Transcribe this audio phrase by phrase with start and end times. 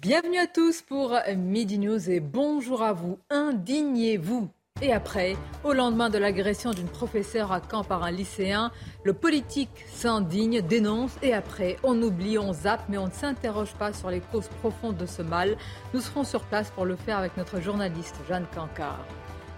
[0.00, 3.18] Bienvenue à tous pour Midi News et bonjour à vous.
[3.30, 4.48] Indignez-vous.
[4.80, 8.70] Et après, au lendemain de l'agression d'une professeure à Caen par un lycéen,
[9.02, 13.92] le politique s'indigne, dénonce et après, on oublie, on zappe, mais on ne s'interroge pas
[13.92, 15.56] sur les causes profondes de ce mal.
[15.92, 19.04] Nous serons sur place pour le faire avec notre journaliste Jeanne Cancard.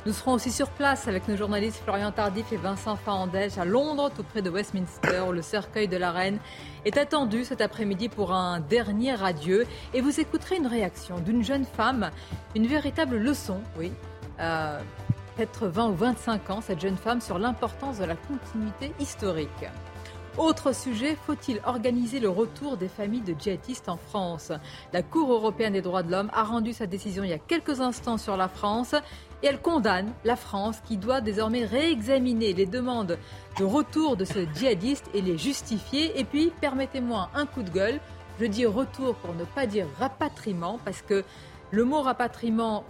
[0.06, 4.10] Nous serons aussi sur place avec nos journalistes Florian Tardif et Vincent Fahandèche à Londres,
[4.16, 6.38] tout près de Westminster, où le cercueil de la reine
[6.86, 9.66] est attendu cet après-midi pour un dernier adieu.
[9.92, 12.10] Et vous écouterez une réaction d'une jeune femme,
[12.56, 13.92] une véritable leçon, oui,
[14.40, 14.80] euh,
[15.36, 19.66] peut-être 20 ou 25 ans, cette jeune femme, sur l'importance de la continuité historique.
[20.38, 24.52] Autre sujet, faut-il organiser le retour des familles de djihadistes en France?
[24.92, 27.80] La Cour européenne des droits de l'homme a rendu sa décision il y a quelques
[27.80, 28.94] instants sur la France
[29.42, 33.18] et elle condamne la France qui doit désormais réexaminer les demandes
[33.58, 36.18] de retour de ce djihadiste et les justifier.
[36.18, 38.00] Et puis, permettez-moi un coup de gueule,
[38.38, 41.24] je dis retour pour ne pas dire rapatriement, parce que
[41.72, 42.84] le mot rapatriement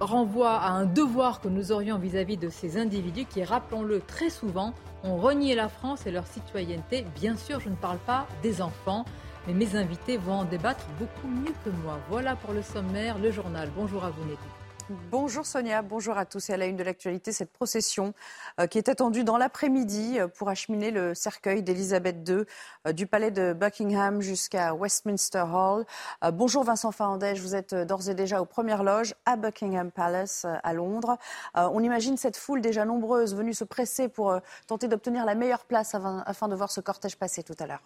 [0.00, 4.74] renvoie à un devoir que nous aurions vis-à-vis de ces individus qui, rappelons-le très souvent,
[5.02, 7.04] ont renié la France et leur citoyenneté.
[7.14, 9.04] Bien sûr, je ne parle pas des enfants,
[9.46, 11.98] mais mes invités vont en débattre beaucoup mieux que moi.
[12.08, 13.70] Voilà pour le sommaire, le journal.
[13.76, 14.63] Bonjour à vous, Nettie.
[14.90, 16.50] Bonjour Sonia, bonjour à tous.
[16.50, 18.12] Et à la une de l'actualité, cette procession
[18.60, 22.44] euh, qui est attendue dans l'après-midi euh, pour acheminer le cercueil d'Elisabeth II
[22.86, 25.86] euh, du palais de Buckingham jusqu'à Westminster Hall.
[26.34, 30.72] bonjour Vincent Farandège, vous êtes d'ores et déjà aux premières loges à Buckingham Palace à
[30.74, 31.16] Londres.
[31.54, 35.94] on imagine cette foule déjà nombreuse venue se presser pour tenter d'obtenir la meilleure place
[35.94, 37.82] afin de voir ce cortège passer tout à l'heure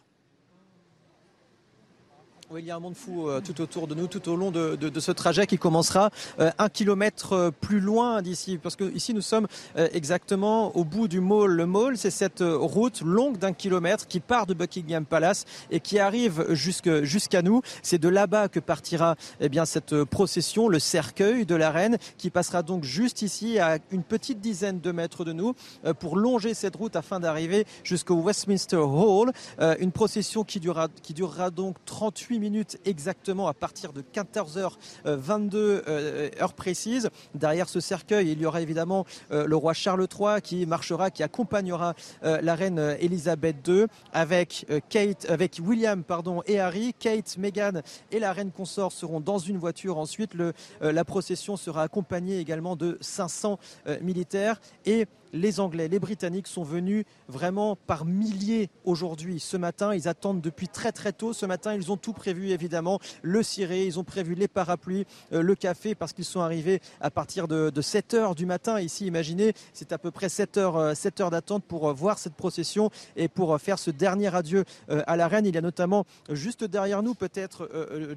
[2.57, 5.01] il y a un monde fou euh, tout autour de nous, tout au long de,
[5.01, 6.09] ce trajet qui commencera
[6.41, 8.57] euh, un kilomètre euh, plus loin d'ici.
[8.57, 11.51] Parce que ici, nous sommes exactement au bout du mall.
[11.51, 15.99] Le mall, c'est cette route longue d'un kilomètre qui part de Buckingham Palace et qui
[15.99, 17.61] arrive jusqu'à nous.
[17.83, 22.31] C'est de là-bas que partira eh bien, cette procession, le cercueil de la reine, qui
[22.31, 25.55] passera donc juste ici, à une petite dizaine de mètres de nous,
[25.99, 29.33] pour longer cette route afin d'arriver jusqu'au Westminster Hall.
[29.79, 36.31] Une procession qui durera, qui durera donc 38 minutes exactement à partir de 14h22 euh,
[36.41, 37.11] heure précise.
[37.35, 41.23] Derrière ce cercueil, il y aura évidemment euh, le roi Charles III qui marchera, qui
[41.23, 41.95] accompagnera
[42.25, 46.95] euh, la reine Elisabeth II avec Kate, avec William pardon et Harry.
[46.99, 49.99] Kate, Meghan et la reine consort seront dans une voiture.
[49.99, 53.59] Ensuite, le, la procession sera accompagnée également de 500
[54.01, 59.41] militaires et les Anglais, les Britanniques sont venus vraiment par milliers aujourd'hui.
[59.41, 61.33] Ce matin, ils attendent depuis très très tôt.
[61.33, 62.99] Ce matin, ils ont tout prévu évidemment.
[63.23, 67.11] Le ciré, ils ont prévu les parapluies, euh, le café parce qu'ils sont arrivés à
[67.11, 68.81] partir de, 7 heures du matin.
[68.81, 72.19] Ici, imaginez, c'est à peu près 7 heures, 7 euh, heures d'attente pour euh, voir
[72.19, 75.47] cette procession et pour faire ce dernier adieu à la reine.
[75.47, 77.69] Il y a notamment juste derrière nous peut-être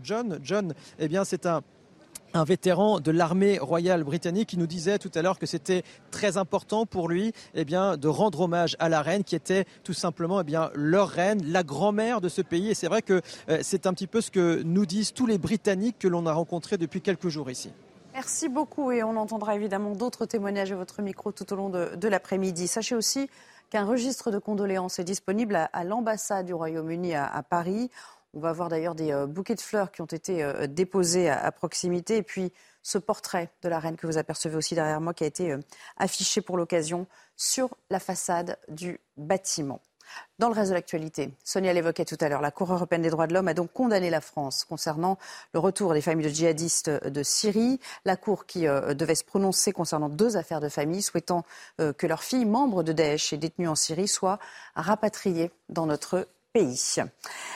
[0.04, 0.40] John.
[0.44, 1.62] John, eh bien, c'est un
[2.34, 6.38] un vétéran de l'armée royale britannique qui nous disait tout à l'heure que c'était très
[6.38, 10.58] important pour lui eh de rendre hommage à la reine qui était tout simplement eh
[10.74, 12.70] leur reine, la grand-mère de ce pays.
[12.70, 15.38] Et c'est vrai que euh, c'est un petit peu ce que nous disent tous les
[15.38, 17.72] Britanniques que l'on a rencontrés depuis quelques jours ici.
[18.14, 22.08] Merci beaucoup et on entendra évidemment d'autres témoignages à votre micro tout au long de,
[22.08, 22.68] l'après-midi.
[22.68, 23.30] Sachez aussi
[23.70, 27.90] qu'un registre de condoléances est disponible à, l'ambassade du Royaume-Uni à Paris.
[28.34, 31.52] On va voir d'ailleurs des euh, bouquets de fleurs qui ont été euh, déposés à,
[31.52, 32.18] proximité.
[32.18, 35.28] Et puis ce portrait de la reine que vous apercevez aussi derrière moi qui a
[35.28, 35.60] été euh,
[35.98, 39.82] affiché pour l'occasion sur la façade du bâtiment.
[40.40, 43.28] Dans le reste de l'actualité, Sonia l'évoquait tout à l'heure, la Cour européenne des droits
[43.28, 45.18] de l'homme a donc condamné la France concernant
[45.54, 47.80] le retour des familles de djihadistes de Syrie.
[48.04, 51.46] La Cour qui devait se prononcer concernant deux affaires de famille, souhaitant
[51.78, 54.38] que leur fille, membre de Daesh et détenue en Syrie, soit
[54.76, 56.96] rapatriée dans notre pays.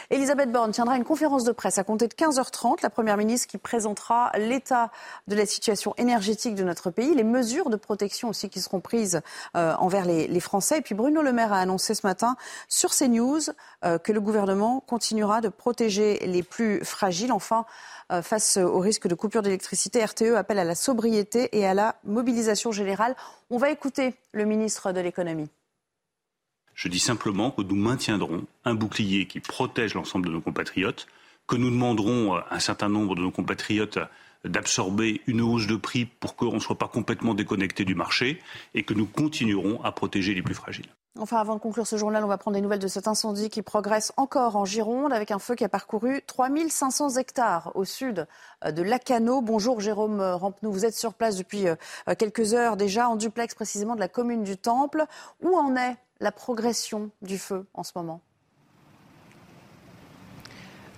[0.09, 2.77] Elisabeth Borne tiendra une conférence de presse à compter de 15h30.
[2.81, 4.92] La Première ministre qui présentera l'état
[5.27, 9.21] de la situation énergétique de notre pays, les mesures de protection aussi qui seront prises
[9.56, 10.80] euh, envers les, Français.
[10.80, 12.36] Et puis Bruno Le Maire a annoncé ce matin
[12.68, 13.39] sur CNews
[13.83, 17.31] euh, que le gouvernement continuera de protéger les plus fragiles.
[17.31, 17.65] Enfin,
[18.12, 21.95] euh, face au risque de coupure d'électricité, RTE appelle à la sobriété et à la
[22.03, 23.15] mobilisation générale.
[23.50, 25.50] On va écouter le ministre de l'économie.
[26.75, 31.07] Je dis simplement que nous maintiendrons un bouclier qui protège l'ensemble de nos compatriotes,
[31.48, 33.98] que nous demanderons à un certain nombre de nos compatriotes
[34.44, 38.42] d'absorber une hausse de prix pour qu'on ne soit pas complètement déconnecté du marché
[38.74, 40.89] et que nous continuerons à protéger les plus fragiles.
[41.18, 43.62] Enfin, avant de conclure ce journal, on va prendre des nouvelles de cet incendie qui
[43.62, 48.28] progresse encore en Gironde avec un feu qui a parcouru 3500 hectares au sud
[48.69, 49.42] de Lacano.
[49.42, 51.75] Bonjour Jérôme Rampenou, vous êtes sur place depuis euh,
[52.19, 55.06] quelques heures déjà en duplex précisément de la commune du Temple.
[55.42, 58.21] Où en est la progression du feu en ce moment?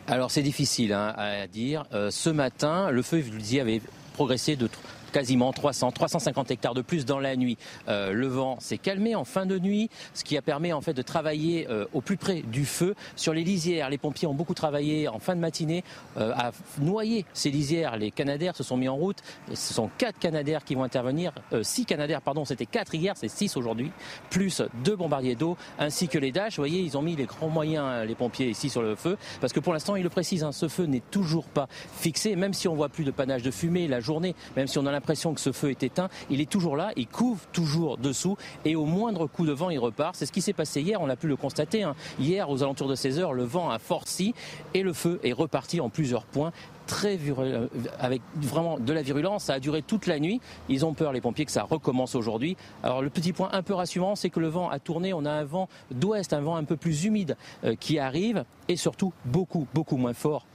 [0.07, 1.85] Alors c'est difficile hein, à dire.
[1.91, 3.81] Euh, ce matin, le feu, vous le dis, avait
[4.13, 4.69] progressé de
[5.11, 7.57] quasiment 300, 350 hectares de plus dans la nuit.
[7.87, 10.93] Euh, le vent s'est calmé en fin de nuit, ce qui a permis en fait
[10.93, 13.89] de travailler euh, au plus près du feu sur les lisières.
[13.89, 15.83] Les pompiers ont beaucoup travaillé en fin de matinée
[16.17, 17.97] euh, à noyer ces lisières.
[17.97, 19.17] Les canadaires se sont mis en route.
[19.53, 21.31] Ce sont quatre canadaires qui vont intervenir,
[21.61, 23.91] six canadaires pardon, c'était quatre hier, c'est six aujourd'hui,
[24.29, 26.55] plus deux bombardiers d'eau ainsi que les Dash.
[26.57, 29.53] Vous voyez, ils ont mis les grands moyens les pompiers ici sur le feu parce
[29.53, 32.67] que pour l'instant, ils le précisent, hein, ce feu n'est toujours pas fixé, même si
[32.67, 35.41] on voit plus de panache de fumée la journée, même si on a l'impression que
[35.41, 39.27] ce feu est éteint, il est toujours là, il couvre toujours dessous et au moindre
[39.27, 40.15] coup de vent, il repart.
[40.15, 41.83] C'est ce qui s'est passé hier, on a pu le constater.
[41.83, 41.95] Hein.
[42.19, 44.33] Hier, aux alentours de 16 heures, le vent a forci
[44.73, 46.51] et le feu est reparti en plusieurs points
[46.87, 47.67] très euh,
[47.99, 49.43] avec vraiment de la virulence.
[49.43, 50.41] Ça a duré toute la nuit.
[50.69, 52.57] Ils ont peur, les pompiers, que ça recommence aujourd'hui.
[52.81, 55.13] Alors le petit point un peu rassurant, c'est que le vent a tourné.
[55.13, 58.75] On a un vent d'ouest, un vent un peu plus humide euh, qui arrive et
[58.75, 60.45] surtout beaucoup, beaucoup moins fort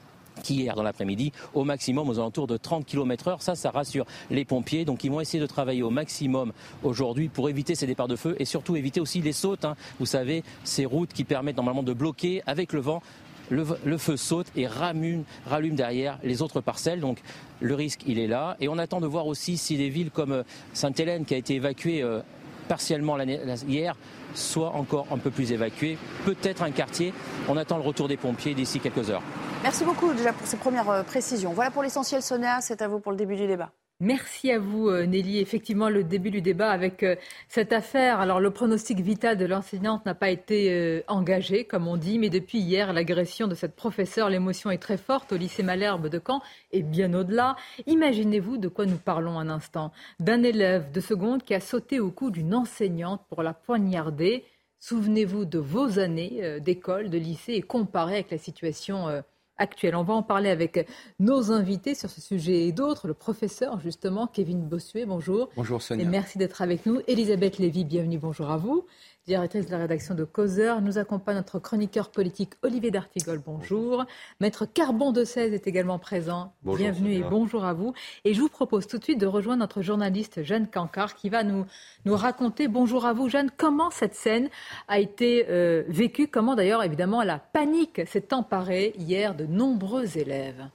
[0.42, 3.42] qu'hier dans l'après-midi, au maximum aux alentours de 30 km heure.
[3.42, 4.84] Ça, ça rassure les pompiers.
[4.84, 6.52] Donc ils vont essayer de travailler au maximum
[6.82, 9.64] aujourd'hui pour éviter ces départs de feu et surtout éviter aussi les sautes.
[9.64, 9.76] Hein.
[9.98, 13.02] Vous savez, ces routes qui permettent normalement de bloquer avec le vent.
[13.50, 15.24] Le, feu saute et rallume,
[15.72, 17.00] derrière les autres parcelles.
[17.00, 17.18] Donc
[17.60, 18.56] le risque, il est là.
[18.60, 20.42] Et on attend de voir aussi si des villes comme euh,
[20.72, 22.20] Sainte-Hélène, qui a été évacuée euh,
[22.68, 23.18] partiellement
[23.66, 23.96] hier,
[24.34, 25.98] soit encore un peu plus évacuée.
[26.24, 27.12] Peut-être un quartier.
[27.48, 29.22] On attend le retour des pompiers d'ici quelques heures.
[29.62, 31.52] Merci beaucoup déjà pour ces premières euh, précisions.
[31.52, 32.60] Voilà pour l'essentiel, Sonia.
[32.60, 33.70] C'est à vous pour le début du débat.
[34.04, 35.38] Merci à vous, euh, Nelly.
[35.38, 37.14] Effectivement, le début du débat avec euh,
[37.46, 38.18] cette affaire.
[38.18, 42.58] Alors, le pronostic vital de l'enseignante n'a pas été engagé, comme on dit, mais depuis
[42.58, 46.82] hier, l'agression de cette professeure, l'émotion est très forte au lycée Malherbe de Caen et
[46.82, 47.54] bien au-delà.
[47.86, 49.92] Imaginez-vous de quoi nous parlons un instant.
[50.18, 54.44] D'un élève de seconde qui a sauté au cou d'une enseignante pour la poignarder.
[54.80, 59.22] Souvenez-vous de vos années d'école, de lycée et comparez avec la situation
[59.62, 59.96] actuelle.
[59.96, 60.86] On va en parler avec
[61.20, 63.06] nos invités sur ce sujet et d'autres.
[63.06, 65.48] Le professeur, justement, Kevin Bossuet, bonjour.
[65.56, 66.04] Bonjour Sonia.
[66.04, 67.00] Et merci d'être avec nous.
[67.06, 68.84] Elisabeth Lévy, bienvenue, bonjour à vous
[69.26, 70.80] directrice de la rédaction de Causeur.
[70.80, 73.40] Nous accompagne notre chroniqueur politique Olivier D'Artigol.
[73.44, 74.04] Bonjour.
[74.40, 76.52] Maître Carbon de 16 est également présent.
[76.62, 77.94] Bienvenue et bonjour à vous.
[78.24, 81.44] Et je vous propose tout de suite de rejoindre notre journaliste Jeanne Cancard qui va
[81.44, 81.66] nous,
[82.04, 84.48] nous raconter, bonjour à vous Jeanne, comment cette scène
[84.88, 90.66] a été euh, vécue, comment d'ailleurs évidemment la panique s'est emparée hier de nombreux élèves.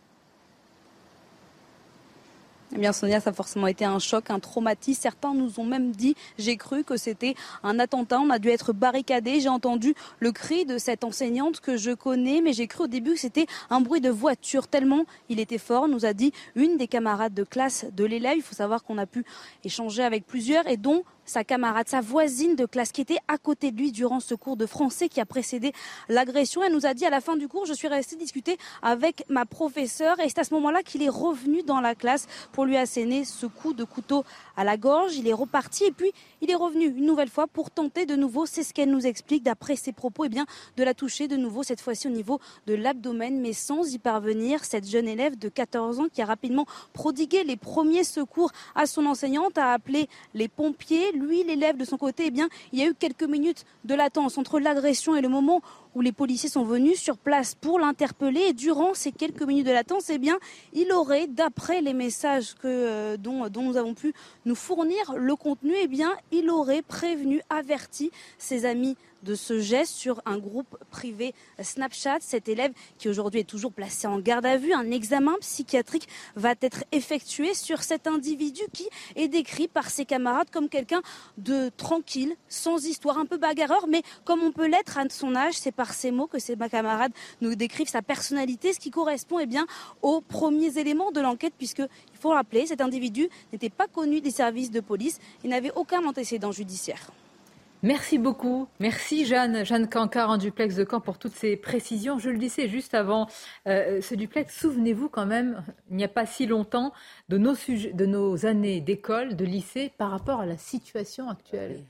[2.76, 5.02] Eh bien, Sonia, ça a forcément été un choc, un traumatisme.
[5.02, 8.20] Certains nous ont même dit, j'ai cru que c'était un attentat.
[8.20, 9.40] On a dû être barricadé.
[9.40, 13.14] J'ai entendu le cri de cette enseignante que je connais, mais j'ai cru au début
[13.14, 15.88] que c'était un bruit de voiture tellement il était fort.
[15.88, 18.36] Nous a dit une des camarades de classe de l'élève.
[18.38, 19.24] Il faut savoir qu'on a pu
[19.64, 23.72] échanger avec plusieurs et dont sa camarade, sa voisine de classe qui était à côté
[23.72, 25.74] de lui durant ce cours de français qui a précédé
[26.10, 26.64] l'agression.
[26.64, 29.46] Elle nous a dit à la fin du cours, je suis restée discuter avec ma
[29.46, 33.26] professeure et c'est à ce moment-là qu'il est revenu dans la classe pour lui asséner
[33.26, 34.24] ce coup de couteau
[34.56, 35.16] à la gorge.
[35.16, 38.46] Il est reparti et puis il est revenu une nouvelle fois pour tenter de nouveau,
[38.46, 40.46] c'est ce qu'elle nous explique d'après ses propos, eh bien
[40.78, 44.64] de la toucher de nouveau, cette fois-ci au niveau de l'abdomen, mais sans y parvenir.
[44.64, 49.06] Cette jeune élève de 14 ans qui a rapidement prodigué les premiers secours à son
[49.06, 51.12] enseignante a appelé les pompiers.
[51.18, 54.38] Lui, l'élève de son côté, eh bien, il y a eu quelques minutes de latence
[54.38, 55.62] entre l'agression et le moment
[55.98, 58.42] où les policiers sont venus sur place pour l'interpeller.
[58.50, 60.38] Et durant ces quelques minutes de latence, eh bien,
[60.72, 64.14] il aurait, d'après les messages que, euh, dont, nous avons pu
[64.46, 69.96] nous fournir le contenu, eh bien, il aurait prévenu, averti ses amis de ce geste
[69.96, 72.18] sur un groupe privé Snapchat.
[72.22, 76.54] Cet élève qui aujourd'hui est toujours placé en garde à vue, un examen psychiatrique va
[76.62, 81.02] être effectué sur cet individu qui est décrit par ses camarades comme quelqu'un
[81.38, 85.56] de tranquille, sans histoire, un peu bagarreur, mais comme on peut l'être à son âge,
[85.56, 89.46] c'est par ces mots que ses camarades nous décrivent sa personnalité, ce qui correspond eh
[89.46, 89.66] bien,
[90.02, 94.32] aux premiers éléments de l'enquête, puisque il faut rappeler, cet individu n'était pas connu des
[94.32, 97.12] services de police et n'avait aucun antécédent judiciaire.
[97.84, 98.68] Merci beaucoup.
[98.80, 102.18] Merci Jeanne, Jeanne Cancard en duplex de Caen pour toutes ces précisions.
[102.18, 103.28] Je le disais juste avant
[103.68, 106.92] euh, ce duplex, souvenez-vous quand même, il n'y a pas si longtemps,
[107.30, 111.86] de nos, de nos années d'école, de lycée par rapport à la situation actuelle.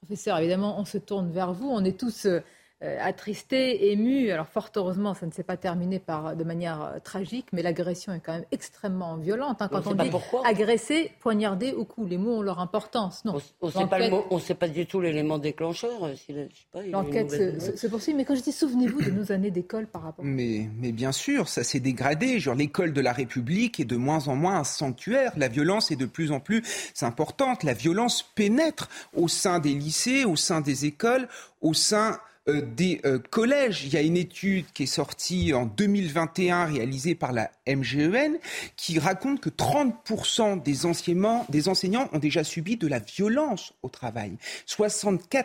[0.00, 1.68] Professeur, évidemment, on se tourne vers vous.
[1.68, 2.40] On est tous euh,
[2.82, 4.30] attristé, ému.
[4.30, 8.12] Alors fort heureusement, ça ne s'est pas terminé par, de manière euh, tragique, mais l'agression
[8.12, 9.60] est quand même extrêmement violente.
[9.60, 10.10] Hein, quand on, dit
[10.44, 13.24] agresser, poignarder au cou, les mots ont leur importance.
[13.24, 13.38] Non.
[13.60, 15.90] On ne sait pas du tout l'élément déclencheur.
[16.30, 16.46] Euh,
[16.90, 20.24] L'enquête se, poursuit, mais quand je dis souvenez-vous de nos années d'école par rapport.
[20.24, 22.38] Mais, mais bien sûr, ça s'est dégradé.
[22.40, 25.32] Genre l'école de la République est de moins en moins un sanctuaire.
[25.36, 26.62] La violence est de plus en plus
[27.02, 27.62] importante.
[27.62, 31.28] La violence pénètre au sein des lycées, au sein des écoles,
[31.60, 33.84] au sein euh, des euh, collèges.
[33.84, 38.38] Il y a une étude qui est sortie en 2021 réalisée par la MGEN
[38.76, 43.88] qui raconte que 30% des enseignants, des enseignants ont déjà subi de la violence au
[43.88, 44.32] travail.
[44.66, 45.44] 64%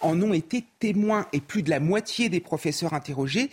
[0.00, 3.50] en ont été témoins et plus de la moitié des professeurs interrogés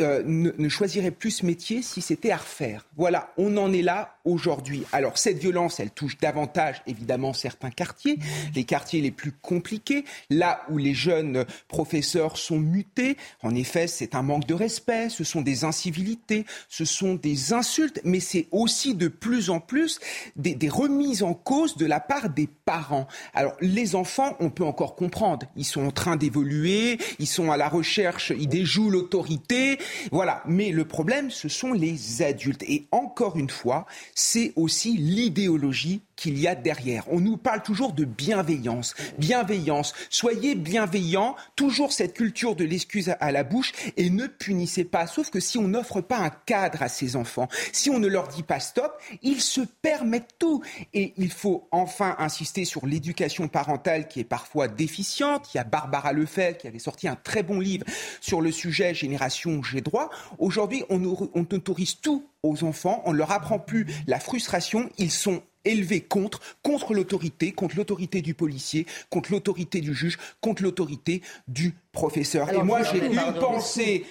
[0.00, 2.86] euh, ne, choisiraient plus ce métier si c'était à refaire.
[2.96, 4.84] Voilà, on en est là aujourd'hui.
[4.92, 8.18] Alors cette violence, elle touche davantage évidemment certains quartiers,
[8.54, 13.16] les quartiers les plus compliqués, là où les jeunes professeurs sont mutés.
[13.42, 18.00] En effet, c'est un manque de respect, ce sont des incivilités, ce sont des insultes,
[18.04, 20.00] mais c'est aussi de plus en plus
[20.36, 23.06] des, remises en cause de la part des parents.
[23.34, 27.56] Alors les enfants, on peut encore comprendre, ils sont en train d'évoluer, ils sont à
[27.56, 29.78] la recherche, ils déjouent l'autorité,
[30.10, 30.42] voilà.
[30.46, 32.62] Mais le problème, ce sont les adultes.
[32.64, 37.04] Et encore une fois, c'est aussi l'idéologie qu'il y a derrière.
[37.10, 38.94] On nous parle toujours de bienveillance.
[39.18, 39.94] Bienveillance.
[40.10, 41.36] Soyez bienveillants.
[41.56, 45.06] Toujours cette culture de l'excuse à la bouche et ne punissez pas.
[45.06, 48.28] Sauf que si on n'offre pas un cadre à ces enfants, si on ne leur
[48.28, 50.62] dit pas stop, ils se permettent tout.
[50.94, 55.52] Et il faut enfin insister sur l'éducation parentale qui est parfois déficiente.
[55.52, 57.84] Il y a Barbara Lefebvre qui avait sorti un très bon livre
[58.20, 60.10] sur le sujet Génération J'ai droit.
[60.38, 61.02] Aujourd'hui, on,
[61.34, 66.00] on autorise tout aux enfants, on ne leur apprend plus la frustration, ils sont élevés
[66.00, 72.50] contre, contre l'autorité, contre l'autorité du policier, contre l'autorité du juge, contre l'autorité du professeur.
[72.52, 74.06] Et moi, j'ai une pensée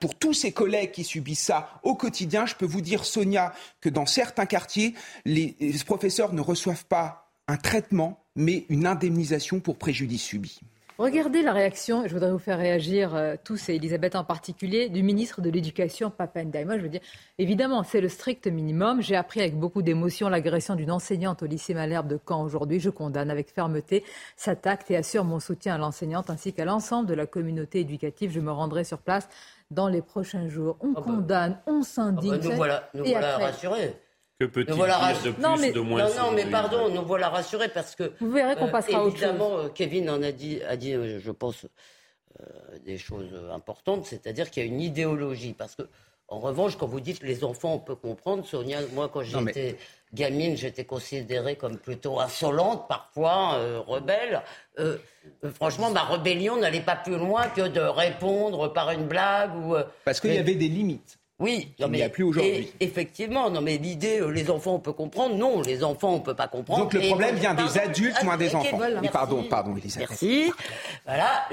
[0.00, 2.46] pour tous ces collègues qui subissent ça au quotidien.
[2.46, 5.54] Je peux vous dire, Sonia, que dans certains quartiers, les
[5.86, 10.60] professeurs ne reçoivent pas un traitement, mais une indemnisation pour préjudice subi.
[10.96, 15.02] Regardez la réaction, je voudrais vous faire réagir euh, tous, et Elisabeth en particulier, du
[15.02, 16.64] ministre de l'Éducation, Papendaï.
[16.64, 17.00] Moi, je veux dire,
[17.36, 19.02] évidemment, c'est le strict minimum.
[19.02, 22.78] J'ai appris avec beaucoup d'émotion l'agression d'une enseignante au lycée Malherbe de Caen aujourd'hui.
[22.78, 24.04] Je condamne avec fermeté
[24.36, 28.30] cet acte et assure mon soutien à l'enseignante ainsi qu'à l'ensemble de la communauté éducative.
[28.30, 29.28] Je me rendrai sur place
[29.72, 30.76] dans les prochains jours.
[30.80, 31.02] On ah bah.
[31.02, 32.34] condamne, on s'indigne.
[32.34, 33.96] Ah bah, nous voilà, nous voilà rassurés.
[34.40, 37.28] Que peut-il dire de plus, non, mais, de moins Non, non, mais pardon, nous voilà
[37.28, 38.12] rassurés parce que.
[38.20, 41.30] Vous verrez qu'on euh, passera Évidemment, euh, Kevin en a dit, a dit euh, je
[41.30, 41.66] pense,
[42.84, 45.52] des choses importantes, c'est-à-dire qu'il y a une idéologie.
[45.52, 45.82] Parce que,
[46.26, 49.76] en revanche, quand vous dites les enfants, on peut comprendre, Sonia, moi, quand j'étais
[50.12, 54.42] gamine, j'étais considérée comme plutôt insolente, parfois rebelle.
[55.54, 59.76] franchement, ma rébellion n'allait pas plus loin que de répondre par une blague ou.
[60.04, 61.20] Parce qu'il y avait des limites.
[61.40, 62.72] Oui, il n'y a plus aujourd'hui.
[62.78, 65.34] Effectivement, non, mais l'idée, euh, les enfants, on peut comprendre.
[65.34, 66.84] Non, les enfants, on peut pas comprendre.
[66.84, 68.78] Donc le problème vient des adultes, moins des enfants.
[69.12, 70.10] Pardon, pardon, Elisabeth.
[70.10, 70.52] Merci.
[71.04, 71.48] Voilà.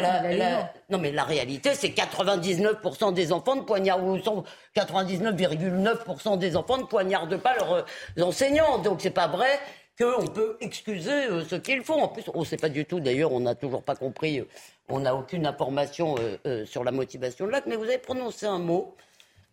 [0.92, 4.18] non, mais la réalité, c'est 99% des enfants de poignardent, ou
[4.76, 8.78] 99,9% des enfants ne poignardent pas leurs euh, enseignants.
[8.78, 9.60] Donc c'est pas vrai
[10.00, 12.04] qu'on peut excuser euh, ce qu'ils font.
[12.04, 14.44] En plus, on ne sait pas du tout, d'ailleurs, on n'a toujours pas compris,
[14.90, 16.18] on n'a aucune information
[16.66, 18.96] sur la motivation de l'acte, mais vous avez prononcé un mot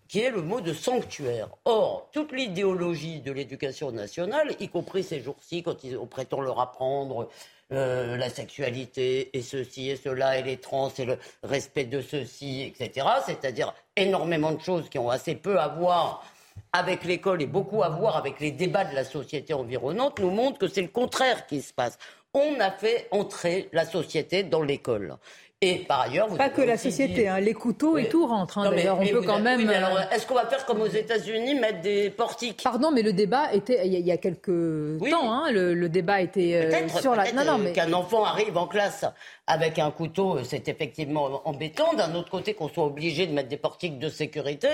[0.09, 1.49] qui est le mot de sanctuaire.
[1.67, 7.29] Or, toute l'idéologie de l'éducation nationale, y compris ces jours-ci, quand on prétend leur apprendre
[7.71, 12.63] euh, la sexualité et ceci et cela et les trans et le respect de ceci,
[12.63, 16.25] etc., c'est-à-dire énormément de choses qui ont assez peu à voir
[16.73, 20.59] avec l'école et beaucoup à voir avec les débats de la société environnante, nous montrent
[20.59, 21.99] que c'est le contraire qui se passe.
[22.33, 25.17] On a fait entrer la société dans l'école.
[25.61, 28.59] Et par ailleurs, vous pas que la société, hein, les couteaux et tout rentrent.
[28.59, 29.69] Hein, d'ailleurs, on peut quand même.
[29.69, 32.63] alors, est-ce qu'on va faire comme aux États-Unis, mettre des portiques?
[32.63, 35.33] Pardon, mais le débat était il y a, quelques temps.
[35.33, 37.33] Hein, le, débat était euh, sur la.
[37.33, 39.05] Non, non, mais qu'un enfant arrive en classe
[39.49, 41.93] avec un couteau, c'est effectivement embêtant.
[41.95, 44.69] D'un autre côté, qu'on soit obligé de mettre des portiques de sécurité,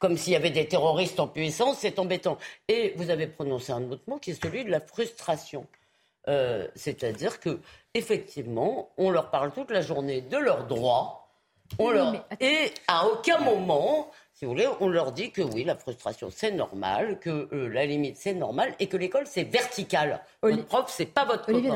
[0.00, 2.38] comme s'il y avait des terroristes en puissance, c'est embêtant.
[2.66, 5.64] Et vous avez prononcé un autre mot qui est celui de la frustration.
[6.26, 7.60] Euh, c'est-à-dire que
[7.94, 11.24] effectivement, on leur parle toute la journée de leurs droits,
[12.40, 16.52] et à aucun moment, si vous voulez, on leur dit que oui, la frustration c'est
[16.52, 20.20] normal, que euh, la limite c'est normal, et que l'école c'est vertical.
[20.42, 20.56] Oli...
[20.56, 21.72] Votre prof c'est pas votre Olivier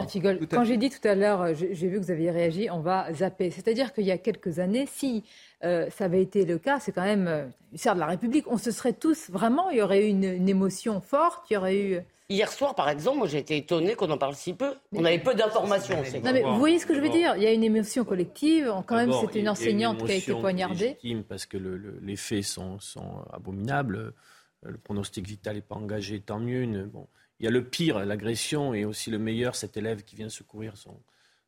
[0.51, 3.13] quand j'ai dit tout à l'heure, euh, j'ai vu que vous aviez réagi, on va
[3.15, 3.51] zapper.
[3.51, 5.25] C'est-à-dire qu'il y a quelques années, si
[5.63, 8.93] ça avait été le cas, c'est quand même euh, de la République, on se serait
[8.93, 12.53] tous vraiment, il y aurait eu une, une émotion forte, il y aurait eu Hier
[12.53, 14.75] soir, par exemple, moi j'ai été étonné qu'on en parle si peu.
[14.93, 15.97] On avait peu d'informations.
[16.23, 18.71] Non, mais vous voyez ce que je veux dire Il y a une émotion collective.
[18.87, 20.89] Quand même, c'était une enseignante qui a été poignardée.
[20.89, 23.97] légitime Parce que le- le- les faits sont, sont abominables.
[23.97, 26.63] Euh, Le pronostic vital n'est pas engagé, tant mieux.
[26.63, 27.07] Une- bon,
[27.41, 30.77] il y a le pire, l'agression, et aussi le meilleur, cet élève qui vient secourir
[30.77, 30.91] son,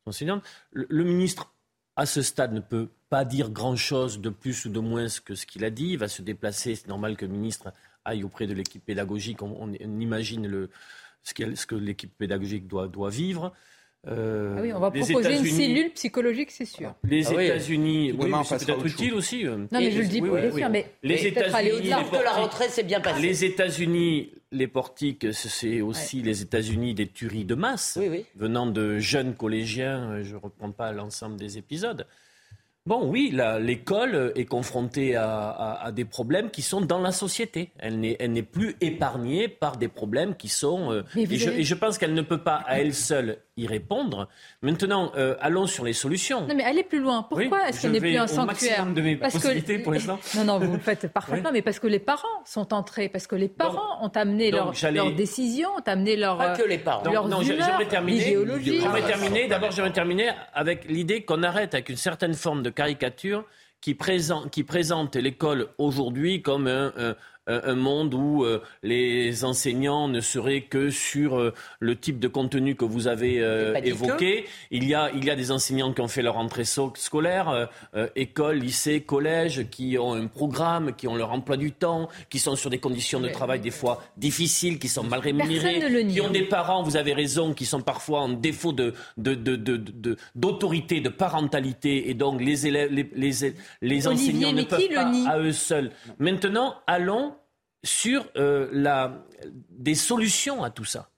[0.04, 0.42] son enseignante.
[0.70, 1.52] Le, le ministre,
[1.96, 5.44] à ce stade, ne peut pas dire grand-chose de plus ou de moins que ce
[5.44, 5.88] qu'il a dit.
[5.90, 6.74] Il va se déplacer.
[6.76, 7.72] C'est normal que le ministre
[8.04, 9.42] aille auprès de l'équipe pédagogique.
[9.42, 10.70] On, on- on imagine le,
[11.22, 11.34] ce,
[11.66, 13.52] que l'équipe pédagogique doit, doit vivre.
[14.08, 16.94] Euh, Ah oui, on va proposer une cellule psychologique, c'est sûr.
[17.04, 17.44] les Ah oui.
[17.44, 19.46] États-unis, oui, Demain, mais on c'est peut-être utile aussi.
[19.46, 19.58] euh.
[19.58, 22.22] Non, mais je le dis, oui, bien sûr, mais Les États-Unis, les Sauf que la
[22.22, 23.20] portiques- rentrée s'est bien passée.
[23.20, 28.24] Les États-Unis, les portiques, c'est aussi les États-Unis des tueries de masse, Oui, oui.
[28.36, 30.22] venant de jeunes collégiens.
[30.22, 32.06] Je ne reprends pas l'ensemble des épisodes.
[32.86, 37.70] Bon, oui, l'école est confrontée à, à- à des problèmes qui sont dans la société.
[37.78, 40.90] Elle n'est, plus épargnée par des problèmes qui sont.
[40.90, 41.02] euh,
[41.36, 44.28] je, et je pense qu'elle ne peut pas à elle seule y répondre.
[44.62, 46.46] Maintenant, euh, allons sur les solutions.
[46.46, 47.22] Non, mais allez plus loin.
[47.22, 50.18] Pourquoi Oui, est-ce qu'elle n'est plus un sanctuaire de mes possibilités pour l'instant.
[50.36, 53.36] Non, non, vous le faites parfaitement, mais parce que les parents sont entrés, parce que
[53.36, 57.02] les parents ont amené leurs leurs décisions, ont amené leur, Pas que les parents.
[57.02, 58.36] Donc, leurs non, j'aimerais terminer.
[58.62, 59.48] J'aimerais terminer.
[59.48, 63.44] D'abord, j'aimerais terminer avec l'idée qu'on arrête avec une certaine forme de caricature
[63.80, 67.16] qui présente, qui présente l'école aujourd'hui comme un, un-
[67.50, 72.28] un- un monde où euh, les enseignants ne seraient que sur euh, le type de
[72.28, 74.46] contenu que vous avez euh, évoqué.
[74.70, 77.66] Il y, a, il y a des enseignants qui ont fait leur entrée scolaire, euh,
[77.94, 82.38] euh, école, lycée, collège, qui ont un programme, qui ont leur emploi du temps, qui
[82.38, 86.26] sont sur des conditions de travail des fois difficiles, qui sont mal rémunérés, qui ont
[86.26, 86.30] hein.
[86.30, 90.16] des parents, vous avez raison, qui sont parfois en défaut de, de, de, de- de-
[90.34, 94.94] d'autorité, de parentalité, et donc les élèves, les, les, les Olivier, enseignants ne peuvent le
[94.94, 95.26] pas nie?
[95.26, 95.90] à eux seuls.
[96.18, 97.34] Maintenant, allons
[97.84, 99.24] sur euh, la,
[99.70, 101.08] des solutions à tout ça.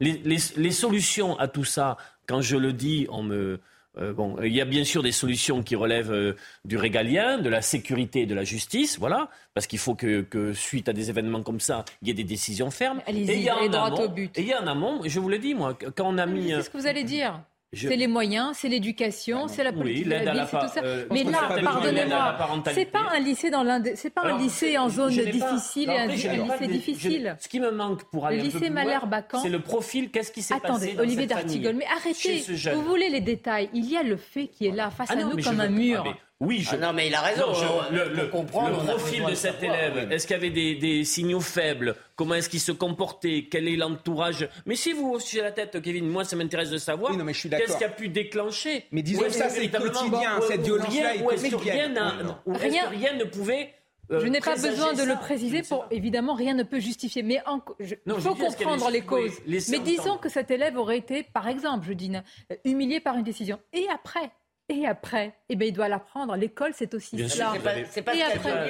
[0.00, 1.96] Les, les- les solutions à tout ça,
[2.26, 3.60] quand je le dis, on me
[3.98, 7.48] euh, bon, il y a bien sûr des solutions qui relèvent euh, du régalien, de
[7.48, 11.10] la sécurité et de la justice, voilà, parce qu'il faut que, que, suite à des
[11.10, 13.00] événements comme ça, il y ait des décisions fermes.
[13.08, 14.38] Allez-y, et il y a allez en droit amont, au but.
[14.38, 16.50] Et il y a en amont, je vous l'ai dit, moi, quand on a mis.
[16.50, 17.40] C'est ce que vous allez dire.
[17.72, 20.68] Je- C'est les moyens, c'est l'éducation, c'est la Oui, politique de la ville, c'est tout
[20.74, 20.80] ça.
[20.82, 22.36] euh, Mais là, pardonnez-moi,
[22.72, 26.06] c'est pas un lycée dans l'Inde, c'est pas un lycée en zone difficile et un,
[26.06, 26.28] lycée
[26.68, 27.34] difficile.
[27.38, 29.42] je- ce qui me manque pour aller Le un lycée plus loin, Malherbe-Bacan.
[29.42, 30.10] c'est le profil.
[30.10, 32.42] Qu'est-ce qui s'est passé Attendez, Olivier d'Artigol, mais arrêtez.
[32.74, 33.68] Vous voulez les détails.
[33.74, 35.60] Il y a le fait qui est là, face Ah à non, nous je comme
[35.60, 36.04] un mur.
[36.06, 37.48] ah, oui, je, Ah non, mais il a raison.
[37.48, 39.76] Non, je- le, le- comprendre, le profil de cet savoir.
[39.82, 41.96] élève, est-ce qu'il y avait des, des signaux faibles?
[42.14, 43.46] Comment est-ce qu'il se comportait?
[43.50, 44.48] Quel est l'entourage?
[44.64, 47.32] Mais si vous honchez la tête, Kevin, moi ça m'intéresse de savoir Oui, non, mais
[47.32, 50.42] je suis qu'est-ce qui a pu déclencher Mais disons est-ce ça, que c'est quotidien, ou-
[50.46, 51.98] cette violence-là rien- est ou est-ce que quotidienne.
[52.46, 53.74] rien que ne pouvait
[54.10, 57.22] euh, Je n'ai pas besoin de le préciser pour évidemment rien ne peut justifier.
[57.22, 59.32] Mais en- je- Non, il je faut comprendre les causes.
[59.46, 62.10] oui, Mais disons que cet élève aurait été, par exemple, je dis,
[62.50, 63.58] euh, humilié par une décision.
[63.74, 64.30] Et après,
[64.68, 66.36] et après, eh ben il doit l'apprendre.
[66.36, 67.52] L'école, c'est aussi Bien sûr, cela.
[67.54, 68.66] C'est pas, c'est pas Et ce qu'a dit après- a Là,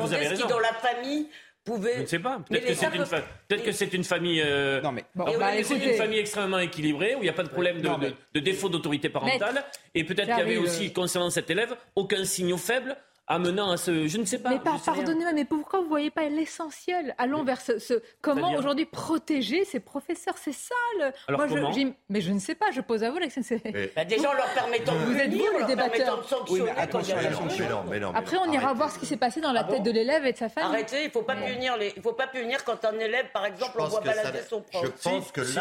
[0.00, 1.28] vous demandé avez ce qui, dans la famille,
[1.64, 1.94] pouvait.
[1.96, 2.38] Je ne sais pas.
[2.50, 4.42] Mais Peut-être que c'est une, peut- fa- peut-être que c'est une famille.
[4.44, 5.90] euh, Non, mais Bon, Alors, bah, peut-être que c'est écoutez.
[5.92, 8.14] une famille extrêmement équilibrée où il n'y a pas de problème de, Non, mais- de-
[8.34, 9.64] de défaut d'autorité parentale.
[9.94, 12.96] Et peut-être qu'il y avait aussi, concernant cet élève, aucun signal faible
[13.32, 14.06] amenant à ce.
[14.06, 14.50] Je ne sais pas.
[14.50, 18.52] Mais par- pardonnez-moi, mais pourquoi vous ne voyez pas l'essentiel Allons vers ce, ce- comment
[18.54, 20.34] aujourd'hui protéger ces professeurs.
[20.38, 21.04] C'est ça le.
[21.28, 21.72] Alors je- comment
[22.08, 22.70] mais je ne sais pas.
[22.72, 23.16] Je pose à vous.
[23.16, 28.08] Alexandre, c'est- Bah, déjà en leur permettant de Vous êtes vous, de sanctionner Oui, la
[28.14, 28.76] Après, on ira arrêtez.
[28.76, 30.70] voir ce qui s'est passé dans la Ah tête de l'élève et de sa famille.
[30.70, 33.84] Arrêtez, il faut pas punir les, faut pas punir quand un élève, par exemple, on
[33.86, 34.84] voit balader son prof.
[34.84, 35.54] Je pense que le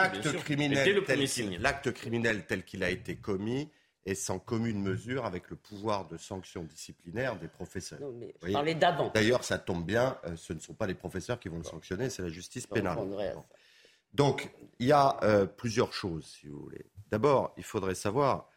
[1.61, 3.69] l'acte criminel tel qu'il a été commis
[4.05, 7.99] est sans commune mesure avec le pouvoir de sanction disciplinaire des professeurs.
[7.99, 9.11] Non, mais je parlais d'avant.
[9.13, 12.09] D'ailleurs, ça tombe bien, euh, ce ne sont pas les professeurs qui vont le sanctionner,
[12.09, 12.97] c'est la justice pénale.
[14.13, 16.85] Donc, il y a euh, plusieurs choses, si vous voulez.
[17.11, 18.49] D'abord, il faudrait savoir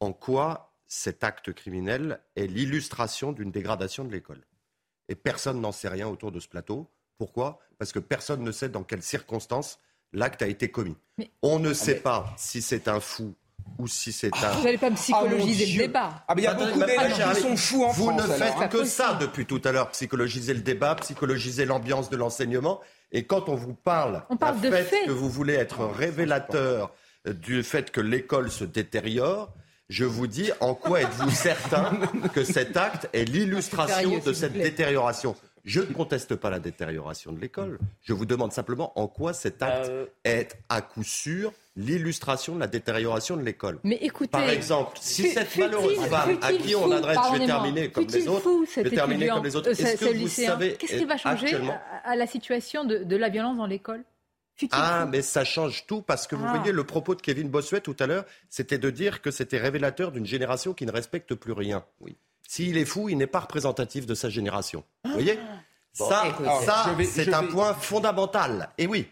[0.00, 4.42] en quoi cet acte criminel est l'illustration d'une dégradation de l'école.
[5.08, 6.90] Et personne n'en sait rien autour de ce plateau.
[7.16, 7.60] Pourquoi?
[7.78, 9.78] Parce que personne ne sait dans quelles circonstances
[10.12, 10.96] l'acte a été commis.
[11.18, 13.34] Mais- On ne sait pas si c'est un fou
[13.78, 14.50] ou si c'est un...
[14.52, 16.24] Vous n'allez pas me psychologiser Ah, mon le débat.
[16.26, 16.80] Ah, mais il y a beaucoup
[17.16, 18.22] Charlie, sont fous en Vous France.
[18.28, 22.80] ne faites que ça depuis tout à l'heure, psychologiser le débat, psychologiser l'ambiance de l'enseignement.
[23.12, 25.06] Et quand on vous parle, On parle de fait faits.
[25.06, 26.92] que vous voulez être un révélateur
[27.26, 29.52] du fait que l'école se détériore,
[29.88, 31.98] je vous dis en quoi êtes-vous certain
[32.34, 35.34] que cet acte est l'illustration de cette détérioration?
[35.64, 37.78] Je ne conteste pas la détérioration de l'école.
[38.02, 42.60] Je vous demande simplement en quoi cet acte Euh, est à coup sûr l'illustration de
[42.60, 43.78] la détérioration de l'école.
[43.84, 44.30] Mais écoutez.
[44.30, 48.26] Par exemple, si cette malheureuse femme à qui on adresse, je vais terminer comme les
[48.28, 49.70] autres, fou, je cet vais terminer étudiant, comme les autres.
[49.70, 52.84] euh, ce- Est-ce que vous lycéen savez Qu'est-ce qui va changer à, à la situation
[52.84, 54.04] de, de la violence dans l'école?
[54.72, 56.56] Ah, mais ça change tout parce que vous Ah.
[56.56, 60.10] voyez, le propos de Kevin Bossuet tout à l'heure, c'était de dire que c'était révélateur
[60.10, 61.84] d'une génération qui ne respecte plus rien.
[62.00, 62.16] Oui.
[62.50, 64.82] S'il est fou, il n'est pas représentatif de sa génération.
[65.04, 65.38] Vous voyez
[65.98, 66.24] Bon, Ça,
[67.04, 68.70] c'est un vais- point fondamental.
[68.78, 69.06] Et oui,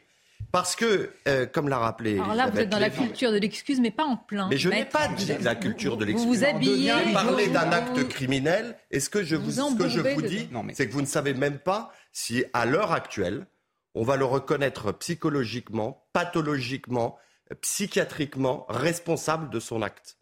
[0.52, 3.78] parce que, euh, comme l'a rappelé Alors là, vous êtes dans la culture de l'excuse,
[3.78, 4.48] mais pas en plein.
[4.48, 6.24] Mais je n'ai pas dit la culture de l'excuse.
[6.26, 6.92] Vous vous habillez.
[6.92, 8.74] Vous- d'un vous- acte criminel.
[8.90, 11.02] Et ce que je vous vous, ce que je vous dis, mais- c'est que vous
[11.02, 13.46] ne savez même pas si, à l'heure actuelle,
[13.94, 17.18] on va le reconnaître psychologiquement, pathologiquement,
[17.60, 20.15] psychiatriquement responsable de son acte.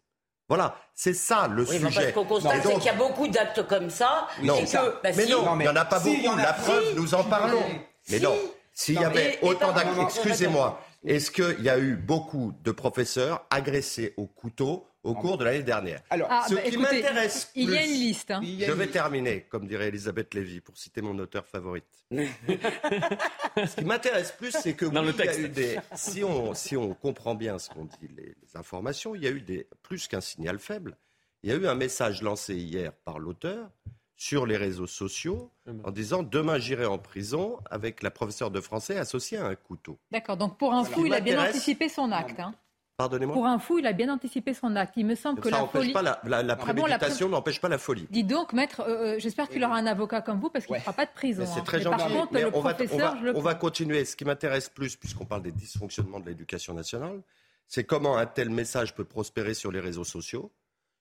[0.47, 2.01] Voilà, c'est ça le Oui, sujet.
[2.01, 4.27] parce qu'on constate c'est qu'il y a beaucoup d'actes comme ça.
[4.43, 5.31] non, et que, bah, mais si.
[5.31, 6.37] non, Non, mais il n'y en a pas si, beaucoup.
[6.37, 6.95] a- La preuve, si.
[6.95, 7.63] nous en parlons.
[8.09, 8.23] Mais Si.
[8.23, 8.35] non,
[8.73, 11.95] s'il y Non, avait et autant d'actes, non, non, excusez-moi, est-ce qu'il y a eu
[11.95, 16.61] beaucoup de professeurs agressés au couteau au cours de l'année dernière Alors, Ah, Ce bah,
[16.63, 18.31] qui m'intéresse il y a une liste.
[18.31, 18.41] hein.
[18.43, 21.85] Je vais terminer, comme dirait Elisabeth Lévy, pour citer mon auteur favorite.
[22.11, 25.39] ce qui m'intéresse plus, c'est que Dans oui, le il y a texte.
[25.39, 29.23] eu des, si, on, si on comprend bien ce qu'ont dit les, les informations, il
[29.23, 30.97] y a eu des, plus qu'un signal faible.
[31.43, 33.69] Il y a eu un message lancé hier par l'auteur
[34.17, 35.51] sur les réseaux sociaux
[35.83, 39.99] en disant demain j'irai en prison avec la professeure de français associée à un couteau.
[40.09, 42.39] D'accord, donc pour un Ce fou, qui il a bien anticipé son acte.
[42.39, 42.55] hein.
[42.97, 43.33] Pardonnez-moi.
[43.35, 44.93] Pour un fou, il a bien anticipé son acte.
[44.95, 45.91] Il me semble que Ça la n'empêche folie.
[45.93, 48.07] pas la, la, la Ah bon, la préméditation n'empêche pas la folie.
[48.09, 50.77] Dis donc, maître, euh, euh, j'espère qu'il aura un avocat comme vous parce qu'il ne
[50.77, 50.81] Ouais.
[50.81, 51.43] fera pas de prison.
[51.45, 51.63] C'est hein.
[51.65, 51.97] très Mais gentil.
[51.97, 54.05] Par contre, mais le on, va, on, professeur, va, je le on va continuer.
[54.05, 57.21] Ce qui m'intéresse plus, puisqu'on parle des dysfonctionnements de l'éducation nationale,
[57.67, 60.51] c'est comment un tel message peut prospérer sur les réseaux sociaux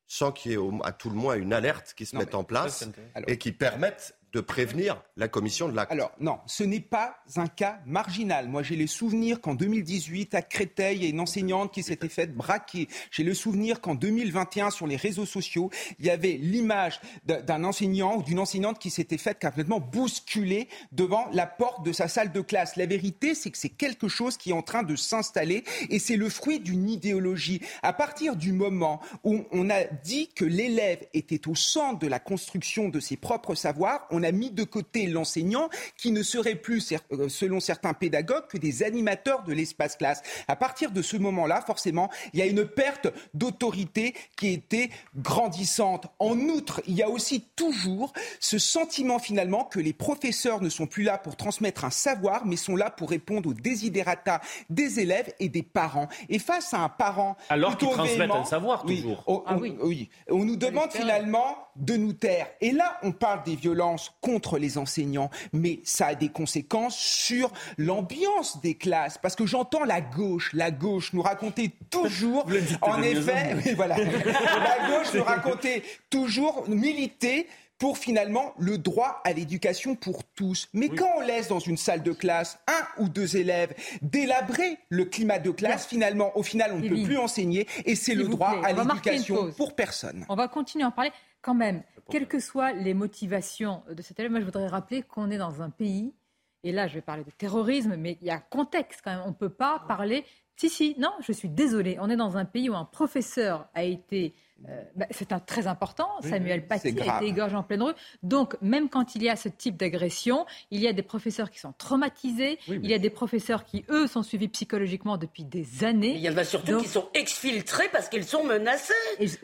[0.09, 2.35] sans qu'il y ait au- à tout le moins une alerte qui se Non, mette
[2.35, 2.89] en place
[3.29, 5.93] et qui permette de prévenir la commission de l'acte.
[5.93, 8.49] Alors, non, ce n'est pas un cas marginal.
[8.49, 12.09] Moi, j'ai les souvenirs qu'en 2018, à Créteil, il y a une enseignante qui s'était
[12.09, 12.89] faite braquer.
[13.13, 15.71] J'ai le souvenir qu'en 2021, sur les réseaux sociaux,
[16.01, 20.69] il y avait l'image d'un- d'un enseignant ou d'une enseignante qui s'était faite complètement bousculer
[20.91, 22.75] devant la porte de sa salle de classe.
[22.75, 26.17] La vérité, c'est que c'est quelque chose qui est en train de s'installer et c'est
[26.17, 27.61] le fruit d'une idéologie.
[27.85, 32.19] À partir du moment où on a dit que l'élève était au centre de la
[32.19, 36.93] construction de ses propres savoirs, on a mis de côté l'enseignant qui ne serait plus,
[37.13, 40.23] euh, selon certains pédagogues, que des animateurs de l'espace classe.
[40.49, 46.07] À partir de ce moment-là, forcément, il y a une perte d'autorité qui était grandissante.
[46.19, 50.87] En outre, il y a aussi toujours ce sentiment finalement que les professeurs ne sont
[50.87, 55.33] plus là pour transmettre un savoir, mais sont là pour répondre aux desiderata des élèves
[55.41, 56.09] et des parents.
[56.29, 59.25] Et face à un parent Alors qu'ils transmettent un savoir, Oui, toujours.
[59.27, 59.77] on- Ah on- oui.
[59.83, 60.09] oui.
[60.31, 62.49] On nous demande finalement de nous taire.
[62.61, 67.53] Et là, on parle des violences contre les enseignants, mais ça a des conséquences sur
[67.79, 69.19] l'ambiance des classes.
[69.19, 72.47] Parce que j'entends la gauche, la gauche nous raconter toujours,
[72.83, 77.47] en effet, oui, voilà, la gauche nous raconter toujours, militer
[77.79, 80.69] pour finalement le droit à l'éducation pour tous.
[80.73, 85.05] Mais quand on laisse dans une salle de classe un ou deux élèves délabrer le
[85.05, 88.61] climat de classe, finalement, au final, on ne peut plus enseigner et c'est le droit
[88.61, 89.57] plaît, à on va marquer une l'éducation pause.
[89.57, 90.25] pour personne.
[90.29, 91.13] On va continuer à en parler.
[91.43, 95.31] Quand même, quelles que soient les motivations de cet élève, moi je voudrais rappeler qu'on
[95.31, 96.15] est dans un pays,
[96.63, 99.23] et là je vais parler de terrorisme, mais il y a contexte quand même.
[99.27, 100.25] On ne peut pas parler.
[100.57, 101.99] Si, si, non, je suis désolée.
[102.01, 104.35] On est dans un pays où un professeur a été.
[104.69, 106.09] Euh, bah, c'est un, très important.
[106.23, 107.93] Samuel Paty a été égorgé en pleine rue.
[108.23, 111.59] Donc, même quand il y a ce type d'agression, il y a des professeurs qui
[111.59, 112.59] sont traumatisés.
[112.69, 116.15] Il y a des professeurs qui, eux, sont suivis psychologiquement depuis des années.
[116.15, 118.95] Il y en a surtout Donc- qui sont exfiltrés parce qu'ils sont menacés,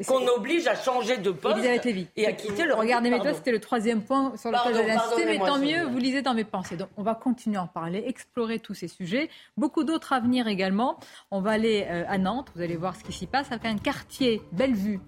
[0.07, 2.07] qu'on oblige à changer de poste Lévy.
[2.17, 5.39] et à quitter leur Regardez mes c'était le troisième point sur lequel j'allais insister, mais
[5.39, 6.77] tant mieux, vous lisez dans mes pensées.
[6.77, 9.29] Donc, on va continuer à en parler, explorer tous ces sujets.
[9.57, 10.99] Beaucoup d'autres à venir également.
[11.31, 13.77] On va aller euh, à Nantes, vous allez voir ce qui s'y passe, avec un
[13.77, 15.01] quartier, belle vue.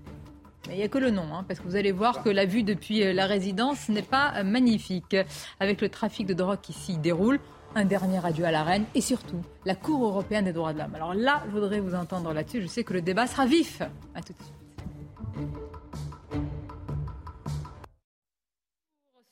[0.68, 2.46] Mais il n'y a que le nom, hein, parce que vous allez voir que la
[2.46, 5.16] vue depuis euh, la résidence n'est pas euh, magnifique.
[5.58, 7.40] Avec le trafic de drogue qui s'y déroule,
[7.74, 10.94] un dernier adieu à la reine et surtout la Cour européenne des droits de l'homme.
[10.94, 12.62] Alors là, je voudrais vous entendre là-dessus.
[12.62, 13.82] Je sais que le débat sera vif.
[14.14, 14.54] À tout de suite.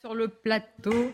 [0.01, 1.13] Sur le plateau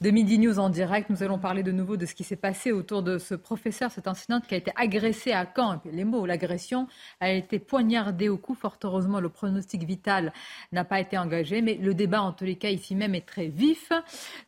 [0.00, 2.72] de Midi News en direct, nous allons parler de nouveau de ce qui s'est passé
[2.72, 5.80] autour de ce professeur, cette enseignante qui a été agressée à Caen.
[5.92, 6.86] Les mots, l'agression
[7.20, 8.54] a été poignardée au cou.
[8.54, 10.32] Fort heureusement, le pronostic vital
[10.72, 13.48] n'a pas été engagé, mais le débat, en tous les cas, ici même, est très
[13.48, 13.92] vif.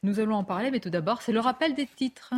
[0.02, 2.32] Nous allons en parler, mais tout d'abord, c'est le rappel des titres.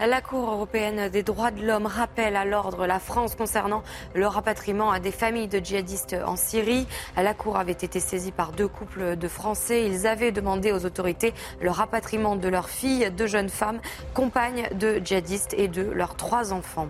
[0.00, 4.90] La Cour européenne des droits de l'homme rappelle à l'ordre la France concernant le rapatriement
[4.90, 6.88] à des familles de djihadistes en Syrie.
[7.16, 9.86] La Cour avait été saisie par deux couples de Français.
[9.86, 13.80] Ils avaient demandé aux autorités le rapatriement de leurs filles, deux jeunes femmes,
[14.14, 16.88] compagnes de djihadistes et de leurs trois enfants.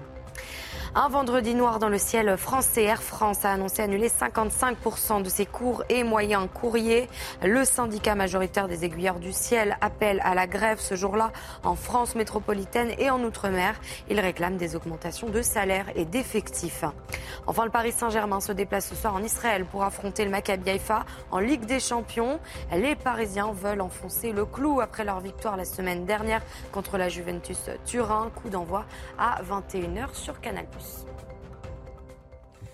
[0.97, 2.85] Un vendredi noir dans le ciel français.
[2.85, 7.09] Air France a annoncé annuler 55% de ses courts et moyens courriers.
[7.43, 11.33] Le syndicat majoritaire des aiguilleurs du ciel appelle à la grève ce jour-là
[11.65, 13.75] en France métropolitaine et en Outre-mer.
[14.09, 16.85] Il réclame des augmentations de salaire et d'effectifs.
[17.49, 21.05] Enfin, le Paris Saint-Germain se déplace ce soir en Israël pour affronter le Maccabi Haïfa
[21.33, 22.39] en Ligue des Champions.
[22.73, 27.69] Les Parisiens veulent enfoncer le clou après leur victoire la semaine dernière contre la Juventus
[27.85, 28.31] Turin.
[28.37, 28.85] Coup d'envoi
[29.19, 30.67] à 21h sur Canal+.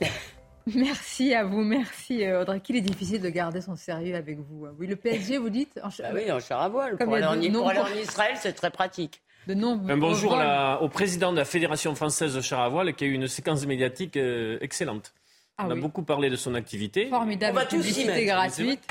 [0.75, 2.61] Merci à vous, merci euh, Audrey.
[2.61, 4.67] Qu'il est difficile de garder son sérieux avec vous.
[4.79, 6.97] Oui, le PSG, vous dites en ah Oui, en char à voile.
[6.97, 9.23] Pour aller, en, Israël, c'est très pratique.
[9.47, 10.39] De Un bonjour
[10.81, 13.67] au président de la Fédération française de char à voile qui a eu une séquence
[13.67, 15.15] médiatique euh, excellente.
[15.57, 17.07] Ah on a beaucoup parlé de son activité.
[17.09, 17.57] Formidable.
[17.57, 18.25] On va tous s'y mettre.
[18.25, 18.87] gratuite.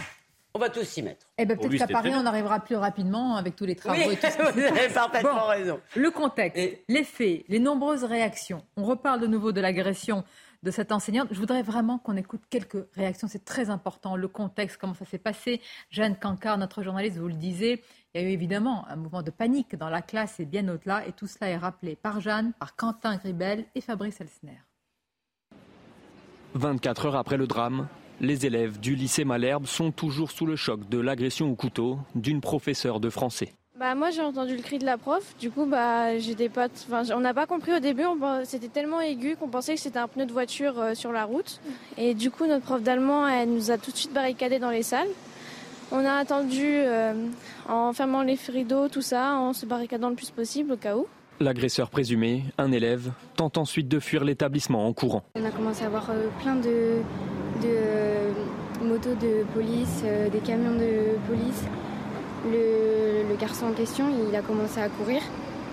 [0.55, 1.27] On va tous s'y mettre.
[1.37, 4.17] Eh ben, peut-être qu'à Paris, on arrivera plus rapidement avec tous les travaux oui, et
[4.17, 5.79] tout Vous avez parfaitement raison.
[5.95, 8.65] Le contexte, les faits, les nombreuses réactions.
[8.75, 10.23] On reparle de nouveau de l'agression
[10.63, 11.29] de cette enseignante.
[11.31, 13.27] Je voudrais vraiment qu'on écoute quelques réactions.
[13.27, 14.15] C'est très important.
[14.15, 15.61] Le contexte, comment ça s'est passé.
[15.89, 17.81] Jeanne Cancard, notre journaliste, vous le disait.
[18.13, 21.07] Il y a eu évidemment un mouvement de panique dans la classe et bien au-delà.
[21.07, 24.59] Et tout cela est rappelé par Jeanne, par Quentin Gribel et Fabrice Elsner.
[26.55, 27.87] 24 heures après le drame,
[28.19, 32.41] les élèves du lycée Malherbe sont toujours sous le choc de l'agression au couteau d'une
[32.41, 33.53] professeure de français.
[33.79, 36.67] Bah moi j'ai entendu le cri de la prof, du coup bah j'étais pas,
[37.15, 38.03] on n'a pas compris au début,
[38.43, 41.61] c'était tellement aigu qu'on pensait que c'était un pneu de voiture euh, sur la route.
[41.97, 44.83] Et du coup notre prof d'allemand elle nous a tout de suite barricadés dans les
[44.83, 45.07] salles.
[45.93, 47.13] On a attendu euh,
[47.69, 51.07] en fermant les rideaux, tout ça, en se barricadant le plus possible au cas où.
[51.39, 55.23] L'agresseur présumé, un élève, tente ensuite de fuir l'établissement en courant.
[55.35, 56.99] On a commencé à avoir euh, plein de,
[57.63, 61.63] de motos de police, des camions de police.
[62.51, 65.21] Le, garçon en question, il a commencé à courir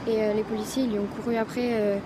[0.06, 1.98] et euh, les policiers ils lui ont couru après euh,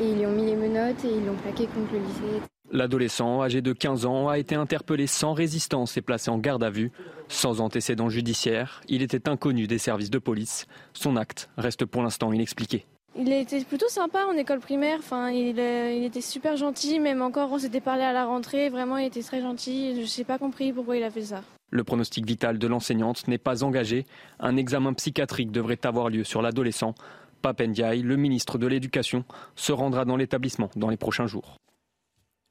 [0.00, 2.42] et ils lui ont mis les menottes et ils l'ont plaqué contre le lycée.
[2.72, 6.70] L'adolescent, âgé de 15 ans, a été interpellé sans résistance et placé en garde à
[6.70, 6.90] vue.
[7.28, 10.66] Sans antécédent judiciaire, il était inconnu des services de police.
[10.94, 12.86] Son acte reste pour l'instant inexpliqué.
[13.16, 17.22] Il était plutôt sympa en école primaire, enfin, il, euh, il était super gentil, même
[17.22, 20.38] encore on s'était parlé à la rentrée, vraiment il était très gentil, je n'ai pas
[20.38, 21.42] compris pourquoi il a fait ça.
[21.70, 24.06] Le pronostic vital de l'enseignante n'est pas engagé.
[24.38, 26.94] Un examen psychiatrique devrait avoir lieu sur l'adolescent.
[27.42, 29.24] Papendiaï, le ministre de l'Éducation,
[29.54, 31.58] se rendra dans l'établissement dans les prochains jours.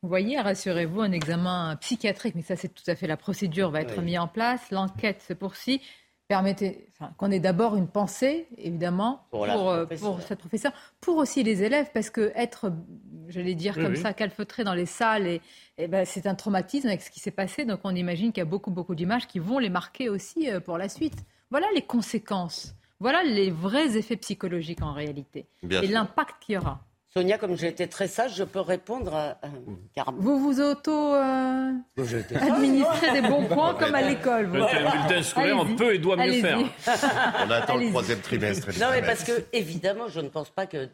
[0.01, 3.81] Vous voyez, rassurez-vous, un examen psychiatrique, mais ça c'est tout à fait la procédure, va
[3.81, 4.69] être mis en place.
[4.69, 5.81] L'enquête se poursuit
[6.27, 10.71] permettez qu'on ait d'abord une pensée, évidemment, pour, euh, pour, cette professeure,
[11.01, 12.71] pour aussi les élèves, parce que être,
[13.33, 15.39] j'allais dire comme ça, calfeutré dans les salles,
[15.77, 17.65] et, ben, c'est un traumatisme avec ce qui s'est passé.
[17.65, 20.59] Donc on imagine qu'il y a beaucoup, beaucoup d'images qui vont les marquer aussi euh,
[20.59, 21.17] pour la suite.
[21.49, 22.75] Voilà les conséquences.
[22.99, 25.45] Voilà les vrais effets psychologiques en réalité.
[25.69, 26.85] et l'impact qu'il y aura.
[27.15, 29.37] Sonia, comme j'ai été très sage, je peux répondre à,
[30.17, 34.47] Vous vous auto-administrez euh, des bons points comme à l'école.
[34.47, 34.55] Vous.
[34.55, 36.57] Un bulletin scolaire, on peut et doit mieux faire.
[37.45, 38.69] on attend le troisième trimestre.
[38.79, 40.89] Non, mais parce que, évidemment, je ne pense pas que.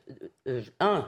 [0.50, 1.08] Euh, un,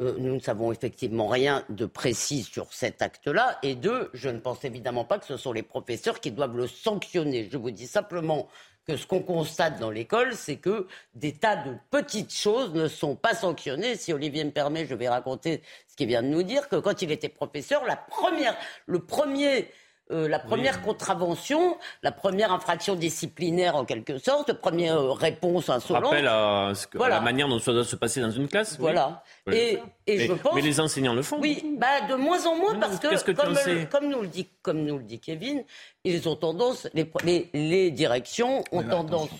[0.00, 3.58] euh, nous ne savons effectivement rien de précis sur cet acte-là.
[3.62, 6.66] Et deux, je ne pense évidemment pas que ce sont les professeurs qui doivent le
[6.66, 7.48] sanctionner.
[7.50, 8.48] Je vous dis simplement
[8.86, 13.16] que ce qu'on constate dans l'école, c'est que des tas de petites choses ne sont
[13.16, 13.96] pas sanctionnées.
[13.96, 17.02] Si Olivier me permet, je vais raconter ce qu'il vient de nous dire, que quand
[17.02, 18.56] il était professeur, la première,
[18.86, 19.68] le premier
[20.12, 26.04] euh, la première contravention, la première infraction disciplinaire en quelque sorte, première euh, réponse insolente.
[26.04, 26.72] Rappel à,
[27.08, 28.78] la manière dont ça doit se passer dans une classe.
[28.78, 29.24] Voilà.
[29.50, 30.54] Et, et mais, je pense.
[30.54, 31.40] Mais les enseignants le font.
[31.40, 35.04] Oui, bah de moins en moins parce que, comme, nous le dit, comme nous le
[35.04, 35.64] dit Kevin,
[36.04, 39.30] ils ont tendance, les, les, les directions ont tendance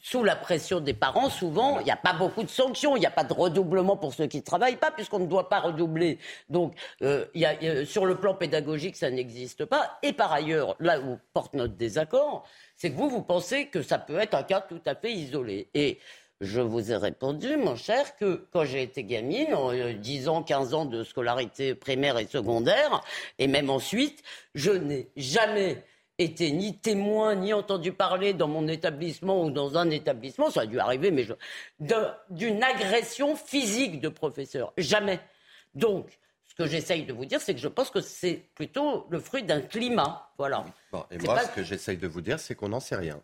[0.00, 3.06] sous la pression des parents, souvent, il n'y a pas beaucoup de sanctions, il n'y
[3.06, 6.18] a pas de redoublement pour ceux qui ne travaillent pas, puisqu'on ne doit pas redoubler.
[6.48, 9.98] Donc, euh, y a, sur le plan pédagogique, ça n'existe pas.
[10.02, 12.44] Et par ailleurs, là où porte notre désaccord,
[12.76, 15.68] c'est que vous, vous pensez que ça peut être un cas tout à fait isolé.
[15.74, 15.98] Et
[16.40, 20.42] je vous ai répondu, mon cher, que quand j'ai été gamine, en 10 euh, ans,
[20.42, 23.02] 15 ans de scolarité primaire et secondaire,
[23.38, 24.22] et même ensuite,
[24.54, 25.84] je n'ai jamais
[26.20, 30.66] été ni témoin, ni entendu parler dans mon établissement ou dans un établissement, ça a
[30.66, 31.26] dû arriver, mais
[32.30, 34.72] d'une agression physique de professeur.
[34.76, 35.20] Jamais.
[35.74, 39.18] Donc, ce que j'essaye de vous dire, c'est que je pense que c'est plutôt le
[39.18, 40.30] fruit d'un climat.
[40.36, 40.64] Voilà.
[41.10, 43.20] et moi, ce que j'essaye de vous dire, c'est qu'on n'en sait rien.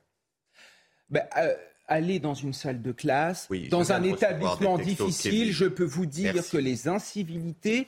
[1.10, 1.54] Ben, euh,
[1.86, 6.56] aller dans une salle de classe, dans un établissement difficile, je peux vous dire que
[6.56, 7.86] les incivilités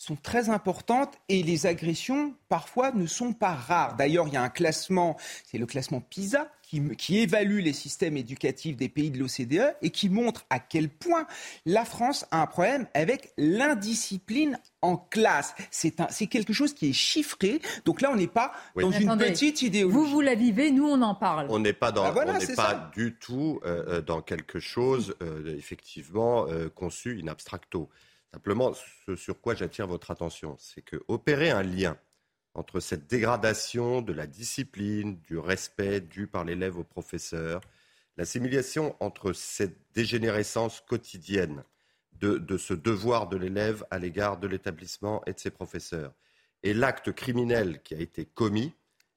[0.00, 3.96] sont très importantes et les agressions parfois ne sont pas rares.
[3.96, 8.16] D'ailleurs, il y a un classement, c'est le classement PISA qui, qui, évalue les systèmes
[8.16, 11.26] éducatifs des pays de l'OCDE et qui montre à quel point
[11.66, 15.54] la France a un problème avec l'indiscipline en classe.
[15.70, 15.92] C'est
[16.28, 17.60] quelque chose qui est chiffré.
[17.84, 18.84] Donc là, on n'est pas oui.
[18.84, 19.94] dans Mais une attendez, petite idéologie.
[19.94, 21.46] Vous, vous la vivez, nous, on en parle.
[21.50, 22.90] On n'est pas, dans, Ah, voilà, on n'est c'est pas ça.
[22.94, 27.90] du tout euh, euh, dans quelque chose, euh, effectivement, euh, conçu in abstracto.
[28.32, 28.72] Simplement,
[29.06, 31.98] ce sur quoi j'attire votre attention, c'est que opérer un lien
[32.54, 37.60] entre cette dégradation de la discipline, du respect dû par l'élève au professeur,
[38.16, 41.64] l'assimilation entre cette dégénérescence quotidienne
[42.12, 46.12] de, de ce devoir de l'élève à l'égard de l'établissement et de ses professeurs,
[46.62, 48.74] et l'acte criminel qui a été commis,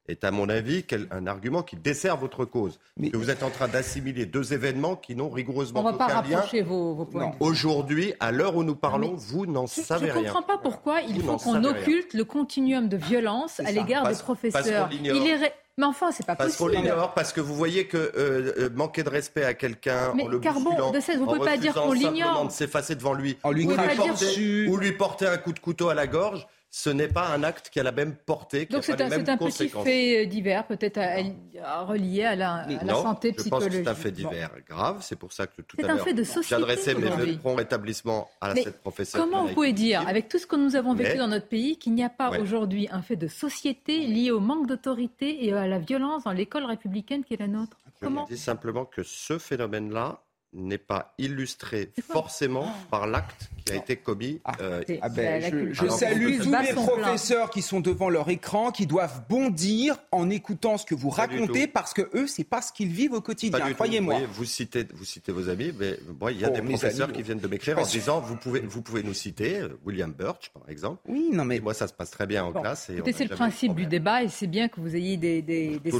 [0.10, 2.80] est à mon avis quel- un argument qui dessert votre cause.
[3.02, 6.06] Que vous êtes en train d'assimiler deux événements qui n'ont rigoureusement On ne va pas
[6.06, 6.36] aucun lien.
[6.38, 7.28] rapprocher vos, vos points.
[7.28, 7.38] de vue.
[7.40, 10.24] Aujourd'hui, à l'heure où nous parlons, vous n'en Je savez ne rien.
[10.34, 11.64] comprends pas pourquoi il Vous faut qu'on rien.
[11.66, 14.90] occulte le continuum de violence à l'égard des Parce- parce professeurs.
[14.92, 16.84] Il est ré- Mais enfin, c'est pas Parce qu'on possible.
[16.84, 18.12] l'ignore, parce que vous voyez que euh,
[18.60, 21.40] euh, manquer de respect à quelqu'un Mais en le Carbon, de cesse, vous en pouvez
[21.40, 22.46] pas dire qu'on simplement l'ignore.
[22.46, 24.68] de s'effacer devant lui, En lui ou, lui criant porter, dessus.
[24.70, 27.70] ou lui porter un coup de couteau à la gorge, ce n'est pas un acte
[27.70, 30.98] qui a la même portée, qui Donc a c'est un, petit fait euh, divers, peut-être
[30.98, 31.18] à,
[31.64, 33.82] à relier à la, à la non, santé je pense que psychologique.
[33.84, 34.98] c'est un fait divers grave.
[35.02, 36.04] C'est pour ça que tout à l'heure,
[36.42, 39.22] j'adressais mes vœux de prompt rétablissement à Mais cette professeure.
[39.22, 41.78] Comment vous pouvez dire, avec tout ce que nous avons vécu Mais- dans notre pays,
[41.78, 42.40] qu'il n'y a pas Ouais.
[42.40, 46.66] aujourd'hui un fait de société lié au manque d'autorité et à la violence dans l'école
[46.66, 47.78] républicaine qui est la nôtre?
[48.02, 50.23] Je Comment dis simplement que ce phénomène-là
[50.54, 54.42] n'est pas illustré forcément par l'acte qui a été commis.
[54.62, 56.74] euh, C'est- Ah ben, je, salue tous les plein.
[56.76, 61.24] professeurs qui sont devant leur écran, qui doivent bondir en écoutant ce que vous Pas
[61.28, 63.74] racontez, parce que eux, c'est pas ce qu'ils vivent au quotidien.
[63.74, 64.22] Croyez-moi.
[64.32, 67.18] Vous, citez, vous citez vos amis, mais moi, il y a Oh, des professeurs amis,
[67.18, 70.52] qui viennent de m'écrire en disant vous pouvez, vous pouvez nous citer euh, William Birch,
[70.54, 71.02] par exemple.
[71.08, 72.92] Oui, non mais Et moi, ça se passe très bien en Bon, classe.
[73.14, 75.92] C'est le principe du débat et c'est bien que vous ayez des, des, des des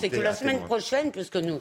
[0.00, 1.60] c'est que la semaine prochaine, puisque nous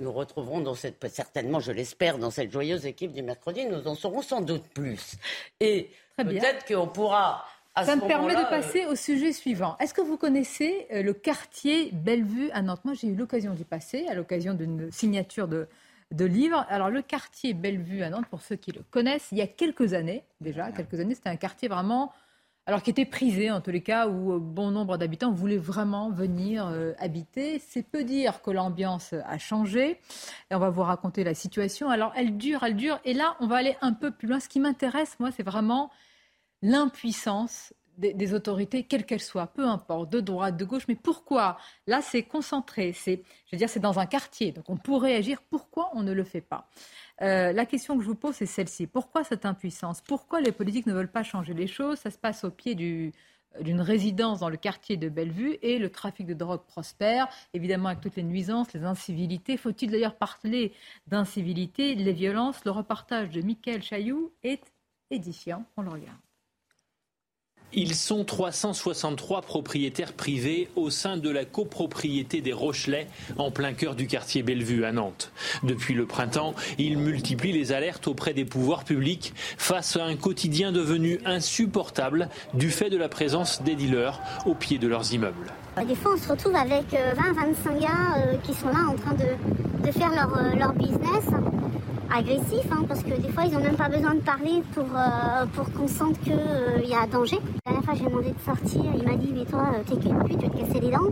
[0.00, 3.94] nous retrouverons dans cette, certainement, je l'espère, dans cette joyeuse équipe du mercredi, nous en
[3.94, 5.16] saurons sans doute plus.
[5.60, 7.44] Et peut-être qu'on pourra.
[7.76, 9.76] À Ça ce me permet de euh, passer au sujet suivant.
[9.78, 12.80] Est-ce que vous connaissez euh, le quartier Bellevue à Nantes?
[12.84, 15.68] Moi, j'ai eu l'occasion d'y passer à l'occasion d'une signature de,
[16.10, 16.66] de livre.
[16.68, 19.94] Alors, le quartier Bellevue à Nantes, pour ceux qui le connaissent, il y a quelques
[19.94, 22.12] années, déjà, quelques années, c'était un quartier vraiment.
[22.70, 26.08] Alors, qui était prisé, en tous les cas, où euh, bon nombre d'habitants voulaient vraiment
[26.08, 27.58] venir euh, habiter.
[27.58, 29.98] C'est peu dire que l'ambiance a changé.
[30.52, 31.90] Et on va vous raconter la situation.
[31.90, 33.00] Alors, elle dure, elle dure.
[33.04, 34.38] Et là, on va aller un peu plus loin.
[34.38, 35.90] Ce qui m'intéresse, moi, c'est vraiment
[36.62, 40.84] l'impuissance des, autorités, quelles qu'elles soient, peu importe, de droite, de gauche.
[40.86, 41.58] Mais pourquoi?
[41.88, 42.92] Là, c'est concentré.
[42.92, 44.52] C'est, je veux dire, c'est dans un quartier.
[44.52, 45.42] Donc, on pourrait agir.
[45.50, 46.68] Pourquoi on ne le fait pas?
[47.22, 48.86] Euh, La question que je vous pose, c'est celle-ci.
[48.86, 50.00] Pourquoi cette impuissance?
[50.00, 51.98] Pourquoi les politiques ne veulent pas changer les choses?
[51.98, 53.12] Ça se passe au pied du
[53.60, 58.00] d'une résidence dans le quartier de Bellevue et le trafic de drogue prospère, évidemment avec
[58.00, 59.56] toutes les nuisances, les incivilités.
[59.56, 60.72] Faut-il d'ailleurs parler
[61.08, 62.64] d'incivilité, les violences?
[62.64, 64.62] Le reportage de Mickaël Chailloux est
[65.10, 65.64] édifiant.
[65.76, 66.29] On le regarde.
[67.72, 73.06] Ils sont 363 propriétaires privés au sein de la copropriété des Rochelais,
[73.38, 75.30] en plein cœur du quartier Bellevue à Nantes.
[75.62, 80.72] Depuis le printemps, ils multiplient les alertes auprès des pouvoirs publics face à un quotidien
[80.72, 85.52] devenu insupportable du fait de la présence des dealers au pied de leurs immeubles.
[85.86, 89.92] Des fois, on se retrouve avec 20-25 gars euh, qui sont là en train de,
[89.92, 91.24] faire leur, euh, leur business
[92.14, 95.46] agressif, hein, parce que des fois, ils n'ont même pas besoin de parler pour, euh,
[95.54, 97.38] pour qu'on sente qu'il y a danger.
[97.66, 100.22] La dernière fois, j'ai demandé de sortir, il m'a dit, mais toi, euh, t'es qu'une
[100.24, 101.10] pute, tu vas te casser les dents.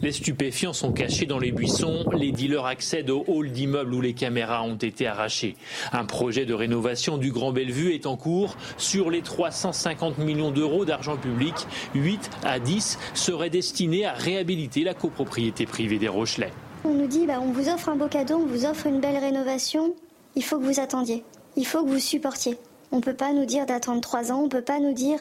[0.00, 4.14] Les stupéfiants sont cachés dans les buissons, les dealers accèdent au hall d'immeubles où les
[4.14, 5.56] caméras ont été arrachées.
[5.92, 8.56] Un projet de rénovation du Grand Bellevue est en cours.
[8.76, 11.54] Sur les 350 millions d'euros d'argent public,
[11.96, 16.52] 8 à 10 seraient destinés à réhabiliter la copropriété privée des Rochelais.
[16.84, 19.18] On nous dit, bah, on vous offre un beau cadeau, on vous offre une belle
[19.18, 19.94] rénovation,
[20.38, 21.24] il faut que vous attendiez,
[21.56, 22.56] il faut que vous supportiez.
[22.92, 25.18] On ne peut pas nous dire d'attendre trois ans, on ne peut pas nous dire,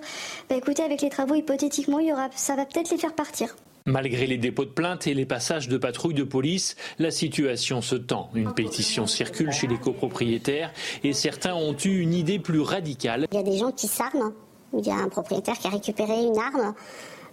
[0.48, 3.56] bah, écoutez, avec les travaux, hypothétiquement, il y aura, ça va peut-être les faire partir.
[3.88, 7.96] Malgré les dépôts de plaintes et les passages de patrouilles de police, la situation se
[7.96, 8.30] tend.
[8.36, 10.72] Une pétition circule chez les copropriétaires
[11.04, 13.26] et certains ont eu une idée plus radicale.
[13.32, 14.34] Il y a des gens qui s'arment.
[14.78, 16.76] Il y a un propriétaire qui a récupéré une arme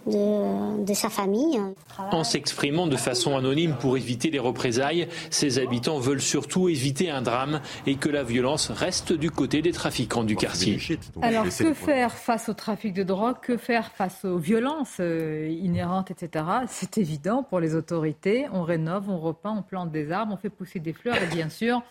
[0.05, 1.59] de, de sa famille.
[2.11, 7.21] En s'exprimant de façon anonyme pour éviter les représailles, ces habitants veulent surtout éviter un
[7.21, 10.79] drame et que la violence reste du côté des trafiquants du quartier.
[11.21, 16.11] Alors, que faire face au trafic de drogue Que faire face aux violences euh, inhérentes,
[16.11, 16.45] etc.
[16.67, 18.45] C'est évident pour les autorités.
[18.53, 21.49] On rénove, on repeint, on plante des arbres, on fait pousser des fleurs et bien
[21.49, 21.81] sûr,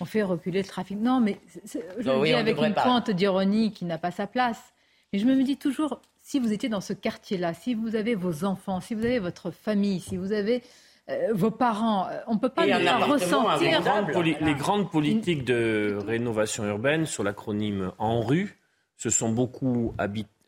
[0.00, 0.98] on fait reculer le trafic.
[0.98, 2.82] Non, mais je Non, le oui, dis avec une pas.
[2.82, 4.60] pointe d'ironie qui n'a pas sa place.
[5.12, 8.44] Mais je me dis toujours, si vous étiez dans ce quartier-là, si vous avez vos
[8.44, 10.62] enfants, si vous avez votre famille, si vous avez
[11.08, 13.70] euh, vos parents, euh, on ne peut pas ne pas ressentir.
[13.70, 18.58] Les grandes, poli- les grandes politiques de rénovation urbaine, sur l'acronyme En rue,
[18.98, 19.94] se sont beaucoup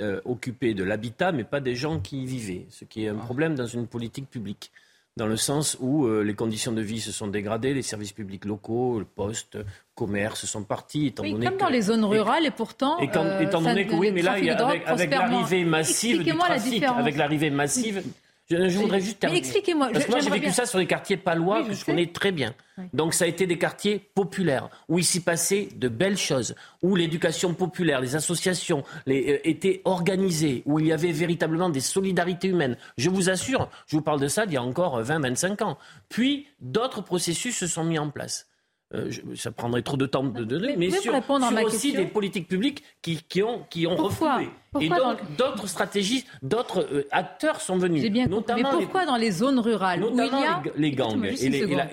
[0.03, 3.15] euh, occupées de l'habitat, mais pas des gens qui y vivaient, ce qui est un
[3.17, 4.73] problème dans une politique publique.
[5.21, 8.47] Dans le sens où euh, les conditions de vie se sont dégradées, les services publics
[8.47, 9.59] locaux, le poste,
[9.95, 12.97] commerce sont partis, étant Oui, donné comme que- dans les zones rurales, et pourtant.
[13.01, 16.83] et quand- euh, étant donné que oui, mais là, avec, avec l'arrivée massive du trafic,
[16.85, 18.03] avec l'arrivée massive,
[18.51, 19.39] je, je voudrais juste Mais terminer.
[19.39, 20.53] expliquez-moi, Parce que moi, j'ai vécu bien.
[20.53, 21.85] ça sur les quartiers palois Oui, que je sais.
[21.87, 22.55] connais très bien.
[22.79, 22.85] Oui.
[22.93, 26.97] Donc ça a été des quartiers populaires où il s'y passait de belles choses, où
[26.97, 32.49] l'éducation populaire, les associations les, euh, étaient organisées, où il y avait véritablement des solidarités
[32.49, 32.77] humaines.
[32.99, 35.79] Je vous assure, je vous parle de ça d'il y a encore 20-25 ans.
[36.09, 38.47] Puis d'autres processus se sont mis en place.
[38.93, 41.55] Euh, je- ça prendrait trop de temps de donner, mais, me sur, répondre à sur
[41.55, 44.41] ma aussi question des politiques publiques qui, qui ont, qui ont Pourquoi
[44.73, 48.03] Pourquoi donc, d'autres stratégies, d'autres euh, acteurs sont venus.
[48.11, 48.27] Bien.
[48.29, 51.25] Mais les- pourquoi dans les zones rurales où il y a les, les gangs.
[51.25, 51.89] Et les- la-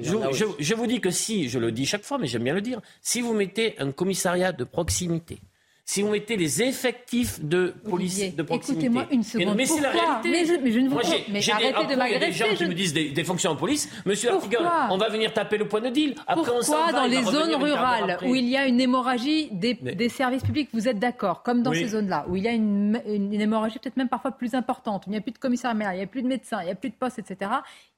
[0.00, 2.60] je, je vous dis que si, je le dis chaque fois, mais j'aime bien le
[2.60, 5.38] dire, si vous mettez un commissariat de proximité,
[5.88, 8.86] si vous mettez les effectifs de police Olivier, de proximité.
[8.86, 9.54] écoutez-moi une seconde.
[9.56, 10.30] Mais c'est la Pourquoi réalité.
[10.32, 11.86] Mais je- mais je ne vous Moi, j'ai- mais des- de après, Il y a
[11.86, 13.88] des m'agresser, gens qui me disent des, des fonctions en police.
[14.04, 16.16] Monsieur Pourquoi Artigon, on va venir taper le point de deal.
[16.26, 18.80] Après, on s'en Pourquoi va, dans va les zones rurales où il y a une
[18.80, 21.78] hémorragie des, Mais- des services publics, vous êtes d'accord Comme dans Oui.
[21.78, 25.04] ces zones-là, où il y a une, une- une hémorragie peut-être même parfois plus importante,
[25.06, 26.72] où il n'y a plus de commissariat, il n'y a plus de médecins, il n'y
[26.72, 27.48] a plus de postes, etc.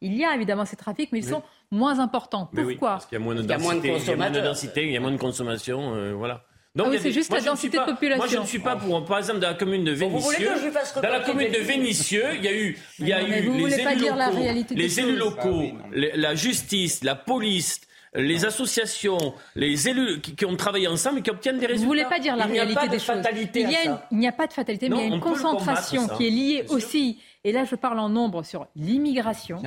[0.02, 1.30] Il y a évidemment ces trafics, mais ils Oui.
[1.30, 2.50] sont moins importants.
[2.52, 3.98] Mais oui, Pourquoi parce qu'il y a moins de densité, il y a moins de
[3.98, 4.44] consommateurs.
[4.44, 6.12] densité, il y a moins de consommation, euh,
[6.74, 6.90] voilà.
[6.90, 8.16] Ah oui, c'est juste moi, la je ne suis densité de pas- population.
[8.24, 10.72] Moi, je ne suis pas pour, par exemple, dans la commune de vous voulez Vénissieux.
[11.02, 13.46] Dans la commune de Vénissieux, il y a eu, il y a Non, mais eu
[13.48, 15.18] vous les élus la locaux, réalité des les élus choses.
[15.18, 17.80] locaux, Ah oui, la justice, la police,
[18.14, 21.82] les associations, les élus qui, qui ont travaillé ensemble et qui obtiennent des résultats.
[21.84, 23.06] Vous voulez pas dire la Il n'y a réalité pas de des choses.
[23.16, 24.08] fatalité Il à y a une- ça.
[24.12, 26.30] il n'y a pas de fatalité, Non, mais il y a une concentration qui est
[26.30, 29.60] liée aussi, et là je parle en nombre sur l'immigration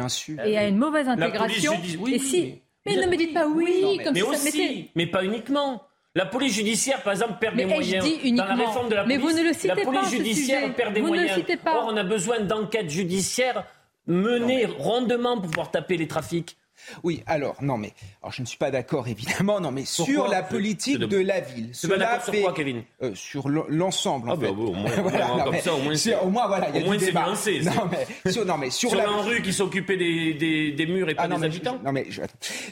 [0.45, 1.73] et à une mauvaise La police intégration.
[1.75, 2.41] judiciaire, oui, et si,
[2.85, 4.89] mais- mais ne me dites pas oui, Non, mais, comme mais si ça aussi, mettait-
[4.95, 5.83] mais pas uniquement.
[6.13, 8.03] La police judiciaire, par exemple, perd Mais des ai-je moyens.
[8.05, 10.01] dit Dans la uniquement réforme de la Mais police, vous ne le citez la police
[10.01, 10.73] pas, judiciaire sujet.
[10.73, 11.37] perd des Vous ne le moyens.
[11.39, 11.75] citez pas.
[11.77, 13.63] Or, on a besoin d'enquêtes judiciaires
[14.07, 16.57] menées rondement pour pouvoir taper les trafics.
[17.03, 17.93] Oui, alors, non, mais
[18.23, 21.17] alors, je ne suis pas d'accord, évidemment, non, mais Pourquoi sur la politique de- de
[21.19, 21.69] la ville.
[21.73, 24.53] Cela d'accord sur fait- quoi, Kevin euh, Sur l'en- l'ensemble, en Ah, bah, fait.
[24.53, 26.29] bon, au moins, Voilà, au moins, non, comme mais ça, au moins, c'est- c'est- au
[26.31, 27.25] moins, voilà, il y a au moins, du c'est débat.
[27.27, 27.71] nuancé, Non,
[28.25, 29.05] mais sur, non, mais sur, Sur la...
[29.05, 31.77] la rue qui s'occupait des, des, des murs et pas Ah, non, des mais habitants
[31.79, 32.21] je- non, mais je-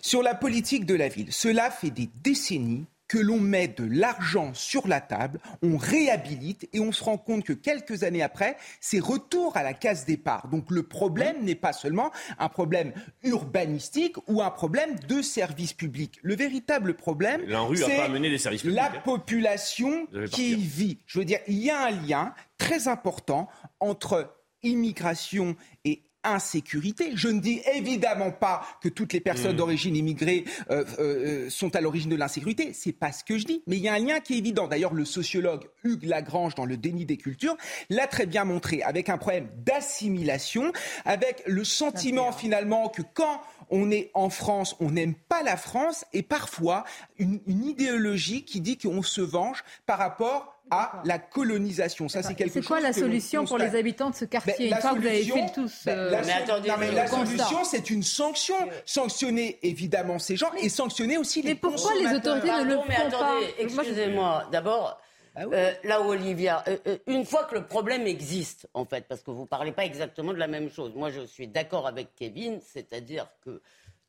[0.01, 4.53] sur la politique de la ville, cela fait des décennies que l'on met de l'argent
[4.53, 8.99] sur la table, on réhabilite et on se rend compte que quelques années après, c'est
[8.99, 10.47] retour à la case départ.
[10.47, 12.93] Donc le problème n'est pas seulement un problème
[13.23, 16.19] urbanistique ou un problème de service public.
[16.21, 17.41] Le véritable problème,
[17.75, 19.01] c'est la hein.
[19.03, 20.99] population qui y vit.
[21.07, 23.49] Je veux dire, il y a un lien très important
[23.79, 27.11] entre immigration et insécurité.
[27.15, 29.57] Je ne dis évidemment pas que toutes les personnes Mmh.
[29.57, 32.71] d'origine immigrée euh, euh, sont à l'origine de l'insécurité.
[32.73, 34.67] C'est pas ce que je dis, mais il y a un lien qui est évident.
[34.67, 37.55] D'ailleurs, le sociologue Hugues Lagrange, dans le déni des cultures,
[37.89, 40.71] l'a très bien montré, avec un problème d'assimilation,
[41.05, 46.05] avec le sentiment finalement que quand on est en France, on n'aime pas la France,
[46.13, 46.85] et parfois
[47.17, 52.07] une, une idéologie qui dit qu'on se venge par rapport à la colonisation.
[52.09, 54.63] Ça, c'est quelque C'est chose quoi la solution pour les habitants de ce quartier Ben,
[54.65, 56.89] Une la fois que vous avez fait tous ben, euh, la, Mais attendez, non, mais
[56.89, 58.55] le la solution, c'est une sanction.
[58.85, 62.95] Sanctionner évidemment ces gens et sanctionner aussi les Mais pourquoi les autorités ne le mais
[62.95, 64.43] font attendez, pas excusez-moi.
[64.51, 64.99] D'abord,
[65.35, 65.53] Ah oui.
[65.55, 69.21] euh, là où Olivia, euh, euh, une fois que le problème existe, en fait, parce
[69.21, 70.93] que vous parlez pas exactement de la même chose.
[70.95, 73.61] Moi, je suis d'accord avec Kevin, c'est-à-dire que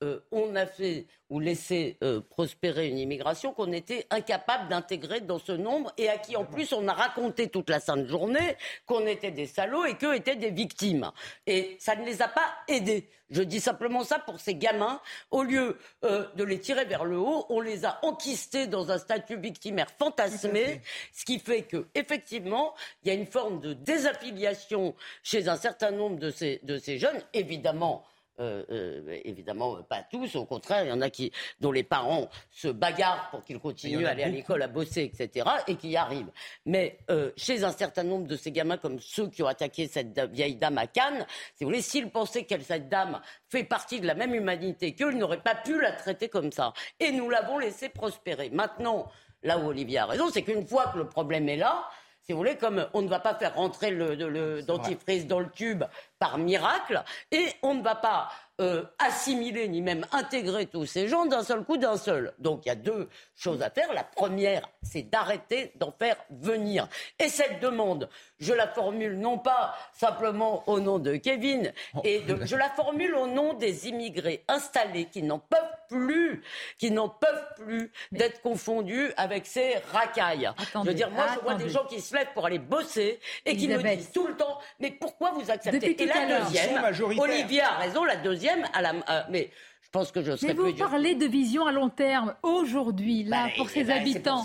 [0.03, 5.39] euh, on a fait ou laissé euh, prospérer une immigration qu'on était incapable d'intégrer dans
[5.39, 9.07] ce nombre et à qui en plus on a raconté toute la sainte journée qu'on
[9.07, 11.13] était des salauds et qu'eux étaient des victimes.
[11.47, 13.09] Et ça ne les a pas aidés.
[13.31, 15.01] Je dis simplement ça pour ces gamins.
[15.31, 18.99] Au lieu euh, de les tirer vers le haut, on les a enquistés dans un
[18.99, 20.81] statut victimaire fantasmé,
[21.13, 25.93] ce qui fait que effectivement, il y a une forme de désaffiliation chez un certain
[25.93, 28.05] nombre de ces, de ces jeunes, évidemment.
[28.41, 30.35] Euh, euh, évidemment, euh, pas tous.
[30.37, 31.31] Au contraire, il y en a qui,
[31.61, 35.47] dont les parents se bagarrent pour qu'ils continuent à aller à l'école, à bosser, etc.,
[35.67, 36.31] et qui y arrivent.
[36.67, 40.19] Mais euh, chez un certain nombre de ces gamins, comme ceux qui ont attaqué cette
[40.33, 44.07] vieille dame à Cannes, si vous voulez, s'ils pensaient que cette dame fait partie de
[44.07, 46.73] la même humanité qu'eux, ils n'auraient pas pu la traiter comme ça.
[46.99, 48.51] Et nous l'avons laissé prospérer.
[48.51, 49.11] Maintenant,
[49.43, 51.85] là où Olivier a raison, c'est qu'une fois que le problème est là,
[52.23, 55.41] si vous voulez, comme on ne va pas faire rentrer le, le- le dentifrice dans
[55.41, 55.83] le tube
[56.21, 57.03] par miracle
[57.33, 58.29] et on ne va pas
[58.61, 62.35] euh, assimiler ni même intégrer tous ces gens d'un seul coup, d'un seul.
[62.39, 63.91] Donc il y a deux choses à faire.
[63.95, 66.87] La première, c'est d'arrêter d'en faire venir.
[67.19, 72.01] Et cette demande, je la formule non pas simplement au nom de Kevin, Oh.
[72.05, 75.59] et de- je la formule au nom des immigrés installés qui n'en peuvent
[75.89, 76.43] plus,
[76.79, 80.51] qui n'en peuvent plus d'être confondus avec ces racailles.
[80.75, 81.65] je veux dire, moi, je vois attendez.
[81.65, 84.59] des gens qui se lèvent pour aller bosser et qui me disent tout le temps,
[84.81, 87.19] mais pourquoi vous acceptez Depuis la deuxième.
[87.19, 89.51] Olivier a raison, la deuxième, à la, euh, mais
[89.83, 90.89] je pense que je serais Mais vous plus dur.
[90.89, 94.45] parlez de vision à long terme aujourd'hui, là, Bah, pour eh ces ben, habitants.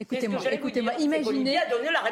[0.00, 1.58] écoutez-moi, écoutez-moi, imaginez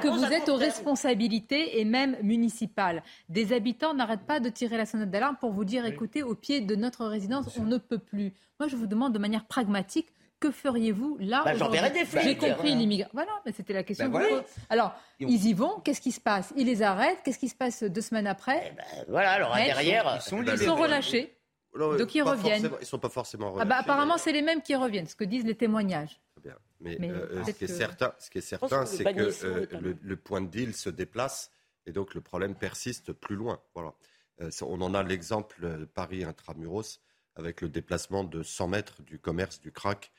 [0.02, 3.02] que vous êtes aux responsabilités et même municipales.
[3.28, 6.60] Des habitants n'arrêtent pas de tirer la sonnette d'alarme pour vous dire, écoutez, au pied
[6.60, 8.32] de notre résidence, on ne peut plus.
[8.60, 10.08] Moi, je vous demande de manière pragmatique.
[10.42, 12.22] Que feriez-vous là Bah, des flics.
[12.22, 13.10] J'ai compris l'immigration.
[13.14, 14.08] Voilà, mais c'était la question.
[14.08, 14.44] Bah, que voilà.
[14.70, 15.78] Alors, on- ils y vont.
[15.80, 16.52] Qu'est-ce qui se passe?
[16.56, 17.18] Ils les arrêtent.
[17.24, 18.74] Qu'est-ce qui se passe deux semaines après?
[19.08, 21.36] Voilà, alors derrière, ils sont, ils sont relâchés.
[21.78, 22.64] Non, Donc ils reviennent.
[22.64, 23.68] Ils ne sont pas forcément Ah relâchés.
[23.68, 26.20] bah, apparemment, c'est les mêmes qui reviennent, ce que disent les témoignages.
[26.42, 26.56] Bien.
[26.80, 29.66] Mais, Mais euh, ce qui est que- certain, ce qui est certain, c'est que euh,
[29.80, 31.50] le, le point de deal se déplace
[31.86, 33.60] et donc le problème persiste plus loin.
[33.74, 33.94] Voilà.
[34.40, 36.98] Euh, on en a l'exemple Paris intramuros
[37.36, 40.10] avec le déplacement de 100 mètres du commerce du crack,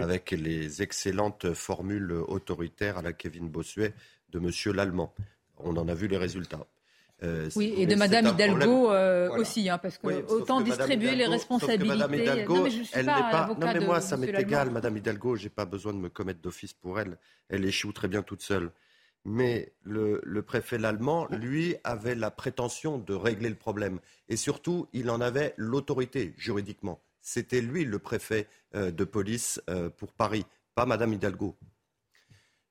[0.00, 3.92] avec les excellentes formules autoritaires à la Kevin Bossuet
[4.30, 5.12] de Monsieur l'Allemand.
[5.58, 6.66] On en a vu les résultats.
[7.22, 9.40] Euh, Oui, et de Madame Hidalgo euh, Voilà.
[9.42, 11.88] aussi, hein, parce que Oui, autant que distribuer les Hidalgo- responsabilités.
[11.88, 13.44] Madame Hidalgo, non, mais je ne suis elle n'est pas.
[13.44, 14.70] avocat Non, mais de moi, ça m'est égal.
[14.70, 17.16] Madame Hidalgo, j'ai pas besoin de me commettre d'office pour elle.
[17.48, 18.72] Elle échoue très bien toute seule.
[19.24, 24.00] Mais le, le préfet l'allemand, lui, avait la prétention de régler le problème.
[24.28, 27.00] Et surtout, il en avait l'autorité juridiquement.
[27.22, 30.44] C'était lui le préfet euh, de police euh, pour Paris,
[30.74, 31.56] pas Madame Hidalgo.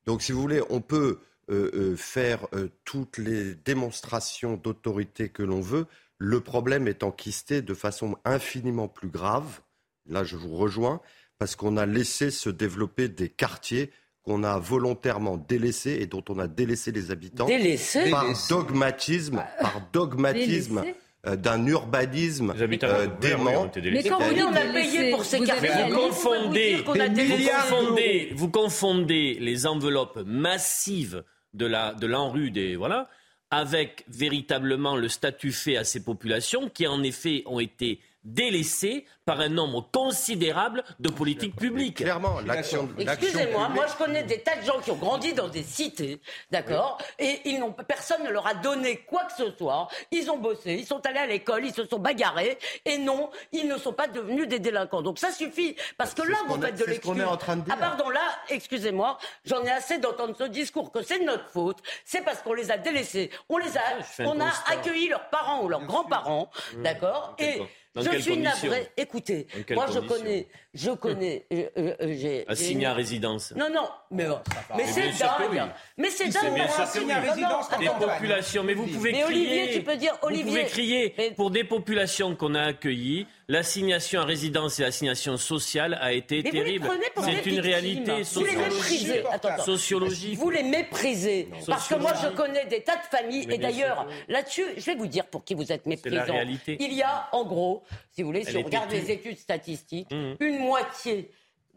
[0.06, 2.47] Donc, si vous voulez, on peut euh, faire
[2.86, 5.86] toutes les démonstrations d'autorité que l'on veut.
[6.18, 9.62] Le problème est enquisté de façon infiniment plus grave.
[10.08, 11.02] Là, je vous rejoins,
[11.38, 13.91] parce qu'on a laissé se développer des quartiers
[14.24, 19.82] qu'on a volontairement délaissés et dont on a délaissé les habitants Délaissés par dogmatisme, par
[19.91, 20.84] dogmatisme
[21.24, 23.69] d'un urbanisme euh, dément.
[23.76, 28.49] Mais quand vous dites on a payé pour ces quartiers, Vous confondez, vous confondez, vous
[28.49, 33.09] confondez les enveloppes massives de la de l'ANRU des voilà
[33.51, 39.39] avec véritablement le statut fait à ces populations qui en effet ont été délaissées par
[39.39, 41.97] un nombre considérable de politiques publiques.
[41.97, 45.63] Clairement, l'action Excusez-moi, moi je connais des tas de gens qui ont grandi dans des
[45.63, 49.88] cités, d'accord Et ils n'ont, personne ne leur a donné quoi que ce soit.
[50.11, 53.67] Ils ont bossé, ils sont allés à l'école, ils se sont bagarrés, et non, ils
[53.67, 55.01] ne sont pas devenus des délinquants.
[55.01, 57.19] Donc ça suffit, parce que là ce vous est- faites de l'excuse.
[57.19, 57.74] est en train de dire.
[57.78, 61.78] Ah pardon, là, excusez-moi, j'en ai assez d'entendre ce discours que c'est de notre faute.
[62.05, 63.82] C'est parce qu'on les a délaissés, on les a,
[64.26, 68.69] on a accueilli leurs parents ou leurs grands-parents, d'accord Et con- dans je suis conditions
[68.69, 68.87] navré.
[68.95, 72.47] Écoutez, moi je connais, je connais, euh, euh, euh, j'ai.
[72.47, 73.53] Assigné à résidence.
[73.55, 74.35] non, non, mais, euh,
[74.77, 75.49] mais c'est dingue.
[75.51, 75.57] oui.
[75.97, 76.59] Mais c'est dingue.
[76.77, 79.45] assigné à résidence Des populations, mais vous pouvez Mais crier.
[79.61, 83.27] Olivier, tu peux dire, Vous Olivier, pouvez crier pour des populations qu'on a accueillies.
[83.47, 86.89] L'assignation à résidence et l'assignation sociale a été Mais terrible.
[87.23, 89.23] C'est une réalité Vous les
[89.65, 90.37] sociologique.
[90.37, 91.49] Vous les méprisez.
[91.67, 93.45] Parce que moi, je connais des tas de familles.
[93.47, 96.35] Mais et d'ailleurs, là-dessus, je vais vous dire pour qui vous êtes méprisant.
[96.67, 100.07] Il y a, en gros, si vous voulez, si Elle on regarde les études statistiques,
[100.11, 100.33] Mmh.
[100.39, 101.31] une moitié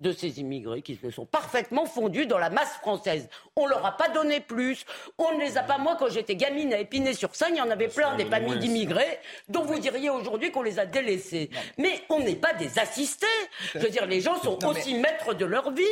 [0.05, 3.28] de ces immigrés qui se sont parfaitement fondus dans la masse française.
[3.57, 4.84] On leur a pas donné plus,
[5.16, 5.78] on ne les a pas.
[5.78, 9.64] Moi, quand j'étais gamine à Épinay-sur-Seine, il y en avait plein des familles d'immigrés dont
[9.64, 11.48] vous diriez aujourd'hui qu'on les a délaissés.
[11.78, 13.26] Mais on n'est pas des assistés.
[13.72, 15.82] Je veux dire, les gens sont aussi maîtres de leur vie.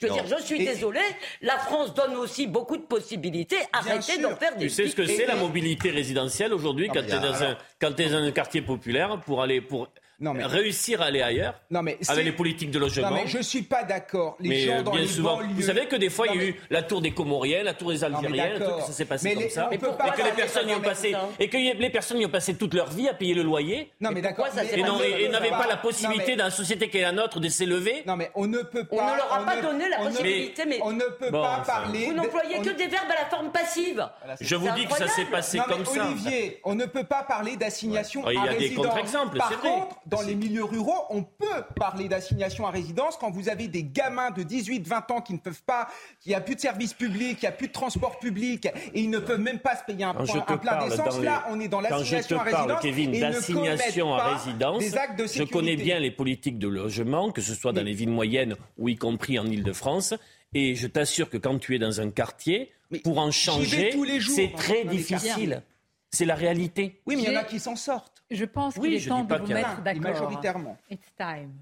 [0.00, 1.00] Je veux dire, je suis désolé,
[1.40, 3.58] la France donne aussi beaucoup de possibilités.
[3.72, 7.14] Arrêtez d'en faire des Tu sais ce que c'est la mobilité résidentielle aujourd'hui quand tu
[8.02, 9.88] es dans un quartier populaire pour aller pour
[10.20, 13.08] Non, mais- réussir à aller ailleurs Non, mais c'est- avec les politiques de logement.
[13.10, 14.36] Non, mais je suis pas d'accord.
[14.38, 16.34] Les mais gens euh, dans bien les souvent, banlieues- vous savez que des fois il
[16.40, 18.82] y a eu la tour des Comoriens, la tour des Algériens, d'accord.
[18.82, 19.68] ça s'est passé Mais comme les- ça.
[19.72, 19.86] Et que
[20.24, 23.08] les personnes y ont passé et que les personnes y ont passé toute leur vie
[23.08, 23.90] à payer le loyer.
[24.00, 24.46] Non, mais d'accord.
[24.72, 28.02] Et, n'avaient pas la possibilité mais- dans la société qui est la nôtre de s'élever.
[28.06, 28.96] Non, mais on ne peut pas.
[28.96, 32.06] On ne leur a pas donné la ne- possibilité, mais- On ne peut pas parler.
[32.06, 34.06] Vous n'employez que des verbes à la forme passive.
[34.40, 36.04] Je vous dis que ça s'est passé comme ça.
[36.06, 38.34] Olivier, on ne peut pas parler d'assignation Ouais.
[38.34, 38.86] Il y à a des résidence.
[38.86, 39.70] contre-exemples, Par c'est vrai.
[40.10, 44.30] Dans les milieux ruraux, on peut parler d'assignation à résidence quand vous avez des gamins
[44.30, 45.88] de 18-20 ans qui ne peuvent pas,
[46.20, 49.18] qui a plus de services publics, qui a plus de transport public, et ils ne
[49.18, 51.18] peuvent même pas se payer un, point- un plein d'essence.
[51.20, 52.82] Là, on est dans l'assignation à résidence.
[52.82, 57.40] Kevin, d'assignation à résidence, Des actes de je connais bien les politiques de logement, que
[57.40, 60.14] ce soit dans les villes moyennes ou y compris en Ile-de-France.
[60.52, 62.72] Et je t'assure que quand tu es dans un quartier,
[63.04, 65.62] pour en changer, tous les jours c'est dans- très difficile.
[66.10, 67.00] C'est la réalité.
[67.06, 68.19] Oui, mais il y en a qui s'en sortent.
[68.30, 70.02] Je pense qu'il est temps de vous mettre d'accord.
[70.02, 70.76] Majoritairement.
[70.90, 71.52] It's time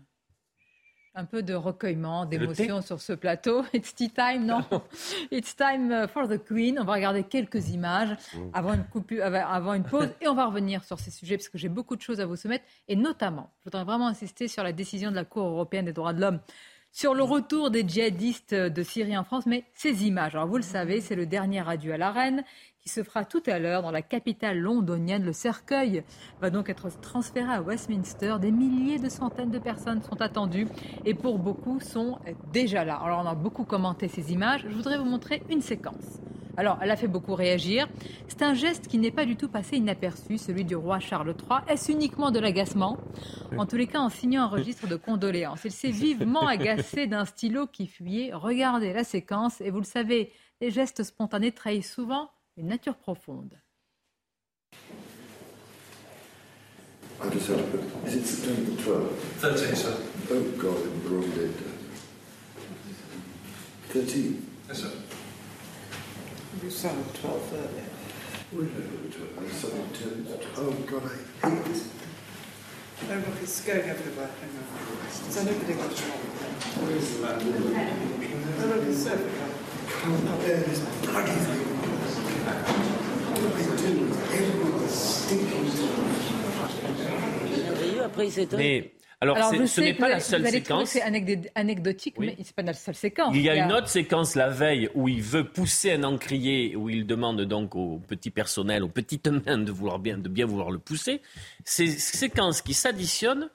[1.18, 3.64] un peu de recueillement, d'émotion sur ce plateau.
[3.74, 4.62] It's tea time, non
[5.32, 6.78] It's time uh, for the Queen.
[6.78, 8.50] On va regarder quelques images mm.
[8.54, 11.58] avant une, coupure, avant une pause et on va revenir sur ces sujets parce que
[11.58, 14.72] j'ai beaucoup de choses à vous soumettre et notamment, je voudrais vraiment insister sur la
[14.72, 16.40] décision de la Cour européenne des droits de l'homme
[16.92, 20.62] sur le retour des djihadistes de Syrie en France, mais ces images, alors vous le
[20.62, 22.44] savez, c'est le dernier adieu à la reine
[22.88, 25.22] qui se fera tout à l'heure dans la capitale londonienne.
[25.22, 26.02] Le cercueil
[26.40, 28.36] va donc être transféré à Westminster.
[28.40, 30.66] Des milliers de centaines de personnes sont attendues
[31.04, 32.18] et pour beaucoup sont
[32.50, 32.96] déjà là.
[32.96, 34.64] Alors on a beaucoup commenté ces images.
[34.66, 36.22] Je voudrais vous montrer une séquence.
[36.56, 37.86] Alors, elle a fait beaucoup réagir.
[38.26, 41.60] C'est un geste qui n'est pas du tout passé inaperçu, celui du roi Charles III.
[41.68, 42.96] Est-ce uniquement de l'agacement?
[43.56, 45.60] En tous les cas, en signant un registre de condoléances.
[45.64, 48.32] Il s'est vivement agacé d'un stylo qui fuyait.
[48.32, 53.54] Regardez la séquence et vous le savez, les gestes spontanés trahissent souvent une nature profonde.
[57.20, 57.34] Oh, look,
[73.42, 74.30] it's going over the back.
[74.40, 74.64] Hang on.
[75.24, 76.22] Does anybody got it wrong?
[76.82, 77.38] Where is the man?
[78.60, 79.50] Oh, look, it's over there.
[79.88, 81.67] Can't bear this bloody thing.
[88.56, 90.90] Mais alors, ce n'est pas la seule séquence.
[90.90, 91.02] C'est
[91.54, 93.34] anecdotique, mais ce n'est pas la seule séquence.
[93.34, 96.88] Il y a, une autre séquence la veille où il veut pousser un encrier, où
[96.88, 100.70] il demande donc au petit personnel, aux petites mains de, vouloir bien, de bien vouloir
[100.70, 101.20] le pousser.
[101.64, 103.50] Ces séquences qui s'additionnent,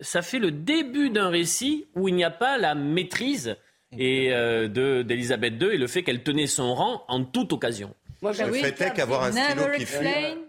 [0.00, 3.56] ça fait le début d'un récit où il n'y a pas la maîtrise
[3.96, 4.68] et, euh,
[5.02, 7.94] d'Elisabeth II et le fait qu'elle tenait son rang en toute occasion.
[8.22, 10.47] Moi, je fait qu'avoir un stylo qui fuit.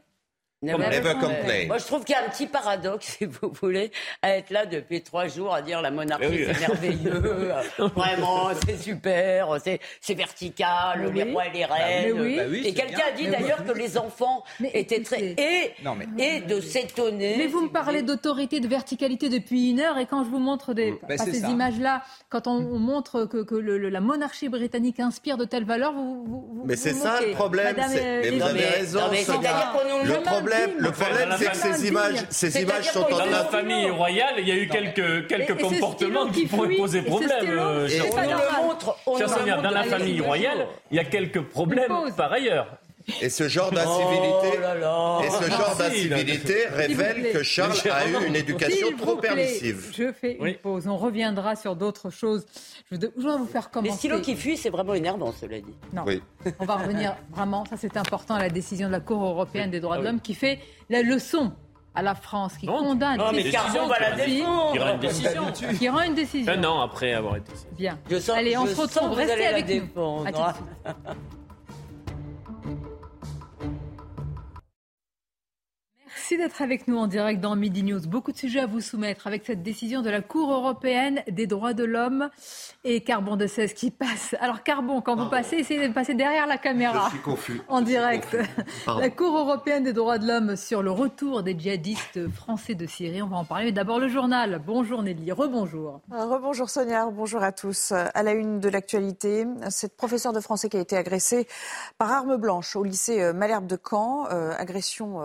[0.62, 1.68] Never, complain.
[1.68, 3.92] Moi, je trouve qu'il y a un petit paradoxe, si vous voulez,
[4.22, 7.54] à être là depuis trois jours à dire la monarchie, c'est merveilleux,
[7.96, 12.36] vraiment, c'est super, c'est vertical, le les rois et les bah reines.
[12.36, 14.44] Bah et quelqu'un a dit d'ailleurs que les enfants
[14.74, 15.34] étaient très...
[15.38, 15.74] Et,
[16.18, 17.36] et de s'étonner...
[17.38, 20.74] Mais vous me parlez d'autorité, de verticalité depuis une heure, et quand je vous montre
[20.74, 25.64] des, bah, ces images-là, quand on, montre que, que la monarchie britannique inspire de telles
[25.64, 26.26] valeurs, vous...
[26.26, 27.78] vous mais c'est ça le problème.
[27.78, 29.00] mais vous avez raison.
[29.14, 30.22] C'est-à-dire qu'on nous le
[30.92, 34.36] problème, c'est que ces images, ces images sont dans la famille royale.
[34.40, 37.88] Il y a eu quelques quelques comportements qui pourraient poser problème.
[37.88, 42.68] Cher dans la famille royale, il y a quelques problèmes par ailleurs.
[43.22, 48.36] Et ce genre d'incivilité, oh et ce genre d'incivilité révèle que Charles a eu une
[48.36, 49.92] éducation trop permissive.
[49.96, 50.88] Je fais une pause.
[50.88, 52.46] On reviendra sur d'autres choses.
[52.92, 53.92] Je voudrais vous faire commencer.
[53.92, 55.76] Les stylos qui fuient, c'est vraiment énervant, cela dit.
[55.94, 56.06] Non.
[56.58, 57.64] On va revenir vraiment.
[57.66, 60.22] Ça, c'est important à la décision de la Cour européenne des droits de ah l'homme
[60.22, 60.60] qui fait
[60.90, 61.52] la leçon
[61.94, 63.18] à la France, qui condamne.
[63.18, 64.72] Non, mais Carbon va la défendre.
[64.74, 65.44] Il y aura une décision.
[65.78, 66.52] Qui rend une décision.
[66.52, 67.52] Un an après avoir été.
[67.78, 68.00] Bien.
[68.34, 69.12] Allez, on se retrouve.
[69.14, 70.26] Restez avec nous.
[76.30, 78.02] Merci d'être avec nous en direct dans Midi News.
[78.08, 81.74] Beaucoup de sujets à vous soumettre avec cette décision de la Cour européenne des droits
[81.74, 82.30] de l'homme
[82.84, 84.36] et Carbon de 16 qui passe.
[84.40, 87.06] Alors Carbon, quand vous passez, essayez de passer derrière la caméra.
[87.06, 87.62] Je suis confus.
[87.68, 88.38] En direct.
[88.86, 93.24] La Cour européenne des droits de l'homme sur le retour des djihadistes français de Syrie.
[93.24, 93.72] On va en parler.
[93.72, 94.62] D'abord le journal.
[94.64, 95.32] Bonjour Nelly.
[95.32, 96.00] Rebonjour.
[96.14, 97.08] Euh, rebonjour Sonia.
[97.08, 97.92] Bonjour à tous.
[97.92, 101.48] À la une de l'actualité, cette professeure de français qui a été agressée
[101.98, 104.28] par arme blanche au lycée euh, Malherbe de Caen.
[104.32, 105.22] Euh, agression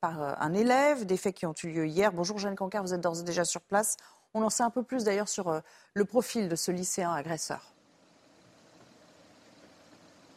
[0.00, 2.12] par un élève, des faits qui ont eu lieu hier.
[2.12, 3.96] Bonjour Jeanne Cancard, vous êtes d'ores et déjà sur place.
[4.34, 5.60] On en sait un peu plus d'ailleurs sur euh,
[5.94, 7.74] le profil de ce lycéen agresseur.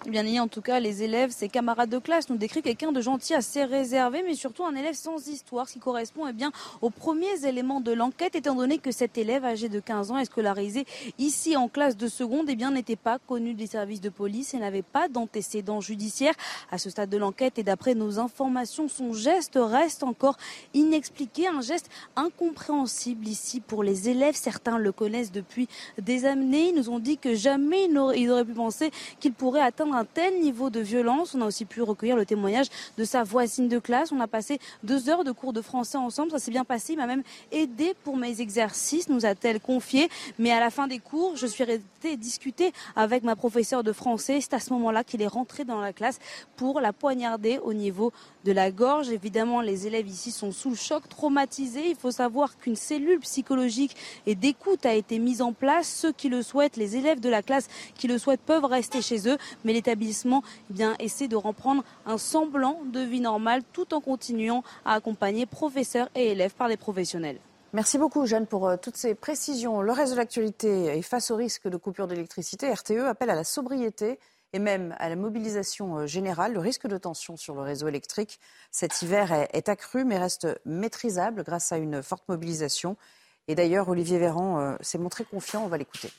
[0.07, 3.33] Bien en tout cas, les élèves, ses camarades de classe nous décrivent quelqu'un de gentil,
[3.33, 6.51] assez réservé, mais surtout un élève sans histoire, ce qui correspond eh bien,
[6.83, 10.25] aux premiers éléments de l'enquête, étant donné que cet élève âgé de 15 ans est
[10.25, 10.85] scolarisé
[11.17, 14.59] ici en classe de seconde, eh bien, n'était pas connu des services de police et
[14.59, 16.35] n'avait pas d'antécédents judiciaires.
[16.69, 20.37] À ce stade de l'enquête et d'après nos informations, son geste reste encore
[20.75, 24.35] inexpliqué, un geste incompréhensible ici pour les élèves.
[24.35, 25.67] Certains le connaissent depuis
[25.99, 26.69] des années.
[26.69, 27.85] Ils nous ont dit que jamais
[28.15, 31.35] ils auraient pu penser qu'il pourrait atteindre un tel niveau de violence.
[31.35, 32.67] On a aussi pu recueillir le témoignage
[32.97, 34.11] de sa voisine de classe.
[34.11, 36.31] On a passé deux heures de cours de français ensemble.
[36.31, 36.93] Ça s'est bien passé.
[36.93, 40.09] Il m'a même aidé pour mes exercices, nous a-t-elle confié.
[40.39, 44.39] Mais à la fin des cours, je suis restée discuter avec ma professeure de français.
[44.41, 46.19] C'est à ce moment-là qu'il est rentré dans la classe
[46.55, 48.11] pour la poignarder au niveau
[48.43, 49.09] de la gorge.
[49.09, 51.89] Évidemment, les élèves ici sont sous le choc, traumatisés.
[51.89, 55.87] Il faut savoir qu'une cellule psychologique et d'écoute a été mise en place.
[55.87, 59.27] Ceux qui le souhaitent, les élèves de la classe qui le souhaitent peuvent rester chez
[59.27, 59.37] eux.
[59.63, 64.01] Mais les l'établissement eh bien, essaie de reprendre un semblant de vie normale tout en
[64.01, 67.39] continuant à accompagner professeurs et élèves par des professionnels.
[67.73, 69.81] Merci beaucoup, Jeanne, pour euh, toutes ces précisions.
[69.81, 72.71] Le reste de l'actualité est face au risque de coupure d'électricité.
[72.71, 74.17] RTE appelle à la sobriété
[74.53, 76.53] et même à la mobilisation euh, générale.
[76.53, 78.39] Le risque de tension sur le réseau électrique
[78.71, 82.95] cet hiver est, accru, mais reste maîtrisable grâce à une forte mobilisation.
[83.47, 85.63] Et d'ailleurs, Olivier Véran euh, s'est montré confiant.
[85.65, 86.11] On va l'écouter.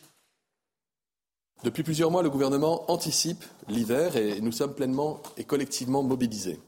[1.64, 6.60] Depuis plusieurs mois, le gouvernement anticipe l'hiver et nous sommes pleinement et collectivement mobilisés.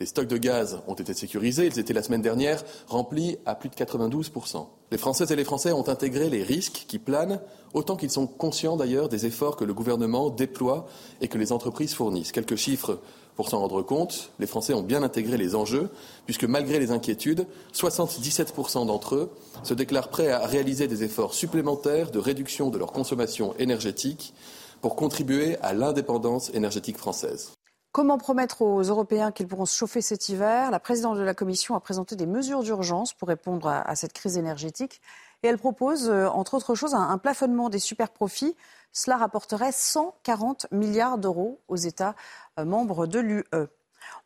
[0.00, 1.66] Les stocks de gaz ont été sécurisés.
[1.66, 4.66] Ils étaient la semaine dernière remplis à plus de 92%.
[4.90, 7.40] Les Françaises et les Français ont intégré les risques qui planent,
[7.74, 10.86] autant qu'ils sont conscients d'ailleurs des efforts que le gouvernement déploie
[11.20, 12.32] et que les entreprises fournissent.
[12.32, 12.98] Quelques chiffres
[13.36, 14.30] pour s'en rendre compte.
[14.38, 15.90] Les Français ont bien intégré les enjeux,
[16.24, 19.30] puisque malgré les inquiétudes, 77% d'entre eux
[19.62, 24.34] se déclarent prêts à réaliser des efforts supplémentaires de réduction de leur consommation énergétique
[24.80, 27.52] pour contribuer à l'indépendance énergétique française.
[27.94, 30.72] Comment promettre aux Européens qu'ils pourront se chauffer cet hiver?
[30.72, 34.36] La présidente de la Commission a présenté des mesures d'urgence pour répondre à, cette crise
[34.36, 35.00] énergétique.
[35.44, 38.56] Et elle propose, euh, entre autres choses, un, plafonnement des super-profits.
[38.92, 42.16] Cela rapporterait 140 milliards d'euros aux États
[42.58, 43.44] euh, membres de l'UE.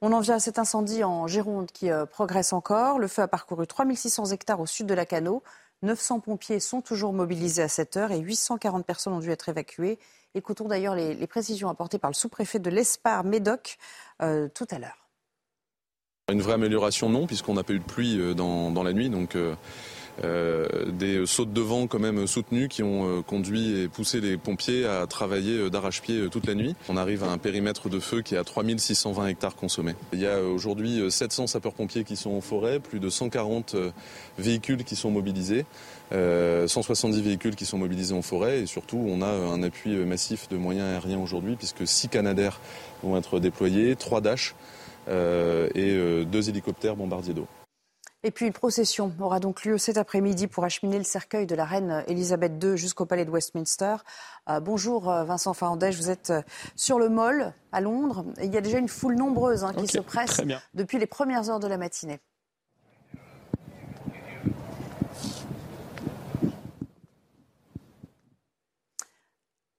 [0.01, 3.01] On en vient à cet incendie en Gironde qui euh, progresse encore.
[3.01, 5.43] Le feu a parcouru 3600 hectares au sud de la Cano.
[5.83, 9.99] 900 pompiers sont toujours mobilisés à cette heure et 840 personnes ont dû être évacuées.
[10.37, 13.79] Écoutons d'ailleurs les, précisions apportées par le sous-préfet de l'Espar, Médoc,
[14.19, 15.09] tout à l'heure.
[16.31, 19.09] Une vraie amélioration, non, puisqu'on n'a pas eu de pluie dans, la nuit.
[19.09, 19.37] Donc,
[20.23, 25.07] des sautes de vent quand même soutenus qui ont conduit et poussé les pompiers à
[25.07, 26.75] travailler d'arrache-pied toute la nuit.
[26.89, 29.95] On arrive à un périmètre de feu qui est à 3620 hectares consommés.
[30.13, 33.77] Il y a aujourd'hui 700 sapeurs-pompiers qui sont en forêt, plus de 140
[34.39, 35.65] véhicules qui sont mobilisés.
[36.11, 40.49] 170 euh, véhicules qui sont mobilisés en forêt et surtout on a un appui massif
[40.49, 42.61] de moyens aériens aujourd'hui puisque 6 Canadair
[43.03, 44.55] vont être déployés, 3 Dash
[45.09, 45.93] euh, et
[46.25, 47.47] 2 euh, hélicoptères bombardiers d'eau.
[48.25, 51.65] Et puis une procession aura donc lieu cet après-midi pour acheminer le cercueil de la
[51.65, 53.97] reine Elisabeth II jusqu'au palais de Westminster.
[54.63, 56.33] bonjour Vincent Fernandez, vous êtes
[56.75, 58.25] sur le Mall à Londres.
[58.43, 60.41] il y a déjà une foule nombreuse hein, qui se presse
[60.75, 62.19] depuis les premières heures de la matinée.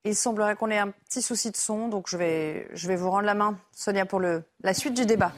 [0.06, 3.12] Il semblerait qu'on ait un petit souci de son, donc je vais, je vais vous
[3.12, 5.34] rendre la main, Sonia, pour le, la suite du débat.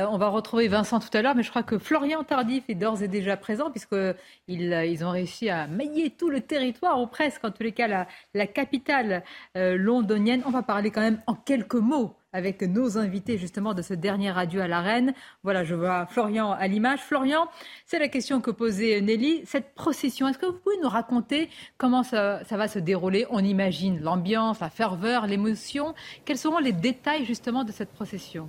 [0.00, 2.74] Euh, on va retrouver Vincent tout à l'heure, mais je crois que Florian Tardif est
[2.74, 4.10] d'ores et déjà présent, puisqu'ils
[4.48, 8.06] ils ont réussi à mailler tout le territoire, ou presque, en tous les cas, la,
[8.34, 9.22] la capitale
[9.56, 10.42] euh, londonienne.
[10.46, 14.36] On va parler quand même en quelques mots avec nos invités justement de ce dernier
[14.38, 15.14] adieu à la reine.
[15.42, 17.00] Voilà, je vois Florian à l'image.
[17.00, 17.48] Florian,
[17.86, 19.42] c'est la question que posait Nelly.
[19.46, 23.26] Cette procession, est-ce que vous pouvez nous raconter comment ça, ça va se dérouler?
[23.30, 25.94] On imagine l'ambiance, la ferveur, l'émotion.
[26.24, 28.48] Quels seront les détails justement de cette procession?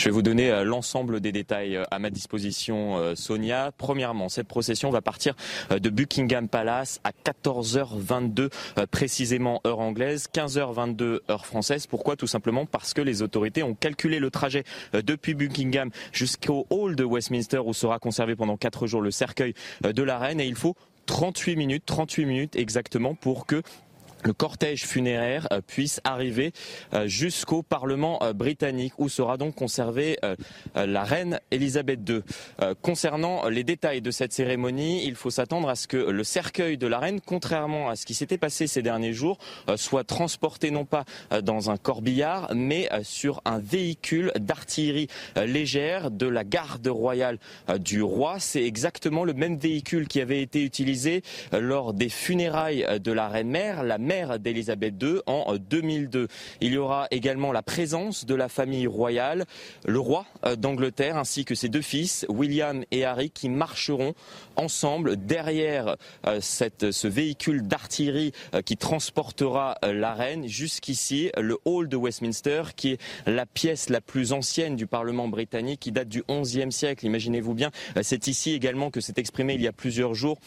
[0.00, 3.70] Je vais vous donner euh, l'ensemble des détails euh, à ma disposition, euh, Sonia.
[3.76, 5.34] Premièrement, cette procession va partir
[5.70, 8.48] de Buckingham Palace à 14h22
[8.90, 11.86] précisément heure anglaise, 15h22 heure française.
[11.86, 12.16] Pourquoi?
[12.16, 17.04] Tout simplement parce que les autorités ont calculé le trajet depuis Buckingham jusqu'au hall de
[17.04, 20.76] Westminster où sera conservé pendant quatre jours le cercueil de la reine et il faut
[21.06, 23.62] 38 minutes, 38 minutes exactement pour que
[24.24, 26.52] le cortège funéraire euh, puisse arriver
[26.94, 30.18] euh, jusqu'au Parlement euh, britannique où sera donc conservée
[30.74, 32.22] la reine Elisabeth II.
[32.82, 36.86] Concernant les détails de cette cérémonie, il faut s'attendre à ce que le cercueil de
[36.86, 39.38] la reine, contrairement à ce qui s'était passé ces derniers jours,
[39.76, 41.04] soit transporté non pas
[41.42, 47.38] dans un corbillard, mais sur un véhicule d'artillerie légère de la garde royale
[47.78, 48.36] du roi.
[48.38, 53.50] C'est exactement le même véhicule qui avait été utilisé lors des funérailles de la reine
[53.50, 56.26] mère, mère d'Elisabeth II en 2002.
[56.60, 59.44] Il y aura également la présence de la famille royale,
[59.86, 64.14] le roi euh, d'Angleterre ainsi que ses deux fils, William et Harry, qui marcheront
[64.56, 65.94] ensemble derrière
[66.26, 72.92] euh, ce véhicule d'artillerie euh, qui transportera la reine jusqu'ici, le hall de Westminster, qui
[72.92, 77.06] est la pièce la plus ancienne du Parlement britannique, qui date du XIe siècle.
[77.06, 77.70] Imaginez-vous bien,
[78.02, 80.38] c'est ici également que s'est exprimé il y a plusieurs jours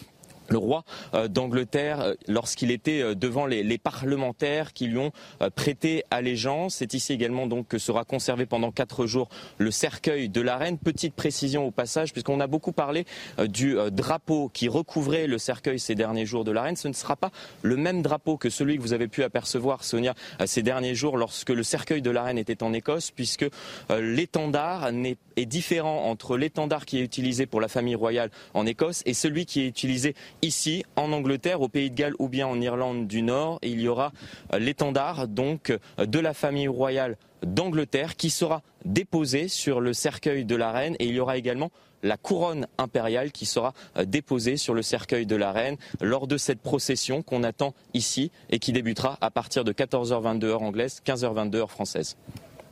[0.50, 0.84] le roi
[1.14, 5.12] euh, d'Angleterre euh, lorsqu'il était euh, devant les, parlementaires qui lui ont
[5.56, 6.76] prêté allégeance.
[6.76, 10.78] C'est ici également donc que sera conservé pendant quatre jours le cercueil de la reine.
[10.78, 13.06] Petite précision au passage, puisqu'on a beaucoup parlé
[13.46, 16.76] du drapeau qui recouvrait le cercueil ces derniers jours de la reine.
[16.76, 17.32] Ce ne sera pas
[17.64, 20.14] le même drapeau que celui que vous avez pu apercevoir, Sonia,
[20.46, 23.46] ces derniers jours lorsque le cercueil de la reine était en Écosse, puisque
[23.90, 24.90] l'étendard
[25.36, 29.46] est différent entre l'étendard qui est utilisé pour la famille royale en Écosse et celui
[29.46, 33.22] qui est utilisé ici, en Angleterre, au Pays de Galles ou bien en Irlande du
[33.22, 33.60] Nord.
[33.64, 34.12] il y aura
[34.58, 40.72] l'étendard donc de la famille royale d'Angleterre qui sera déposé sur le cercueil de la
[40.72, 41.72] reine et il y aura également
[42.04, 46.38] la couronne impériale qui sera euh, déposée sur le cercueil de la reine lors de
[46.38, 51.56] cette procession qu'on attend ici et qui débutera à partir de 14h22 heure anglaise, 15h22
[51.56, 52.18] heure française.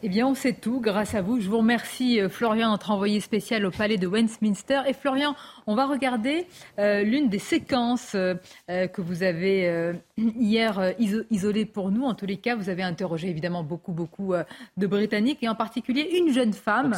[0.04, 1.40] Eh bien, on sait tout grâce à vous.
[1.40, 4.82] Je vous remercie, euh, Florian, notre envoyé spécial au Palais de Westminster.
[4.88, 5.36] Et Florian,
[5.72, 6.48] on va regarder
[6.80, 8.36] euh, l'une des séquences euh,
[8.68, 12.04] que vous avez hier isolées pour nous.
[12.04, 14.34] En tous les cas, vous avez interrogé évidemment beaucoup, beaucoup
[14.78, 16.96] de Britanniques et en particulier une jeune femme.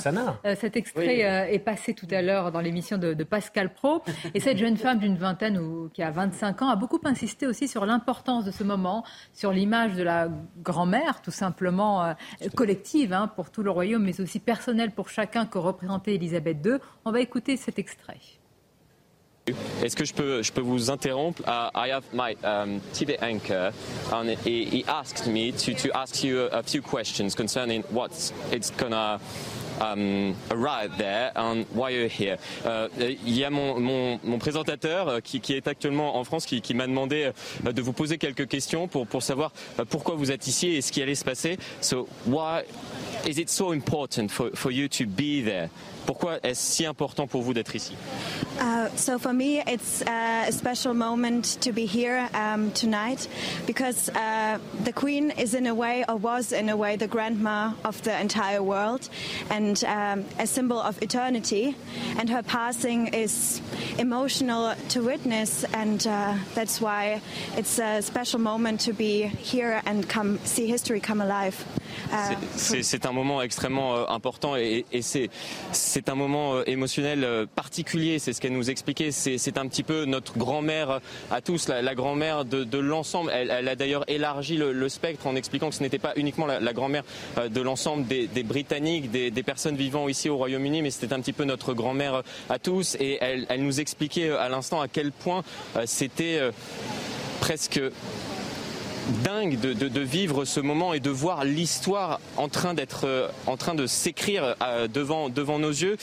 [0.55, 1.19] cet extrait
[1.53, 4.01] est passé tout à l'heure dans l'émission de, Pascal Pro.
[4.33, 7.67] Et cette jeune femme d'une vingtaine ou qui a 25 ans a beaucoup insisté aussi
[7.67, 9.03] sur l'importance de ce moment,
[9.33, 10.29] sur l'image de la
[10.61, 12.13] grand-mère, tout simplement
[12.55, 16.73] collective Hein, pour tout le royaume, mais aussi personnelle pour chacun que représentait Elisabeth II.
[17.05, 18.19] On va écouter cet extrait.
[19.83, 21.41] Est-ce que je peux, je peux vous interrompre?
[21.41, 23.73] Uh, I have my um, TV anchor,
[24.13, 28.11] and he, he asked me to, to ask you a, few questions concerning what
[28.53, 29.19] it's gonna
[29.81, 32.37] um, arrive there and why you're here.
[32.63, 36.45] Uh, il y a mon, mon, mon présentateur euh, qui, qui, est actuellement en France
[36.45, 37.33] qui, qui m'a demandé
[37.65, 40.81] euh, de vous poser quelques questions pour, pour savoir euh, pourquoi vous êtes ici et
[40.81, 41.57] ce qui allait se passer.
[41.81, 42.61] So why
[43.27, 45.69] is it so important for, for you to be there?
[46.05, 47.93] Pourquoi est-ce si important pour vous d'être ici
[48.59, 53.27] uh, So for me, it's uh, a special moment to be here um, tonight
[53.65, 57.71] because uh, the Queen is in a way, or was in a way, the grandma
[57.83, 59.09] of the entire world
[59.49, 61.75] and um, a symbol of eternity.
[62.17, 63.61] And her passing is
[63.97, 67.21] emotional to witness, and uh, that's why
[67.57, 71.65] it's a special moment to be here and come see history come alive.
[72.11, 77.45] Uh, c'est un moment extrêmement euh, important et, et c'est un moment euh, émotionnel euh,
[77.45, 79.11] particulier, c'est ce qu'elle nous expliquait.
[79.11, 80.99] C'est un petit peu notre grand-mère
[81.31, 83.31] à tous, la, grand-mère de, l'ensemble.
[83.33, 87.03] Elle, a d'ailleurs élargi le, spectre en expliquant que ce n'était pas uniquement la, grand-mère
[87.37, 91.33] euh, de l'ensemble des, Britanniques, des, personnes vivant ici au Royaume-Uni, mais c'était un petit
[91.33, 92.95] peu notre grand-mère à tous.
[92.99, 95.43] Et elle, elle nous expliquait à l'instant à quel point
[95.85, 96.39] c'était
[97.39, 97.79] presque
[99.23, 103.75] dingue de, vivre ce moment et de voir l'histoire en train d'être, euh, en train
[103.75, 105.97] de s'écrire euh, devant, devant nos yeux.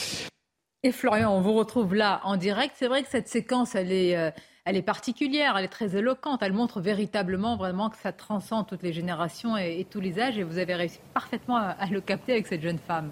[0.83, 2.75] Et Florian, on vous retrouve là en direct.
[2.79, 4.31] C'est vrai que cette séquence, elle est, euh,
[4.65, 6.41] elle est particulière, elle est très éloquente.
[6.43, 10.39] Elle montre véritablement, vraiment que ça transcende toutes les générations et, tous les âges.
[10.39, 13.11] Et vous avez réussi parfaitement à le capter avec cette jeune femme.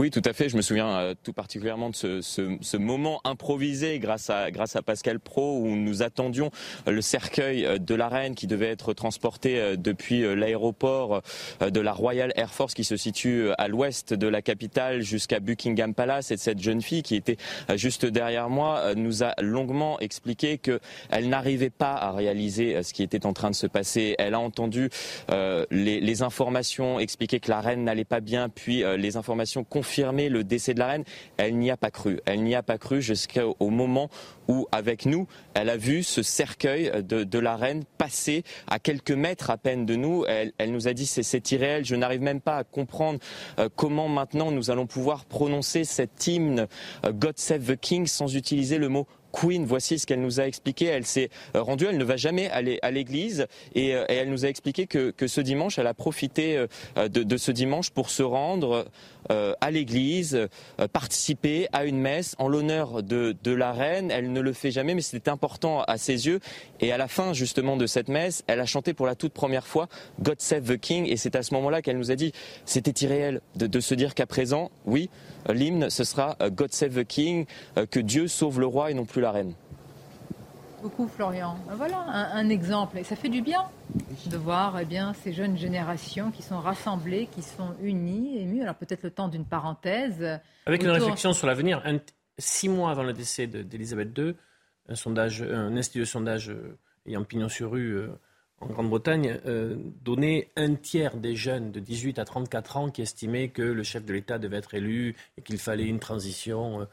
[0.00, 0.48] Oui, tout à fait.
[0.48, 4.74] Je me souviens euh, tout particulièrement de ce, ce, ce, moment improvisé grâce à, grâce
[4.74, 6.50] à Pascal Pro où nous attendions
[6.86, 11.20] le cercueil euh, de la reine qui devait être transporté euh, depuis l'aéroport
[11.60, 15.92] de la Royal Air Force qui se situe à l'ouest de la capitale jusqu'à Buckingham
[15.92, 17.36] Palace et cette jeune fille qui était
[17.74, 23.26] juste derrière moi nous a longuement expliqué qu'elle n'arrivait pas à réaliser ce qui était
[23.26, 24.14] en train de se passer.
[24.18, 24.88] Elle a entendu
[25.28, 30.28] les, les informations expliquer que la reine n'allait pas bien, puis les informations confirmées confirmer
[30.28, 31.04] le décès de la reine,
[31.36, 32.20] elle n'y a pas cru.
[32.24, 34.08] Elle n'y a pas cru jusqu'au moment
[34.46, 39.50] où, avec nous, elle a vu ce cercueil de, la reine passer à quelques mètres
[39.50, 40.24] à peine de nous.
[40.28, 43.18] Elle, nous a dit c'est irréel, je n'arrive même pas à comprendre
[43.58, 46.68] euh, comment maintenant nous allons pouvoir prononcer cet hymne
[47.04, 50.46] euh, God Save the King sans utiliser le mot Queen, voici ce qu'elle nous a
[50.46, 50.86] expliqué.
[50.86, 54.44] Elle s'est euh, rendue, elle ne va jamais aller à l'église et, euh, elle nous
[54.44, 56.56] a expliqué que, ce dimanche, elle a profité
[56.96, 58.86] euh, de, ce dimanche pour se rendre
[59.28, 60.48] à l'église,
[60.92, 64.10] participer à une messe en l'honneur de, la reine.
[64.10, 66.40] Elle ne le fait jamais, mais c'était important à ses yeux.
[66.80, 69.66] Et à la fin justement de cette messe, elle a chanté pour la toute première
[69.66, 69.88] fois
[70.20, 71.06] God Save the King.
[71.06, 72.32] Et c'est à ce moment-là qu'elle nous a dit,
[72.64, 75.10] c'était irréel de, de se dire qu'à présent, oui,
[75.48, 77.46] l'hymne, ce sera God Save the King,
[77.90, 79.54] que Dieu sauve le roi et non plus la reine.
[80.82, 81.58] Beaucoup, Florian.
[81.68, 82.98] Ben voilà un, exemple.
[82.98, 83.64] Et ça fait du bien
[84.26, 88.62] de voir eh bien, ces jeunes générations qui sont rassemblées, qui sont unies, émues.
[88.62, 90.40] Alors peut-être le temps d'une parenthèse.
[90.64, 91.82] Avec une réflexion sur l'avenir,
[92.38, 94.34] six mois avant le décès d'Elisabeth II,
[94.88, 98.08] un, sondage, un institut de sondage euh, ayant pignon sur rue euh,
[98.60, 103.48] en Grande-Bretagne euh, donnait un tiers des jeunes de 18 à 34 ans qui estimaient
[103.48, 106.86] que le chef de l'État devait être élu et qu'il fallait une transition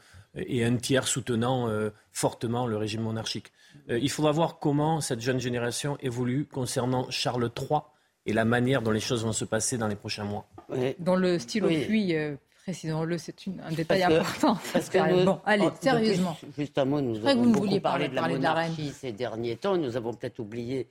[0.46, 3.52] et un tiers soutenant euh, fortement le régime monarchique.
[3.90, 7.80] Euh, il faudra voir comment cette jeune génération évolue concernant Charles III
[8.26, 10.46] et la manière dont les choses vont se passer dans les prochains mois.
[10.98, 11.84] Dans le style oui.
[11.86, 14.58] puits, euh, précisons-le, c'est un détail important.
[14.72, 16.36] parce que bon, allez, sérieusement.
[16.56, 19.76] Juste un mot, nous avons beaucoup parlé de la monarchie ces derniers temps.
[19.76, 20.88] Nous avons peut-être oublié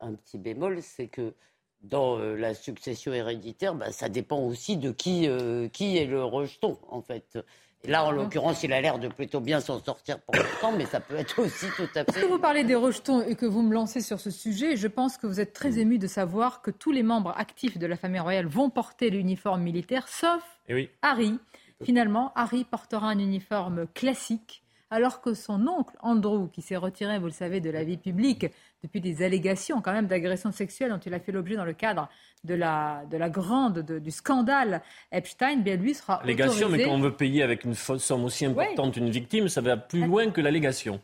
[0.00, 1.34] un petit bémol, c'est que
[1.82, 6.24] dans euh, la succession héréditaire, bah, ça dépend aussi de qui, euh, qui est le
[6.24, 7.38] rejeton, en fait.
[7.84, 10.84] Et là, en l'occurrence, il a l'air de plutôt bien s'en sortir pour l'instant, mais
[10.84, 12.24] ça peut être aussi tout à Parce fait.
[12.26, 15.16] que vous parlez des rejetons et que vous me lancez sur ce sujet, je pense
[15.16, 18.18] que vous êtes très ému de savoir que tous les membres actifs de la famille
[18.18, 20.90] royale vont porter l'uniforme militaire, sauf Et oui.
[21.02, 21.38] Harry.
[21.84, 27.26] Finalement, Harry portera un uniforme classique, alors que son oncle Andrew, qui s'est retiré, vous
[27.26, 28.46] le savez, de la vie publique
[28.82, 32.08] depuis des allégations quand même d'agression sexuelle dont il a fait l'objet dans le cadre
[32.44, 36.84] de la, de la grande, de- du scandale Epstein, bien lui sera Allégation, mais autorisé.
[36.84, 40.06] quand on veut payer avec une fausse somme aussi importante une victime, ça va plus
[40.06, 41.00] loin que l'allégation.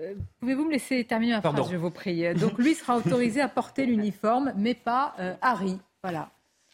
[0.00, 1.62] Euh, Pouvez-vous me laisser terminer ma Pardon.
[1.62, 2.32] phrase, je vous prie?
[2.34, 5.78] Donc lui sera autorisé à porter l'uniforme, mais pas euh, Harry.
[6.04, 6.30] Voilà.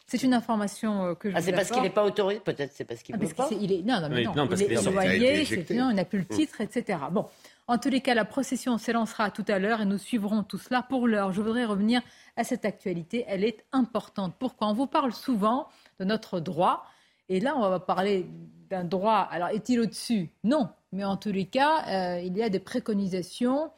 [0.09, 2.85] C'est une information euh, que je Ah, c'est parce qu'il n'est pas autorisé Peut-être c'est
[2.85, 4.35] parce qu'il Ah, ne parce peut pas est- il est- non, non, mais Oui, non,
[4.35, 5.73] non, parce il qu'il est est Il a été c'est éjecté.
[5.75, 6.27] non, il n'a plus le Mm.
[6.37, 6.99] titre, etc.
[7.11, 7.25] Bon,
[7.67, 10.81] en tous les cas, la procession s'élancera tout à l'heure et nous suivrons tout cela.
[10.81, 12.01] Pour l'heure, je voudrais revenir
[12.35, 13.25] à cette actualité.
[13.27, 14.35] Elle est importante.
[14.39, 14.67] Pourquoi?
[14.67, 15.67] On vous parle souvent
[15.99, 16.85] de notre droit.
[17.29, 18.25] Et là, on va parler
[18.69, 19.27] d'un droit.
[19.31, 20.29] Alors, est-il au-dessus?
[20.43, 20.69] Non.
[20.93, 23.69] Mais en tous les cas, euh, il y a des préconisations.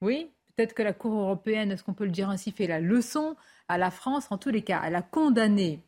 [0.00, 3.36] Oui, peut-être que la Cour européenne, est-ce qu'on peut le dire ainsi, fait la leçon
[3.68, 4.26] à la France.
[4.30, 5.80] En tous les cas, elle a condamné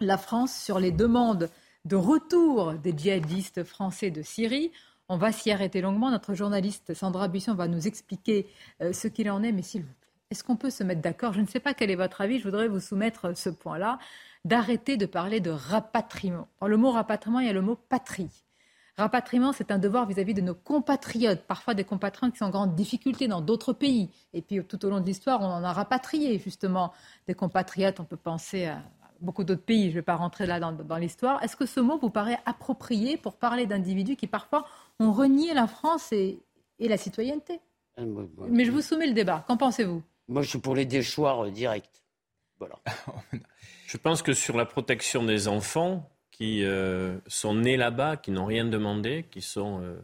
[0.00, 1.50] la France sur les demandes
[1.84, 4.70] de retour des djihadistes français de Syrie.
[5.10, 6.10] On va s'y arrêter longuement.
[6.10, 8.46] Notre journaliste Sandra Buisson va nous expliquer
[8.82, 9.52] euh, ce qu'il en est.
[9.52, 11.32] Mais s'il vous plaît, est-ce qu'on peut se mettre d'accord?
[11.32, 12.38] Je ne sais pas quel est votre avis.
[12.38, 13.98] Je voudrais vous soumettre ce point-là
[14.44, 16.46] d'arrêter de parler de rapatriement.
[16.60, 18.28] Dans le mot rapatriement, il y a le mot patrie.
[18.98, 22.74] Rapatriement, c'est un devoir vis-à-vis de nos compatriotes, parfois des compatriotes qui sont en grande
[22.74, 24.10] difficulté dans d'autres pays.
[24.34, 26.92] Et puis tout au long de l'histoire, on en a rapatrié justement
[27.26, 28.00] des compatriotes.
[28.00, 28.82] On peut penser à
[29.20, 31.42] beaucoup d'autres pays, je ne vais pas rentrer là dans, dans l'histoire.
[31.42, 34.64] Est-ce que ce mot vous paraît approprié pour parler d'individus qui parfois
[35.00, 36.38] ont renié la France et,
[36.78, 37.60] et la citoyenneté?
[37.96, 38.02] Ah,
[38.48, 39.44] Mais je vous soumets le débat.
[39.48, 40.02] Qu'en pensez-vous?
[40.28, 42.02] Moi, je suis pour les déchoirs euh, directs.
[42.58, 42.76] Voilà.
[43.86, 48.44] Je pense que sur la protection des enfants qui euh, sont nés là-bas, qui n'ont
[48.44, 49.94] rien demandé, qui sont euh,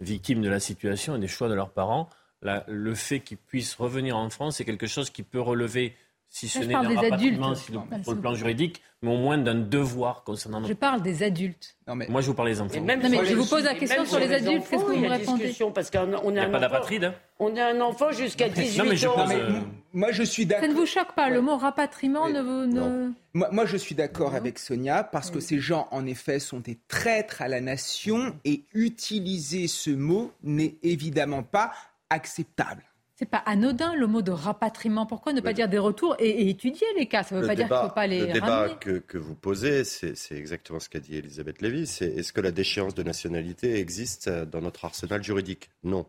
[0.00, 2.10] victimes de la situation et des choix de leurs parents,
[2.42, 5.96] la- le fait qu'ils puissent revenir en France, c'est quelque chose qui peut relever,
[6.34, 7.62] si ce n'est parle d'un des rapatriement adultes.
[7.62, 11.22] si le- sur le plan juridique, mais au moins d'un devoir concernant Je parle des
[11.22, 11.76] adultes.
[11.86, 12.80] Moi, je vous parle des enfants.
[12.80, 14.64] Non, mais je vous pose la question sur les adultes.
[14.70, 16.60] Qu'est-ce que vous me répondez Parce qu'on on Il n'y est a un pas enfant-
[16.60, 19.14] d'apatride hein On est un enfant jusqu'à 18 Non, mais je ans.
[19.14, 19.50] pose, euh,
[19.92, 22.64] Moi, je suis Ça ne vous choque pas Le mot rapatriement ne vous.
[22.66, 26.60] ne- Moi, moi, je suis d'accord avec Sonia parce que ces gens, en effet, sont
[26.60, 31.72] des traîtres à la nation et utiliser ce mot n'est évidemment pas
[32.08, 32.84] acceptable.
[33.22, 35.06] C'est pas anodin le mot de rapatriement.
[35.06, 37.22] Pourquoi ne pas dire des retours et, et étudier les cas?
[37.22, 39.36] Ça ne veut pas dire qu'il ne faut pas les le débat que, que vous
[39.36, 41.86] posez, c'est exactement ce qu'a dit Elisabeth Lévy.
[41.86, 45.70] C'est est-ce que la déchéance de nationalité existe euh, dans notre arsenal juridique?
[45.84, 46.04] Non.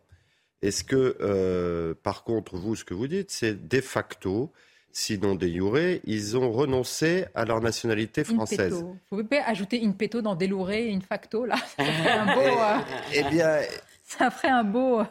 [0.63, 4.51] Est-ce que, euh, par contre, vous, ce que vous dites, c'est de facto,
[4.91, 8.83] sinon de jure, ils ont renoncé à leur nationalité française?
[9.11, 11.57] Vous pouvez ajouter in petto dans délouré, in facto là.
[11.77, 12.41] Ça ferait un beau.
[12.41, 12.77] euh,
[13.13, 13.57] Eh bien,
[14.03, 15.03] ça ferait un beau.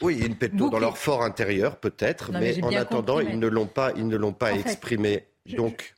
[0.00, 3.46] Oui, une péto dans leur fort intérieur, peut-être, mais en attendant, compris, mais- ils ne
[3.48, 5.26] l'ont pas, ils ne l'ont pas En fait, exprimé.
[5.56, 5.94] Donc,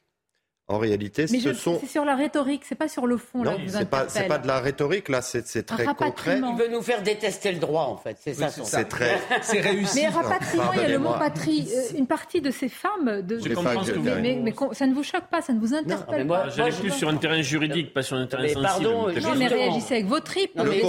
[0.68, 3.44] en réalité, Mais ce je- sont c'est sur la rhétorique, c'est pas sur le fond
[3.44, 3.52] là.
[3.52, 6.40] non, c'est pas, pas de la rhétorique là, c'est c'est très concret.
[6.42, 8.16] Il veut nous faire détester le droit, en fait.
[8.20, 10.00] C'est ça son C'est très, c'est réussi.
[10.02, 11.68] Mais rapatriement, il y a le mot patrie.
[11.72, 14.54] Euh, une partie de ces femmes, de, Je de- comprends ce que vous mais, mais-
[14.72, 16.48] ça ne vous choque pas, ça ne vous interpelle mais moi- pas.
[16.50, 18.66] J'allais plus sur un terrain juridique, pas sur un terrain Mais sensible.
[18.66, 19.08] pardon.
[19.22, 20.56] Non, mais réagissez avec vos tripes.
[20.56, 20.80] Non, le,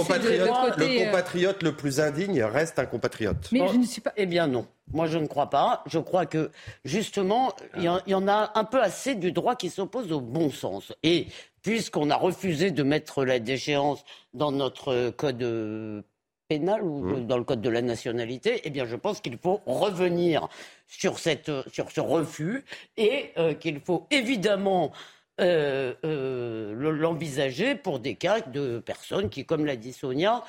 [1.04, 3.48] compatriote le plus indigne reste un compatriote.
[3.52, 4.12] Mais je ne suis pas.
[4.16, 4.66] Eh bien non.
[4.92, 5.82] Moi, je ne crois pas.
[5.86, 6.50] Je crois que,
[6.84, 10.12] justement, il y, en- il y en a un peu assez du droit qui s'oppose
[10.12, 10.92] au bon sens.
[11.02, 11.26] Et
[11.62, 16.02] puisqu'on a refusé de mettre la déchéance dans notre code euh,
[16.48, 20.48] pénal ou dans le code de la nationalité, eh bien, je pense qu'il faut revenir
[20.86, 22.64] sur, cette, sur ce refus
[22.96, 24.92] et euh, qu'il faut évidemment
[25.40, 30.42] euh, euh, le- l'envisager pour des cas de personnes qui, comme l'a dit Sonia,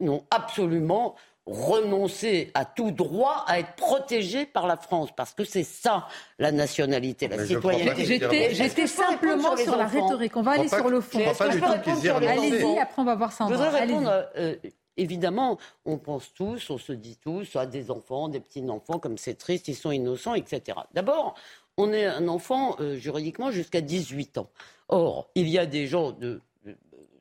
[0.00, 1.14] n'ont absolument
[1.46, 6.06] renoncé à tout droit à être protégées par la France, parce que c'est ça
[6.38, 8.54] la nationalité, la Mais je pas citoyenneté.
[8.54, 10.36] J'étais je simplement sur la enfants rhétorique.
[10.36, 11.18] On va Je aller sur le fond.
[11.18, 12.10] je je.
[12.28, 13.56] Allez-y, enfants après on va voir Je Sandra.
[13.56, 13.96] voudrais Allez-y.
[13.96, 14.54] répondre, euh,
[14.96, 19.34] évidemment, on pense tous, on se dit tous à des enfants, des petits-enfants, comme c'est
[19.34, 20.78] triste, ils sont innocents, etc.
[20.94, 21.34] D'abord,
[21.76, 24.48] on est un enfant euh, juridiquement jusqu'à 18 ans.
[24.88, 26.76] Or, il y a des gens de de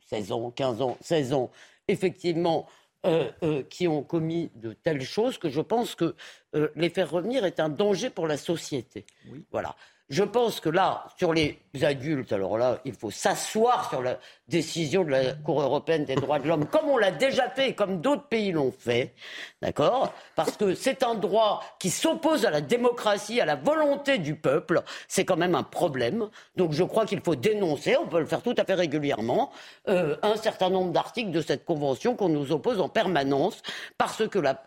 [0.10, 1.50] 16 ans, 15 ans, 16 ans,
[1.88, 2.68] effectivement,
[3.04, 6.16] euh, euh, qui ont commis de telles choses que je pense que
[6.54, 9.06] euh, les faire revenir est un danger pour la société.
[9.52, 9.76] Voilà.
[10.12, 14.18] Je pense que là, sur les adultes, alors là, il faut s'asseoir sur la
[14.50, 18.02] décision de la Cour européenne des droits de l'homme, comme on l'a déjà fait, comme
[18.02, 19.14] d'autres pays l'ont fait,
[19.62, 20.14] d'accord?
[20.36, 24.82] Parce que c'est un droit qui s'oppose à la démocratie, à la volonté du peuple.
[25.08, 26.28] C'est quand même un problème.
[26.58, 29.50] Donc je crois qu'il faut dénoncer, on peut le faire tout à fait régulièrement,
[29.88, 33.62] euh, un certain nombre d'articles de cette convention qu'on nous oppose en permanence,
[33.98, 34.62] parce que la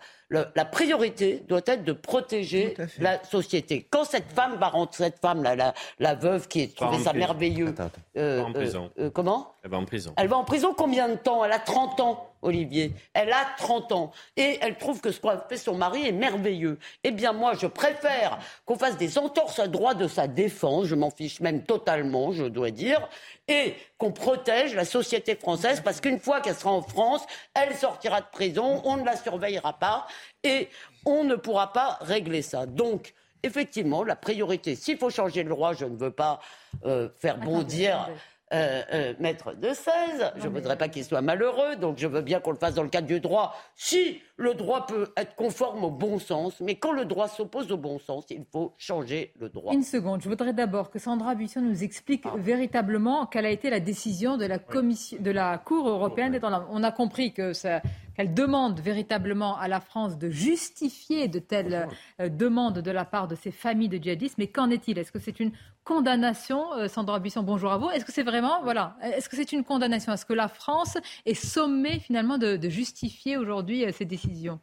[0.55, 3.87] la priorité doit être de protéger la société.
[3.91, 7.74] Quand cette femme va rentrer, cette femme, la, la, veuve qui est trouvée ça merveilleux.
[8.16, 8.91] Euh, en prison.
[8.99, 9.53] Euh, comment?
[9.65, 10.12] Elle va en prison.
[10.17, 11.45] Elle va en prison combien de temps?
[11.45, 12.31] Elle a 30 ans.
[12.45, 12.93] Olivier.
[13.15, 16.79] Elle a 30 ans et elle trouve que ce qu'a fait son mari est merveilleux.
[17.03, 20.95] Eh bien, moi, je préfère qu'on fasse des entorses à droit de sa défense, je
[20.95, 23.09] m'en fiche même totalement, je dois dire,
[23.49, 27.23] et qu'on protège la société française parce qu'une fois qu'elle sera en France,
[27.55, 30.07] elle sortira de prison, on ne la surveillera pas
[30.43, 30.69] et
[31.07, 32.67] on ne pourra pas régler ça.
[32.67, 36.41] Donc, effectivement, la priorité, s'il faut changer le droit, je ne veux pas
[36.85, 38.11] euh, faire bondir.
[38.55, 40.32] Euh, euh, maître de 16.
[40.36, 42.84] Je ne voudrais pas qu'il soit malheureux, donc je veux bien qu'on le fasse dans
[42.84, 43.52] le cadre du droit.
[43.74, 47.76] Si le droit peut être conforme au bon sens, mais quand le droit s'oppose au
[47.76, 49.74] bon sens, il faut changer le droit.
[49.74, 52.34] Une seconde, je voudrais d'abord que Sandra Buisson nous explique ah.
[52.36, 56.38] véritablement quelle a été la décision de la, commission, de la Cour européenne
[56.70, 57.82] On a compris que ça
[58.15, 61.89] qu'elle demande véritablement à la France de justifier de telles
[62.21, 64.39] euh, demandes de la part de ces familles de djihadistes.
[64.39, 64.99] Mais qu'en est-il?
[64.99, 65.53] Est-ce que c'est une
[65.85, 67.91] condamnation euh, Sandra Buisson, bonjour à vous.
[67.91, 70.12] Est-ce que c'est vraiment, voilà, est-ce que c'est une condamnation?
[70.12, 70.97] Est-ce que la France
[71.27, 74.59] est sommée finalement de, justifier aujourd'hui euh, ces décisions?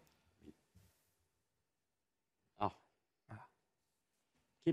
[2.59, 2.71] Ah.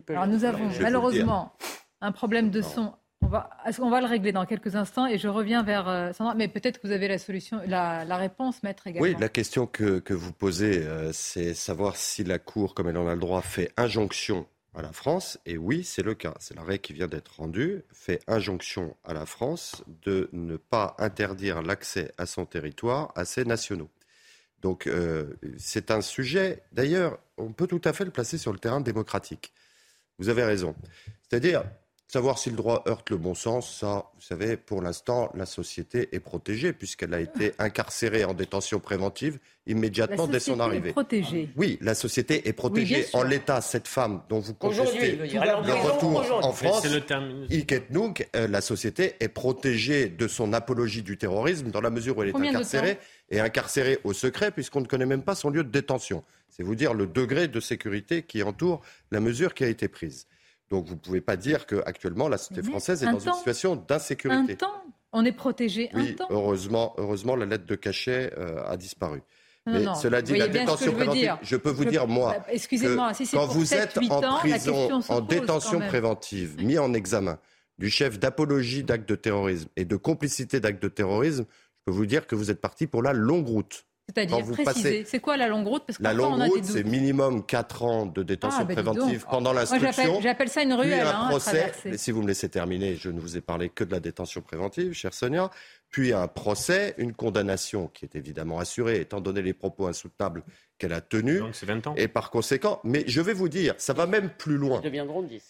[0.09, 1.53] Alors nous avons malheureusement
[2.01, 3.51] un problème de son on va,
[3.81, 6.35] on va le régler dans quelques instants et je reviens vers euh, Sandra.
[6.35, 9.03] Mais peut-être que vous avez la solution, la, réponse, maître également.
[9.03, 13.09] Oui, la question que, vous posez, euh, c'est savoir si la Cour, comme elle en
[13.09, 15.39] a le droit, fait injonction à la France.
[15.47, 16.35] Et oui, c'est le cas.
[16.39, 21.63] C'est l'arrêt qui vient d'être rendu, fait injonction à la France de ne pas interdire
[21.63, 23.91] l'accès à son territoire à ses nationaux.
[24.63, 28.59] Donc euh, c'est un sujet, d'ailleurs, on peut tout à fait le placer sur le
[28.59, 29.53] terrain démocratique.
[30.19, 30.75] Vous avez raison.
[31.29, 31.65] C'est-à-dire,
[32.11, 36.09] Savoir si le droit heurte le bon sens, ça, vous savez, pour l'instant, la société
[36.13, 40.89] est protégée puisqu'elle a été incarcérée en détention préventive immédiatement dès son arrivée.
[40.89, 41.51] Est protégée.
[41.59, 43.05] Oui, la société est protégée.
[43.13, 49.29] en l'état, cette femme dont vous contestez le retour en France, euh, la société est
[49.29, 52.99] protégée de son apologie du terrorisme dans la mesure où elle est incarcérée
[53.29, 56.25] et incarcérée au secret puisqu'on ne connaît même pas son lieu de détention.
[56.49, 58.81] C'est vous dire le degré de sécurité qui entoure
[59.11, 60.27] la mesure qui a été prise.
[60.71, 64.53] Donc vous ne pouvez pas dire qu'actuellement la société française est dans une situation d'insécurité.
[64.53, 66.27] Un temps, on est protégé oui, un temps.
[66.31, 69.23] Heureusement, heureusement, la lettre de cachet euh, a disparu.
[69.67, 73.47] Mais cela dit, la détention préventive, je peux vous dire, moi, bah, excusez-moi, si quand
[73.47, 77.39] vous êtes en prison, en détention préventive, mis en examen
[77.79, 82.07] du chef d'apologie d'actes de terrorisme et de complicité d'actes de terrorisme, je peux vous
[82.07, 83.85] dire que vous êtes parti pour la longue route.
[84.09, 88.07] C'est-à-dire préciser, c'est quoi la longue route Parce La longue route, c'est minimum 4 ans
[88.07, 90.21] de détention ah, bah, préventive pendant l'instruction.
[90.23, 91.01] J'appelle ça une ruelle.
[91.01, 93.69] Puis un hein, procès, mais si vous me laissez terminer, je ne vous ai parlé
[93.69, 95.51] que de la détention préventive, chère Sonia.
[95.91, 100.43] Puis un procès, une condamnation qui est évidemment assurée, étant donné les propos insoutenables
[100.79, 101.41] qu'elle a tenus.
[101.41, 101.95] Donc c'est 20 ans.
[101.97, 104.81] Et par conséquent, mais je vais vous dire, ça va même plus loin.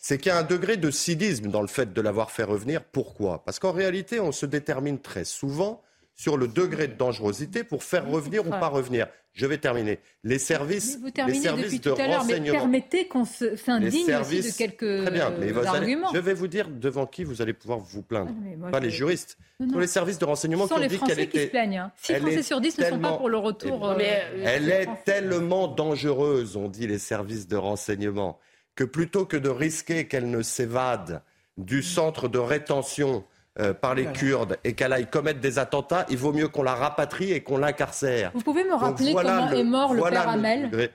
[0.00, 2.82] C'est qu'il y a un degré de cynisme dans le fait de l'avoir fait revenir.
[2.82, 3.44] Pourquoi?
[3.44, 5.82] Parce qu'en réalité, on se détermine très souvent
[6.18, 9.06] sur le degré de dangerosité pour faire revenir ou pas revenir.
[9.34, 10.00] Je vais terminer.
[10.24, 10.98] Les services,
[11.28, 12.52] les services de renseignement.
[12.52, 16.10] Mais permettez qu'on s'indigne aussi de quelques Très bien, mais arguments.
[16.12, 18.32] je vais vous dire devant qui vous allez pouvoir vous plaindre.
[18.64, 19.38] Ah, pas les juristes.
[19.60, 21.38] Non, les services de renseignement qui ont dit qu'elle était.
[21.38, 21.78] Qui se plaignent.
[21.78, 21.92] Hein.
[21.96, 23.94] Six Français sur 10 ne sont pas pour le retour.
[24.00, 28.40] Eh euh, elle est tellement dangereuse, ont dit les services de renseignement,
[28.74, 31.22] que plutôt que de risquer qu'elle ne s'évade
[31.58, 33.24] du centre de rétention
[33.60, 36.74] euh, par les Kurdes et qu'elle aille commettre des attentats, il vaut mieux qu'on la
[36.74, 38.30] rapatrie et qu'on l'incarcère.
[38.34, 40.90] Vous pouvez me rappeler comment est mort le père Hamel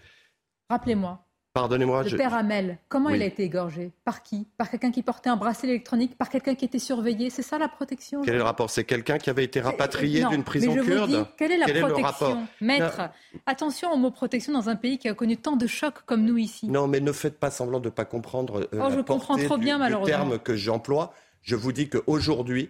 [0.69, 1.23] Rappelez-moi.
[1.53, 2.03] Pardonnez-moi.
[2.03, 3.91] Le père Hamel, comment il a été égorgé?
[4.05, 4.47] Par qui?
[4.57, 6.17] Par quelqu'un qui portait un bracelet électronique?
[6.17, 7.29] Par quelqu'un qui était surveillé?
[7.29, 8.71] C'est ça la protection Quel est le rapport?
[8.71, 11.09] C'est quelqu'un qui avait été rapatrié d'une prison mais je kurde?
[11.11, 12.37] vous dis, Quelle est la protection le rapport?
[12.59, 13.01] Maître,
[13.45, 16.39] attention au mot protection dans un pays qui a connu tant de chocs comme nous
[16.39, 16.67] ici.
[16.69, 19.57] Non, mais ne faites pas semblant de ne pas comprendre euh, oh, je comprends trop
[19.57, 20.07] bien, malheureusement.
[20.07, 21.13] terme que j'emploie.
[21.43, 22.69] Je vous dis qu'aujourd'hui,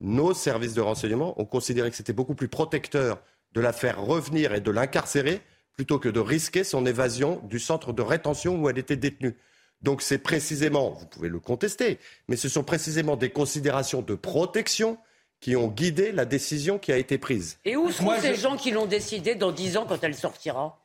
[0.00, 3.20] nos services de renseignement ont considéré que c'était beaucoup plus protecteur
[3.52, 5.40] de la faire revenir et de l'incarcérer
[5.74, 9.36] plutôt que de risquer son évasion du centre de rétention où elle était détenue.
[9.82, 14.98] Donc c'est précisément, vous pouvez le contester, mais ce sont précisément des considérations de protection
[15.40, 17.58] qui ont guidé la décision qui a été prise.
[17.64, 20.78] Et où sont ces gens qui l'ont décidé dans dix ans quand elle sortira?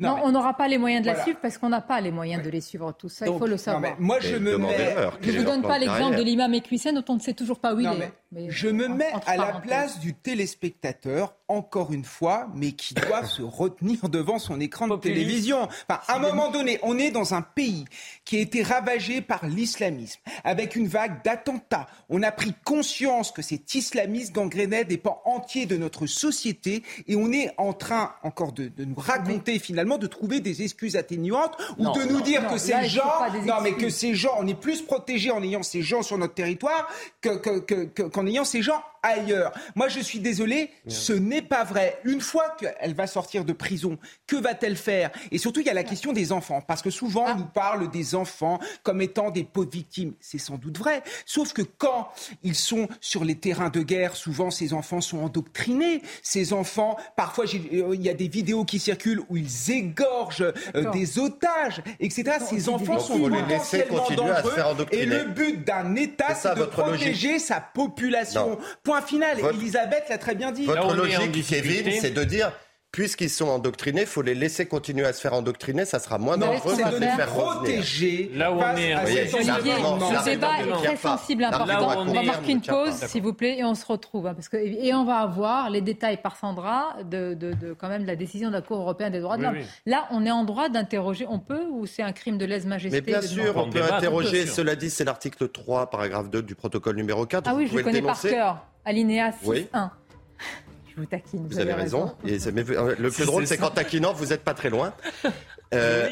[0.00, 2.42] Non, on n'aura pas les moyens de la suivre parce qu'on n'a pas les moyens
[2.42, 3.94] de les suivre tout ça, il faut le savoir.
[3.98, 4.96] moi, je me mets...
[5.20, 7.74] Je ne vous donne pas l'exemple de l'imam Equisen dont on ne sait toujours pas
[7.74, 8.50] où il est.
[8.50, 13.42] je me mets à la place du téléspectateur, encore une fois, mais qui doit se
[13.42, 15.62] retenir devant son écran de télévision.
[15.62, 17.84] Enfin, à un moment donné, on est dans un pays
[18.24, 21.86] qui a été ravagé par l'islamisme, avec une vague d'attentats.
[22.08, 27.16] On a pris conscience que cet islamisme gangrénait des pans entiers de notre société et
[27.16, 31.90] on est en train encore de, nous raconter finalement de trouver des excuses atténuantes ou
[31.90, 33.02] de nous dire que ces gens,
[33.44, 36.34] non mais que ces gens, on est plus protégés en ayant ces gens sur notre
[36.34, 36.88] territoire
[37.22, 39.52] qu'en que, que, ayant ces gens ailleurs.
[39.74, 42.00] Moi, je suis désolé, ce n'est pas vrai.
[42.04, 45.10] Une fois qu'elle va sortir de prison, que va-t-elle faire?
[45.30, 47.90] Et surtout, il y a la question des enfants, parce que souvent, on nous parle
[47.90, 50.14] des enfants comme étant des pauvres victimes.
[50.20, 51.02] C'est sans doute vrai.
[51.26, 52.10] Sauf que quand
[52.42, 56.02] ils sont sur les terrains de guerre, souvent, ces enfants sont endoctrinés.
[56.22, 60.90] Ces enfants, parfois, euh, il y a des vidéos qui circulent où ils égorgent euh,
[60.90, 62.38] des otages, etc.
[62.48, 64.86] ces enfants sont potentiellement dangereux.
[64.92, 68.58] Et le but d'un État, c'est de protéger sa population.
[68.90, 69.38] Point final.
[69.54, 70.66] Elisabeth l'a très bien dit.
[70.66, 72.52] Votre logique, Kevin, c'est de dire
[72.92, 76.36] puisqu'ils sont endoctrinés, il faut les laisser continuer à se faire endoctriner, ça sera moins
[76.36, 78.30] dangereux de les faire protéger.
[78.34, 82.04] Là où on est, Olivier, le débat est très sensible, important.
[82.06, 84.26] On va marquer une pause, s'il vous plaît, et on se retrouve.
[84.26, 87.88] Hein, parce que, et on va avoir les détails par Sandra de, de, de quand
[87.88, 89.58] même la décision de la Cour européenne des droits de l'homme.
[89.86, 91.26] Là, on est en droit d'interroger.
[91.28, 94.46] On peut ou c'est un crime de lèse-majesté Mais bien sûr, on peut interroger.
[94.46, 97.46] Cela dit, c'est l'article 3, paragraphe 2 du protocole numéro 4.
[97.46, 98.66] Ah oui, je le connais par cœur.
[98.84, 99.90] Alinéa 6.1.
[100.90, 101.46] Je vous taquine.
[101.48, 102.12] Vous, avez, raison.
[102.26, 104.92] Et le plus drôle, c'est qu'en taquinant, vous n'êtes pas très loin.
[105.72, 106.08] Euh,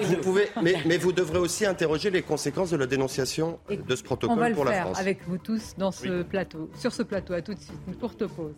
[0.00, 4.02] vous pouvez, mais, mais, vous devrez aussi interroger les conséquences de la dénonciation de ce
[4.02, 4.84] protocole pour la France.
[4.84, 7.34] On va le faire avec vous tous dans ce plateau, sur ce plateau.
[7.34, 7.76] À tout de suite.
[7.88, 8.54] Une courte pause.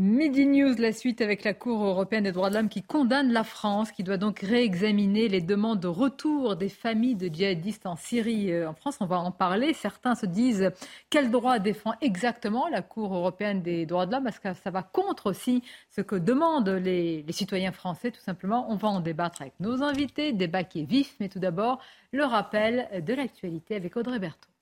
[0.00, 3.42] Midi News, la suite avec la Cour européenne des droits de l'homme qui condamne la
[3.42, 8.52] France, qui doit donc réexaminer les demandes de retour des familles de djihadistes en Syrie.
[8.52, 9.74] Euh, en France, on va en parler.
[9.74, 10.70] Certains se disent
[11.10, 14.84] quel droit défend exactement la Cour européenne des droits de l'homme, parce que ça va
[14.84, 18.70] contre aussi ce que demandent les, citoyens français, tout simplement.
[18.70, 21.80] On va en débattre avec nos invités, débat qui est vif, mais tout d'abord,
[22.12, 24.57] le rappel de l'actualité avec Audrey Berthaud.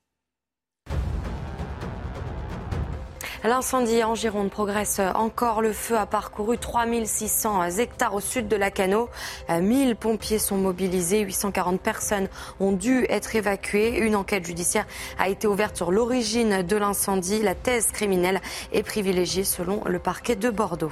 [3.47, 5.63] L'incendie en Gironde progresse encore.
[5.63, 9.09] Le feu a parcouru 3600 hectares au sud de la Cano.
[9.49, 11.21] 1000 pompiers sont mobilisés.
[11.21, 12.29] 840 personnes
[12.59, 13.99] ont dû être évacuées.
[13.99, 14.87] Une enquête judiciaire
[15.21, 17.41] a été ouverte sur l'origine de l'incendie.
[17.41, 18.41] La thèse criminelle
[18.73, 20.91] est privilégiée selon le parquet de Bordeaux.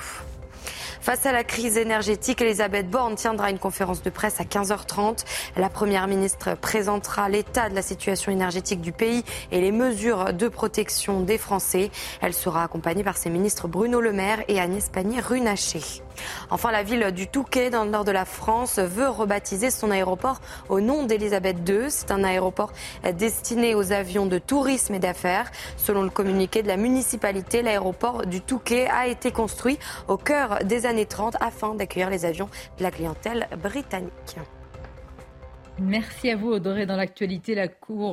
[1.04, 5.26] Face à la crise énergétique, Elisabeth Borne tiendra une conférence de presse à 15h30.
[5.54, 9.22] La Première ministre présentera l'état de la situation énergétique du pays
[9.52, 11.90] et les mesures de protection des Français.
[12.22, 16.02] Elle sera accompagnée par ses ministres Bruno Le Maire et Agnès Pannier-Runacher.
[16.50, 20.40] Enfin, la ville du Touquet, dans le nord de la France, veut rebaptiser son aéroport
[20.68, 21.90] au nom d'Elisabeth II.
[21.90, 22.72] C'est un aéroport
[23.16, 25.50] destiné aux avions de tourisme et d'affaires.
[25.76, 29.78] Selon le communiqué de la municipalité, l'aéroport du Touquet a été construit
[30.08, 34.36] au cœur des années 30 afin d'accueillir les avions de la clientèle britannique.
[35.78, 36.86] Merci à vous, Audrey.
[36.86, 37.66] Dans l'actualité, la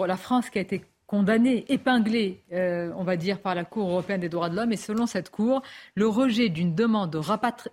[0.07, 0.81] la France qui a été
[1.11, 4.71] condamné, épinglé, euh, on va dire, par la Cour européenne des droits de l'homme.
[4.71, 5.61] Et selon cette Cour,
[5.93, 7.19] le rejet d'une demande de,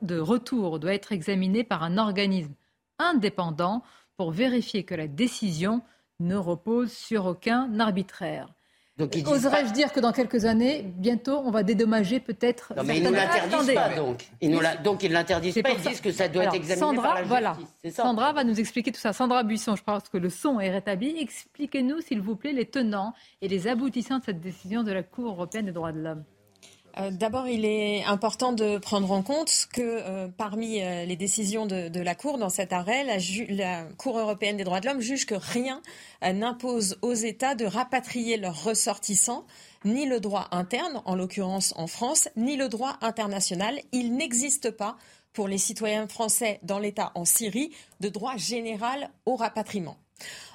[0.02, 2.52] de retour doit être examiné par un organisme
[2.98, 3.84] indépendant
[4.16, 5.82] pour vérifier que la décision
[6.18, 8.52] ne repose sur aucun arbitraire.
[8.98, 12.72] Oserais-je dire que dans quelques années, bientôt, on va dédommager peut-être.
[12.76, 14.28] Non, mais ils ne l'interdisent pas donc.
[14.40, 15.70] Ils donc ils ne l'interdisent pas.
[15.70, 17.56] Ils disent que ça doit être examiné Sandra, par la voilà.
[17.90, 19.12] Sandra va nous expliquer tout ça.
[19.12, 21.16] Sandra Buisson, je pense que le son est rétabli.
[21.20, 25.28] Expliquez-nous, s'il vous plaît, les tenants et les aboutissants de cette décision de la Cour
[25.32, 26.24] européenne des droits de l'homme.
[26.98, 31.66] Euh, d'abord, il est important de prendre en compte que euh, parmi euh, les décisions
[31.66, 33.04] de, la Cour dans cet arrêt,
[33.48, 35.82] la, Cour européenne des droits de l'homme juge que rien
[36.22, 39.44] n'impose aux États de rapatrier leurs ressortissants,
[39.84, 43.80] ni le droit interne, en l'occurrence en France, ni le droit international.
[43.92, 44.96] Il n'existe pas
[45.32, 49.96] pour les citoyens français dans l'État en Syrie de droit général au rapatriement.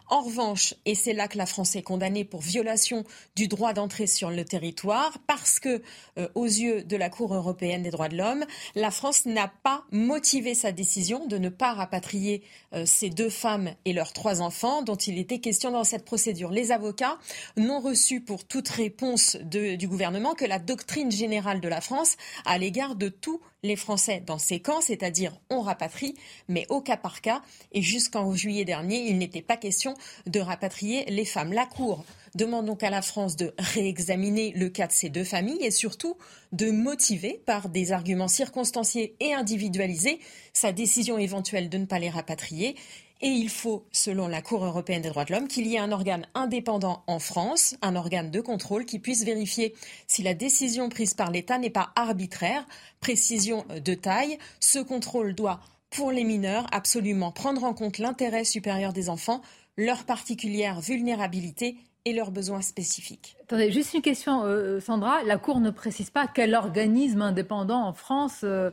[0.09, 3.03] En revanche, et c'est là que la France est condamnée pour violation
[3.35, 5.81] du droit d'entrée sur le territoire, parce que,
[6.17, 9.84] euh, aux yeux de la Cour européenne des droits de l'homme, la France n'a pas
[9.91, 12.43] motivé sa décision de ne pas rapatrier
[12.73, 16.51] euh, ces deux femmes et leurs trois enfants dont il était question dans cette procédure.
[16.51, 17.17] Les avocats
[17.57, 22.57] n'ont reçu pour toute réponse du gouvernement que la doctrine générale de la France à
[22.57, 26.15] l'égard de tous les Français dans ces camps, c'est-à-dire on rapatrie,
[26.49, 27.41] mais au cas par cas.
[27.71, 29.93] Et jusqu'en juillet dernier, il n'était pas question
[30.26, 31.53] de rapatrier les femmes.
[31.53, 32.03] La Cour
[32.36, 36.18] demande donc à la France de réexaminer le cas de ces deux familles et surtout
[36.52, 40.20] de motiver par des arguments circonstanciés et individualisés
[40.53, 42.76] sa décision éventuelle de ne pas les rapatrier.
[43.22, 45.94] Et il faut, selon la Cour européenne des droits de l'homme, qu'il y ait un
[45.94, 49.74] organe indépendant en France, un organe de contrôle qui puisse vérifier
[50.07, 52.65] si la décision prise par l'État n'est pas arbitraire.
[52.99, 58.91] Précision de taille, ce contrôle doit, pour les mineurs, absolument prendre en compte l'intérêt supérieur
[58.91, 59.41] des enfants,
[59.77, 63.37] leur particulière vulnérabilité et leurs besoins spécifiques.
[63.43, 65.23] Attendez, juste une question, euh, Sandra.
[65.23, 68.71] La Cour ne précise pas quel organisme indépendant en France euh,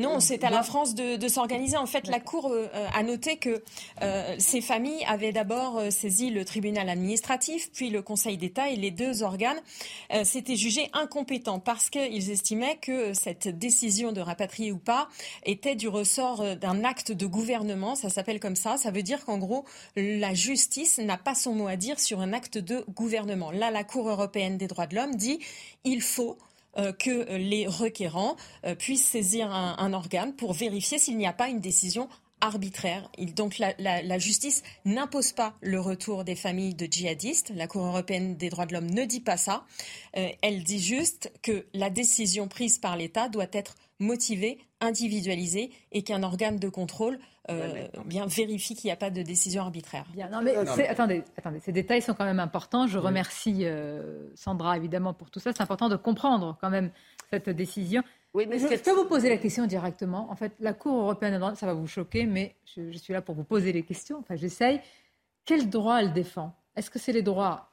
[0.00, 1.76] non, c'est à la France de, s'organiser.
[1.76, 3.62] En fait, la Cour euh, a noté que
[4.00, 8.76] euh, ces familles avaient d'abord euh, saisi le tribunal administratif, puis le Conseil d'État, et
[8.76, 9.60] les deux organes
[10.24, 15.08] s'étaient jugés incompétents parce qu'ils estimaient que cette décision de rapatrier ou pas
[15.44, 17.94] était du ressort d'un acte de gouvernement.
[17.94, 18.76] Ça s'appelle comme ça.
[18.76, 19.64] Ça veut dire qu'en gros,
[19.96, 23.50] la justice n'a pas son mot à dire sur un acte de gouvernement.
[23.50, 25.38] Là, la Cour européenne des droits de l'homme dit
[25.84, 26.49] il faut euh,
[26.98, 31.60] que les requérants euh, puissent saisir un, organe pour vérifier s'il n'y a pas une
[31.60, 32.08] décision
[32.40, 33.10] arbitraire.
[33.36, 37.52] donc la, justice n'impose pas le retour des familles de djihadistes.
[37.54, 39.64] La Cour européenne des droits de l'homme ne dit pas ça.
[40.16, 46.02] Euh, elle dit juste que la décision prise par l'État doit être motivée, individualisée et
[46.02, 47.18] qu'un organe de contrôle
[47.50, 50.06] euh, bien vérifie qu'il n'y a pas de décision arbitraire.
[50.30, 52.86] non, mais, Attendez, attendez, ces détails sont quand même importants.
[52.86, 55.52] Je remercie euh, Sandra évidemment pour tout ça.
[55.52, 56.90] C'est important de comprendre quand même
[57.30, 58.02] cette décision.
[58.32, 60.30] Oui, mais je, peux vous poser la question directement.
[60.30, 63.34] En fait, la Cour européenne ça va vous choquer, mais je, je suis là pour
[63.34, 64.18] vous poser les questions.
[64.18, 64.80] Enfin, j'essaye.
[65.44, 66.54] Quel droit elle défend?
[66.76, 67.70] Est-ce que c'est les droits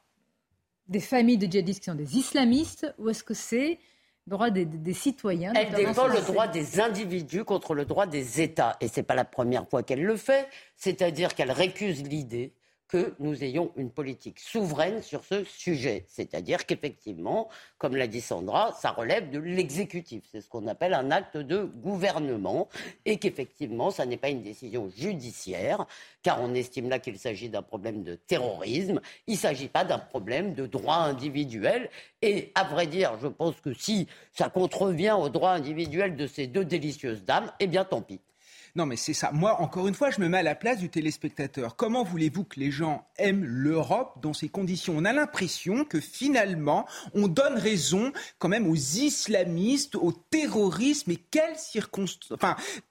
[0.88, 3.80] des familles de djihadistes qui sont des islamistes ou est-ce que c'est
[4.28, 5.54] droit des, citoyens.
[5.56, 8.78] Elle défend le droit des individus contre le droit des États.
[8.82, 10.48] Et ce n'est pas la première fois qu'elle le fait.
[10.76, 12.54] C'est-à-dire qu'elle récuse l'idée
[12.88, 16.06] que nous ayons une politique souveraine sur ce sujet.
[16.08, 20.24] C'est-à-dire qu'effectivement, comme l'a dit Sandra, ça relève de l'exécutif.
[20.32, 22.70] C'est ce qu'on appelle un acte de gouvernement
[23.06, 25.86] et qu'effectivement, ça n'est pas une décision judiciaire,
[26.24, 29.02] car on estime là qu'il s'agit d'un problème de terrorisme.
[29.28, 31.90] Il ne s'agit pas d'un problème de droit individuel.
[32.22, 36.48] Et à vrai dire, je pense que si ça contrevient au droit individuel de ces
[36.48, 38.20] deux délicieuses dames, eh bien tant pis.
[38.78, 39.32] Non, mais c'est ça.
[39.32, 41.76] Moi, encore une fois, je me mets à la place du téléspectateur.
[41.76, 44.94] Comment voulez-vous que les gens aiment l'Europe dans ces conditions?
[44.96, 46.86] On a l'impression que finalement,
[47.16, 51.10] on donne raison quand même aux islamistes, au terrorisme.
[51.10, 51.56] Et quelle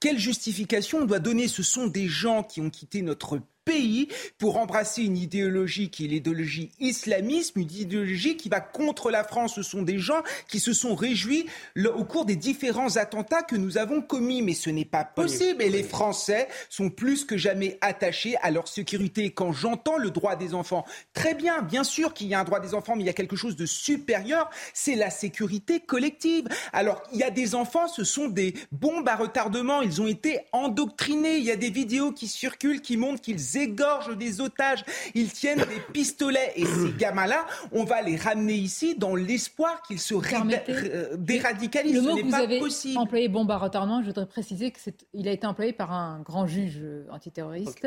[0.01, 1.47] quelle justification on doit donner?
[1.47, 6.09] Ce sont des gens qui ont quitté notre pays pour embrasser une idéologie qui est
[6.09, 9.57] l'idéologie islamisme, une idéologie qui va contre la France.
[9.57, 13.77] Ce sont des gens qui se sont réjouis au cours des différents attentats que nous
[13.77, 14.41] avons commis.
[14.41, 15.63] Mais ce n'est pas possible.
[15.63, 19.31] Et les Français sont plus que jamais attachés à leur sécurité.
[19.31, 22.61] Quand j'entends le droit des enfants, très bien, bien sûr qu'il y a un droit
[22.61, 26.47] des enfants, mais il y a quelque chose de supérieur, c'est la sécurité collective.
[26.73, 30.39] Alors, il y a des enfants, ce sont des bombes à retardement, ils ont été
[30.53, 31.39] endoctrinés.
[31.39, 34.85] Il y a des vidéos qui circulent qui montrent qu'ils égorgent des otages,
[35.15, 36.53] ils tiennent des pistolets.
[36.57, 41.95] Et ces gamins-là, on va les ramener ici dans l'espoir qu'ils se euh, déradicalisent.
[41.95, 45.47] Le mot que vous avez employé bombe à retardement, je voudrais préciser qu'il a été
[45.47, 46.81] employé par un grand juge
[47.11, 47.87] antiterroriste.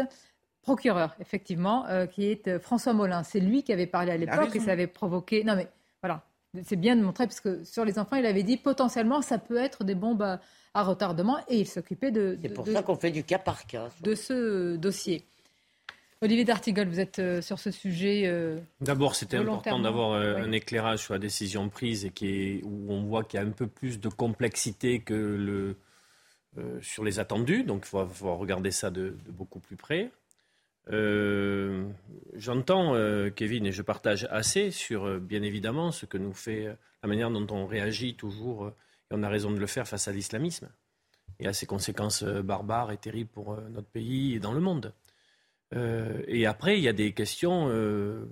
[0.62, 3.24] Procureur, effectivement, euh, qui est euh, François Molin.
[3.24, 5.44] C'est lui qui avait parlé à l'époque et ça avait provoqué.
[5.44, 5.70] Non, mais
[6.04, 6.26] voilà,
[6.64, 9.58] c'est bien de montrer, parce que sur les enfants, il avait dit potentiellement ça peut
[9.58, 10.40] être des bombes
[10.74, 12.38] à, retardement et il s'occupait de.
[12.42, 13.90] C'est pour ça qu'on fait du cas par cas.
[14.02, 15.26] De ce dossier.
[16.22, 18.24] Olivier D'Artigol, vous êtes euh, sur ce sujet.
[18.26, 22.92] Euh, D'abord, c'était important d'avoir euh, un éclairage sur la décision prise et qui où
[22.92, 25.78] on voit qu'il y a un peu plus de complexité que le,
[26.82, 27.64] sur les attendus.
[27.64, 30.12] Donc, il faut, regarder ça de, beaucoup plus près.
[32.34, 32.96] J'entends
[33.36, 36.68] Kevin et je partage assez sur, bien évidemment, ce que nous fait
[37.02, 40.12] la manière dont on réagit toujours, et on a raison de le faire face à
[40.12, 40.68] l'islamisme
[41.40, 44.92] et à ses conséquences barbares et terribles pour notre pays et dans le monde.
[45.76, 48.26] Euh, et après, il y a des questions euh,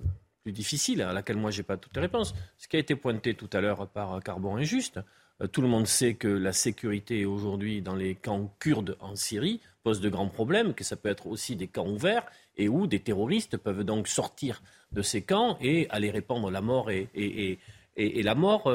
[0.44, 2.34] plus difficiles à laquelle moi, je n'ai pas toutes les réponses.
[2.58, 5.00] Ce qui a été pointé tout à l'heure par Carbon Injuste,
[5.42, 9.62] euh, tout le monde sait que la sécurité aujourd'hui dans les camps kurdes en Syrie
[9.84, 12.26] pose de grands problèmes, que ça peut être aussi des camps ouverts
[12.58, 14.62] et où des terroristes peuvent donc sortir
[14.92, 17.60] de ces camps et aller répandre la mort et, et,
[17.96, 18.72] et, la mort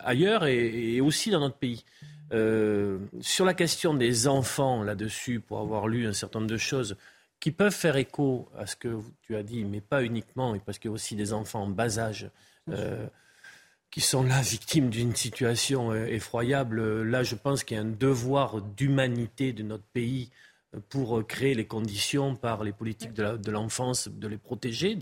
[0.00, 1.84] ailleurs et, aussi dans notre pays.
[3.20, 6.96] sur la question des enfants là-dessus, pour avoir lu un certain nombre de choses,
[7.46, 10.80] qui peuvent faire écho à ce que tu as dit, mais pas uniquement, et parce
[10.80, 12.28] qu'il y a aussi des enfants en bas âge
[12.70, 13.06] euh,
[13.92, 17.04] qui sont là victimes d'une situation euh, effroyable.
[17.04, 20.32] Là, je pense qu'il y a un devoir d'humanité de notre pays
[20.88, 24.98] pour créer les conditions par les politiques de l'enfance de, les protéger,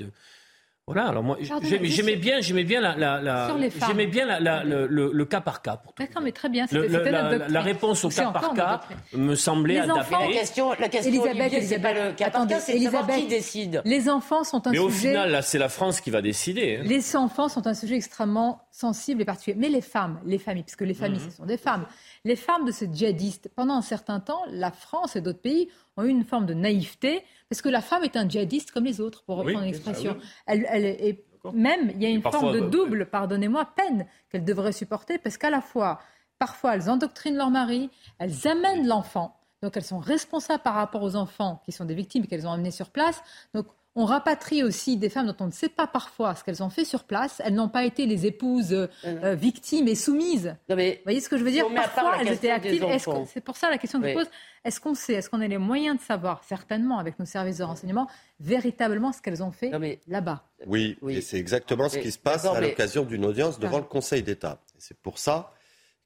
[0.87, 3.57] voilà, alors moi, j'aimais bien, j'aimais bien la, la,
[3.87, 5.81] j'aimais bien la, le, le, cas par cas.
[5.99, 6.67] D'accord, mais très bien.
[6.71, 8.83] la, réponse au cas par cas
[9.15, 10.15] me semblait adaptée.
[10.21, 13.81] La question, la question Elisabeth, c'est pas le cas par cas, c'est qui décide.
[13.87, 14.89] Les enfants sont un mais sujet.
[14.89, 16.77] Mais au final, là, c'est la France qui va décider.
[16.77, 16.85] Hein.
[16.85, 19.57] Les enfants sont un sujet extrêmement sensible et particulier.
[19.59, 21.31] Mais les femmes, les familles, puisque les familles, mhm.
[21.31, 21.87] ce sont des femmes,
[22.27, 26.05] les femmes de ces djihadistes, pendant un certain temps, la France et d'autres pays ont
[26.05, 29.25] eu une forme de naïveté, parce que la femme est un djihadiste comme les autres,
[29.25, 30.17] pour reprendre l'expression.
[30.47, 34.73] Elle, elle est, même, il y a une forme de double, pardonnez-moi, peine qu'elles devraient
[34.73, 36.01] supporter, parce qu'à la fois,
[36.39, 41.17] parfois, elles endoctrinent leur mari, elles amènent l'enfant, donc elles sont responsables par rapport aux
[41.17, 43.23] enfants qui sont des victimes et qu'elles ont amenés sur place.
[43.55, 43.67] Donc
[43.97, 46.85] on rapatrie aussi des femmes dont on ne sait pas parfois ce qu'elles ont fait
[46.85, 47.41] sur place.
[47.45, 50.57] Elles n'ont pas été les épouses euh, euh, victimes et soumises.
[50.69, 52.85] Vous voyez ce que je veux dire Parfois, elles étaient actives.
[53.27, 54.31] C'est pour ça la question que je pose.
[54.65, 57.65] Est-ce qu'on sait, est-ce qu'on a les moyens de savoir, certainement avec nos services de
[57.65, 58.09] renseignement,
[58.41, 59.71] véritablement ce qu'elles ont fait
[60.09, 60.45] là-bas?
[60.67, 64.23] Oui, et c'est exactement ce qui se passe à l'occasion d'une audience devant le Conseil
[64.23, 64.61] d'État.
[64.79, 65.53] C'est pour ça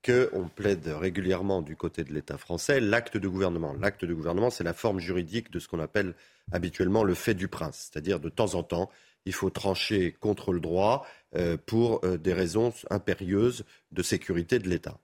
[0.04, 3.74] qu'on plaide régulièrement du côté de l'État français l'acte de gouvernement.
[3.80, 6.14] L'acte de gouvernement, c'est la forme juridique de ce qu'on appelle
[6.52, 7.90] habituellement le fait du prince.
[7.90, 8.90] C'est-à-dire, de temps en temps,
[9.26, 11.06] il faut trancher contre le droit
[11.36, 14.98] euh, pour euh, des raisons impérieuses de sécurité de l'État.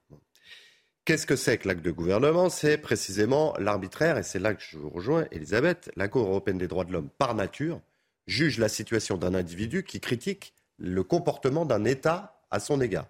[1.05, 2.49] Qu'est-ce que c'est que l'acte de gouvernement?
[2.49, 5.91] C'est précisément l'arbitraire, et c'est là que je vous rejoins, Elisabeth.
[5.97, 7.81] La Cour européenne des droits de l'homme, par nature,
[8.27, 13.07] juge la situation d'un individu qui critique le comportement d'un État à son égard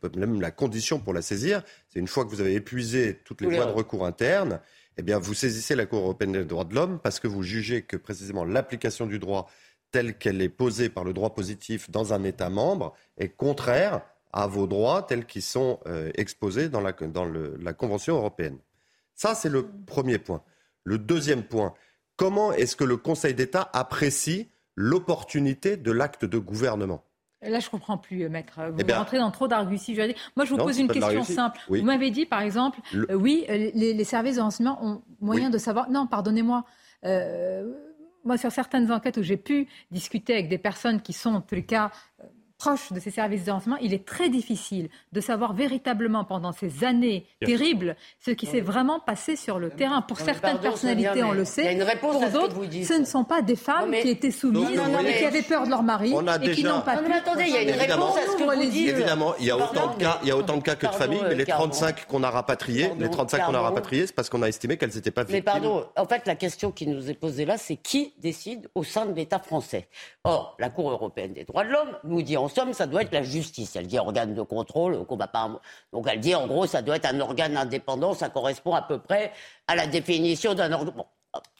[0.00, 1.62] c'est même la condition pour la saisir.
[1.88, 4.60] C'est une fois que vous avez épuisé toutes les voies de recours internes,
[4.98, 7.82] eh bien, vous saisissez la Cour européenne des droits de l'homme parce que vous jugez
[7.82, 9.48] que précisément l'application du droit
[9.90, 14.02] telle qu'elle est posée par le droit positif dans un État membre est contraire
[14.32, 18.58] à vos droits tels qu'ils sont euh, exposés dans, la, dans la Convention européenne.
[19.14, 20.42] Ça, c'est le premier point.
[20.84, 21.74] Le deuxième point,
[22.16, 27.04] comment est-ce que le Conseil d'État apprécie l'opportunité de l'acte de gouvernement?
[27.42, 28.60] Là, je ne comprends plus, euh, maître.
[28.70, 29.96] Vous eh rentrez dans trop d'arguties.
[30.36, 31.60] Moi, je vous pose une question simple.
[31.68, 35.58] Vous m'avez dit, par exemple, euh, oui, euh, les, services de renseignement ont moyen de
[35.58, 35.90] savoir.
[35.90, 36.64] Non, pardonnez-moi.
[38.24, 41.64] moi, sur certaines enquêtes où j'ai pu discuter avec des personnes qui sont, en les
[41.64, 41.90] cas,
[42.62, 46.84] proche de ces services de renseignement, il est très difficile de savoir véritablement pendant ces
[46.84, 50.00] années terribles ce qui s'est vraiment passé sur le terrain.
[50.02, 51.76] Pour certaines personnalités, on le sait.
[52.00, 55.64] Pour d'autres, ce ne sont pas des femmes qui étaient soumises et qui avaient peur
[55.64, 57.08] de leur mari et qui n'ont pas pu.
[57.08, 58.88] Mais attendez, il y a une réponse à ce que vous dites.
[58.90, 60.92] Évidemment, il y a autant de cas, il y a autant de cas que de
[60.92, 64.42] familles, mais les 35 qu'on a rapatriés, les 35 qu'on a rapatriés, c'est parce qu'on
[64.42, 65.38] a estimé qu'elles n'étaient pas victimes.
[65.38, 68.84] Mais pardon, en fait, la question qui nous est posée là, c'est qui décide au
[68.84, 69.88] sein de l'État français?
[70.22, 73.12] Or, la Cour européenne des droits de l'homme nous dit en somme, ça doit être
[73.12, 73.76] la justice.
[73.76, 75.60] Elle dit organe de contrôle, qu'on va pas.
[75.92, 78.14] Donc elle dit en gros, ça doit être un organe indépendant.
[78.14, 79.32] Ça correspond à peu près
[79.66, 80.94] à la définition d'un organe.
[80.94, 81.06] Bon,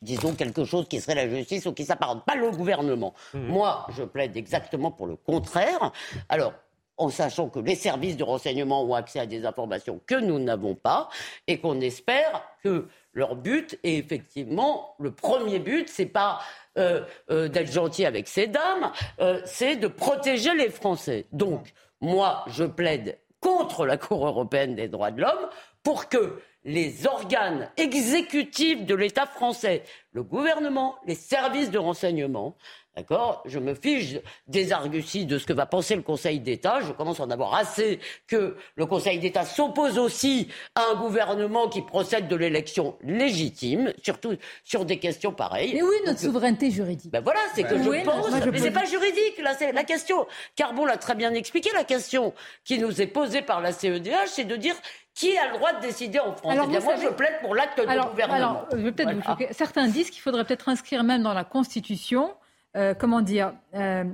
[0.03, 3.15] disons quelque chose qui serait la justice ou qui s'apparente pas au gouvernement.
[3.35, 3.47] Mmh.
[3.47, 5.93] Moi, je plaide exactement pour le contraire.
[6.29, 6.53] Alors,
[6.99, 10.75] en sachant que les services de renseignement ont accès à des informations que nous n'avons
[10.75, 11.09] pas
[11.47, 16.41] et qu'on espère que leur but est effectivement le premier but, c'est pas
[16.79, 21.27] euh, euh, d'être gentil avec ces dames, euh, c'est de protéger les Français.
[21.33, 25.49] Donc, moi, je plaide contre la Cour européenne des droits de l'homme
[25.83, 29.83] pour que les organes exécutifs de l'État français,
[30.13, 32.57] le gouvernement, les services de renseignement,
[32.95, 33.43] D'accord?
[33.47, 34.17] Je me fiche
[34.49, 36.81] des arguties de ce que va penser le Conseil d'État.
[36.83, 41.69] Je commence à en avoir assez que le Conseil d'État s'oppose aussi à un gouvernement
[41.69, 45.73] qui procède de l'élection légitime, surtout sur des questions pareilles.
[45.73, 47.11] Mais oui, notre souveraineté juridique?
[47.11, 48.31] Ben voilà, c'est que je pense.
[48.31, 50.27] mais c'est pas juridique, là, c'est la question.
[50.55, 51.71] Carbon l'a très bien expliqué.
[51.75, 54.75] La question qui nous est posée par la CEDH, c'est de dire
[55.15, 57.79] qui a le droit de décider en France alors, eh Moi, je plaide pour l'acte
[57.79, 58.35] de gouvernement.
[58.35, 59.49] Alors, je vais peut-être vous choquer.
[59.53, 62.35] Certains disent qu'il faudrait peut-être inscrire même dans la Constitution
[62.77, 64.05] euh, comment dire, euh,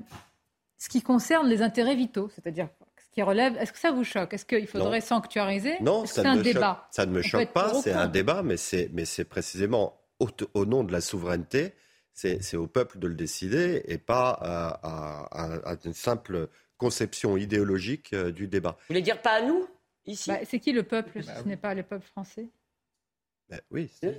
[0.78, 2.68] ce qui concerne les intérêts vitaux, c'est-à-dire
[2.98, 3.56] ce qui relève.
[3.56, 4.34] Est-ce que ça vous choque?
[4.34, 5.76] Est-ce qu'il faudrait sanctuariser?
[5.80, 6.88] Non, ça, ne un débat?
[6.90, 7.74] ça ne me choque pas.
[7.74, 10.00] C'est un débat, mais c'est, mais c'est précisément
[10.54, 11.72] au, nom de la souveraineté.
[12.12, 18.48] C'est, au peuple de le décider et pas à, une simple conception idéologique euh, du
[18.48, 18.76] débat.
[18.80, 19.66] Vous voulez dire pas à nous
[20.06, 20.30] ici?
[20.30, 22.48] Bah, C'est qui le peuple bah, Ce n'est pas le peuple français?
[23.50, 24.14] Ben oui, c'est,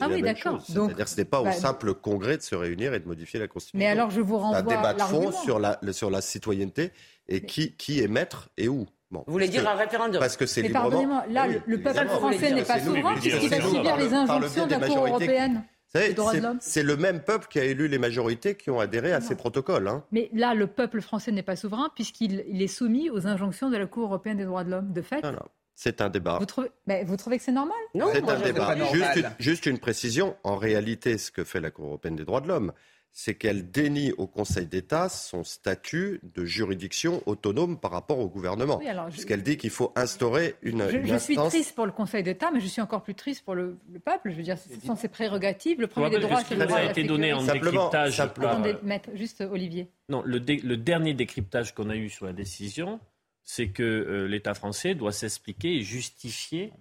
[0.00, 0.60] ah oui, d'accord.
[0.60, 3.40] C'est-à-dire que ce n'est pas au bah, simple congrès de se réunir et de modifier
[3.40, 3.78] la Constitution.
[3.78, 6.92] Mais alors je vous renvoie un débat de fond sur la, sur la citoyenneté
[7.26, 8.86] et qui, qui est maître et où.
[9.10, 10.90] Bon, vous voulez dire un référendum Parce que c'est Mais librement...
[10.90, 14.86] pardonnez-moi, là, le peuple français n'est pas souverain puisqu'il va subir les injonctions de la
[14.88, 15.64] Cour européenne.
[16.60, 19.88] C'est le même peuple qui a élu les majorités qui ont adhéré à ces protocoles.
[19.88, 20.04] Hein.
[20.12, 23.86] Mais là, le peuple français n'est pas souverain puisqu'il est soumis aux injonctions de la
[23.86, 25.24] Cour européenne des droits de l'homme, de fait.
[25.78, 26.38] C'est un débat.
[26.38, 27.76] Vous trouvez, mais vous trouvez que c'est normal?
[27.94, 28.74] Non, C'est un je- débat.
[28.74, 30.34] pas Juste juste une précision.
[30.42, 32.72] En réalité, ce que fait la Cour européenne des droits de l'homme,
[33.12, 38.78] c'est qu'elle dénie au Conseil d'État son statut de juridiction autonome par rapport au gouvernement.
[38.78, 41.52] Oui, alors, je- Puisqu'elle dit qu'il faut instaurer une, Je, une je suis instance.
[41.52, 44.30] triste pour le Conseil d'État, mais je suis encore plus triste pour le, le peuple.
[44.30, 45.78] Je veux dire, ce sont ses prérogatives.
[45.80, 47.42] Le premier des droits, c'est ce le qui droit a à la été donné en
[47.42, 48.48] décryptage simplement.
[48.48, 49.88] par- Attendez, maître, juste Olivier.
[50.08, 52.98] Non, le, dé- le dernier décryptage qu'on a eu sur la décision,
[53.46, 56.72] c'est que euh, l'État français doit s'expliquer et justifier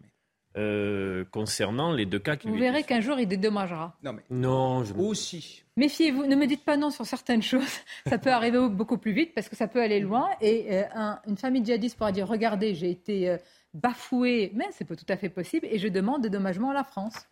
[0.58, 3.98] euh, concernant les deux cas qui Vous lui verrez qu'un jour, il dédommagera.
[4.04, 4.94] Non, mais Non, je...
[4.94, 5.64] aussi.
[5.78, 7.80] Méfiez-vous, ne me dites pas non sur certaines choses.
[8.08, 10.30] Ça peut arriver beaucoup plus vite parce que ça peut aller loin.
[10.42, 13.38] Et euh, un- une famille djihadiste pourra dire regardez, j'ai été euh,
[13.74, 17.28] bafouée, mais c'est pas tout à fait possible, et je demande dédommagement à la France.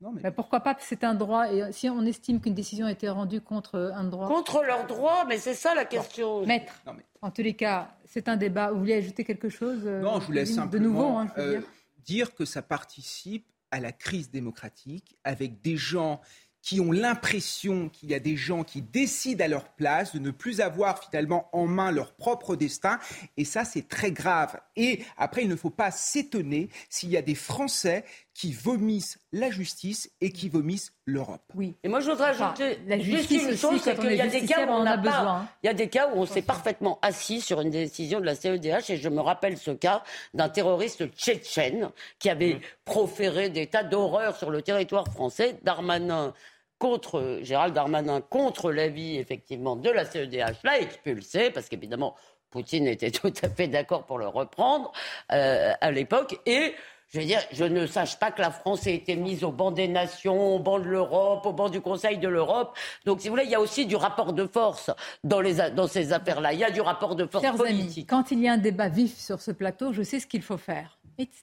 [0.00, 0.30] Non, mais...
[0.30, 1.52] Pourquoi pas C'est un droit.
[1.52, 4.28] Et euh, si on estime qu'une décision a été rendue contre euh, un droit.
[4.28, 6.46] Contre leurs droits, mais c'est ça la question.
[6.46, 8.70] Maître, Non, mais- en tous les cas, c'est un débat.
[8.70, 11.48] Vous voulez ajouter quelque chose euh, Non, je voulais de simplement nouveau, hein, je veux
[11.48, 11.68] euh, dire.
[12.04, 16.20] dire que ça participe à la crise démocratique avec des gens
[16.62, 20.30] qui ont l'impression qu'il y a des gens qui décident à leur place de ne
[20.30, 22.98] plus avoir finalement en main leur propre destin.
[23.36, 24.60] Et ça, c'est très grave.
[24.76, 28.04] Et après, il ne faut pas s'étonner s'il y a des Français
[28.38, 31.42] qui vomissent la justice et qui vomissent l'Europe.
[31.56, 31.74] Oui.
[31.82, 34.20] Et moi, je voudrais Enfin, ajouter la juste justice une aussi, chose, c'est qu'il y
[34.20, 35.48] a des cas où on on a pas, besoin, hein.
[35.64, 38.36] il y a des cas où on s'est parfaitement assis sur une décision de la
[38.36, 40.04] CEDH, et je me rappelle ce cas
[40.34, 41.90] d'un terroriste tchétchène
[42.20, 42.60] qui avait Mmh.
[42.84, 46.32] proféré des tas d'horreurs sur le territoire français, Darmanin
[46.78, 52.14] contre Gérald Darmanin contre l'avis effectivement de la CEDH l'a expulsé parce qu'évidemment
[52.50, 54.92] Poutine était tout à fait d'accord pour le reprendre
[55.32, 56.74] euh, à l'époque et
[57.08, 59.70] je veux dire, je ne sache pas que la France ait été mise au banc
[59.70, 62.76] des nations, au banc de l'Europe, au banc du Conseil de l'Europe.
[63.06, 64.90] Donc, si vous voulez, il y a aussi du rapport de force
[65.24, 66.52] dans, les, a- dans ces affaires-là.
[66.52, 67.98] Il y a du rapport de force Chers politique.
[67.98, 70.42] amis, quand il y a un débat vif sur ce plateau, je sais ce qu'il
[70.42, 70.98] faut faire.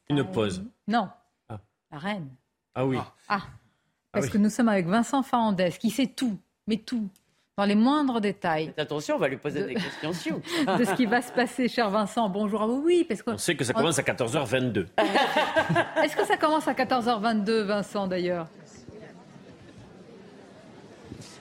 [0.10, 0.64] Une pause.
[0.88, 1.10] Non.
[1.50, 1.60] Ah.
[1.92, 2.30] La reine.
[2.76, 2.98] Ah oui.
[3.28, 3.42] Ah.
[4.12, 4.32] Parce oui.
[4.32, 6.38] que nous sommes avec Vincent Fernandez, qui sait tout,
[6.68, 7.10] mais tout,
[7.58, 8.74] dans les moindres détails.
[8.78, 10.42] Attention, on va lui poser De- des questions sioux.
[10.78, 12.28] de ce qui va se passer, cher Vincent.
[12.28, 12.82] Bonjour à vous.
[12.86, 13.32] Oui, parce que.
[13.32, 14.88] On sait que ça commence à 14h22.
[16.04, 18.48] Est-ce que ça commence à 14h22, Vincent, d'ailleurs?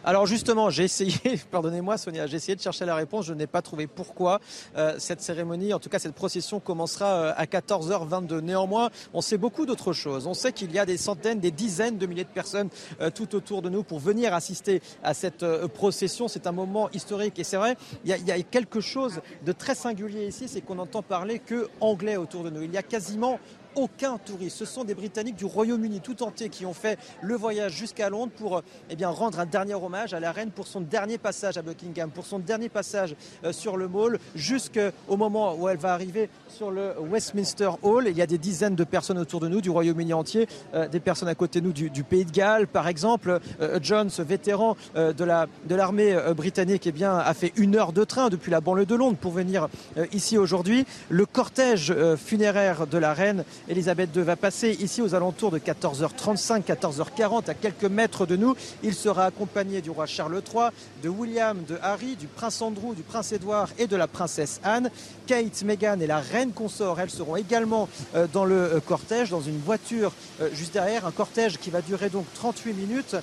[0.06, 1.14] Alors justement, j'ai essayé,
[1.50, 4.38] pardonnez-moi Sonia, j'ai essayé de chercher la réponse, je n'ai pas trouvé pourquoi
[4.76, 8.40] euh, cette cérémonie, en tout cas cette procession commencera euh, à 14h22.
[8.40, 10.26] Néanmoins, on sait beaucoup d'autres choses.
[10.26, 12.68] On sait qu'il y a des centaines, des dizaines de milliers de personnes
[13.00, 16.28] euh, tout autour de nous pour venir assister à cette procession.
[16.28, 19.52] C'est un moment historique et c'est vrai, il y, il y a quelque chose de
[19.52, 22.60] très singulier ici, c'est qu'on n'entend parler que anglais autour de nous.
[22.60, 23.38] Il y a quasiment
[23.76, 24.56] aucun touriste.
[24.56, 28.32] Ce sont des Britanniques du Royaume-Uni tout entier qui ont fait le voyage jusqu'à Londres
[28.36, 28.60] pour euh,
[28.90, 32.10] eh bien, rendre un dernier hommage à la reine pour son dernier passage à Buckingham,
[32.10, 33.14] pour son dernier passage
[33.44, 38.06] euh, sur le Mall, jusqu'au moment où elle va arriver sur le Westminster Hall.
[38.08, 41.00] Il y a des dizaines de personnes autour de nous, du Royaume-Uni entier, euh, des
[41.00, 43.40] personnes à côté de nous du, Pays de Galles, par exemple.
[43.80, 48.04] John, ce vétéran de la de l'armée britannique, eh bien, a fait une heure de
[48.04, 49.68] train depuis la banlieue de Londres pour venir
[50.12, 50.84] ici aujourd'hui.
[51.08, 56.64] Le cortège funéraire de la reine Elisabeth II va passer ici aux alentours de 14h35,
[56.64, 58.54] 14h40, à quelques mètres de nous.
[58.82, 60.68] Il sera accompagné du roi Charles III,
[61.02, 64.90] de William, de Harry, du prince Andrew, du prince Édouard et de la princesse Anne.
[65.26, 69.40] Kate, Meghan et la reine consort, elles seront également euh, dans le euh, cortège, dans
[69.40, 70.12] une voiture
[70.42, 73.16] euh, juste derrière, un cortège qui va durer donc 38 minutes.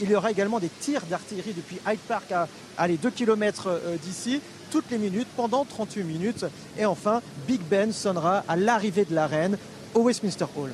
[0.00, 3.80] Il y aura également des tirs d'artillerie depuis Hyde Park à, à les 2 km
[4.02, 4.40] d'ici
[4.70, 6.44] toutes les minutes pendant 38 minutes.
[6.78, 9.58] Et enfin, Big Ben sonnera à l'arrivée de la reine
[9.94, 10.70] au Westminster Hall.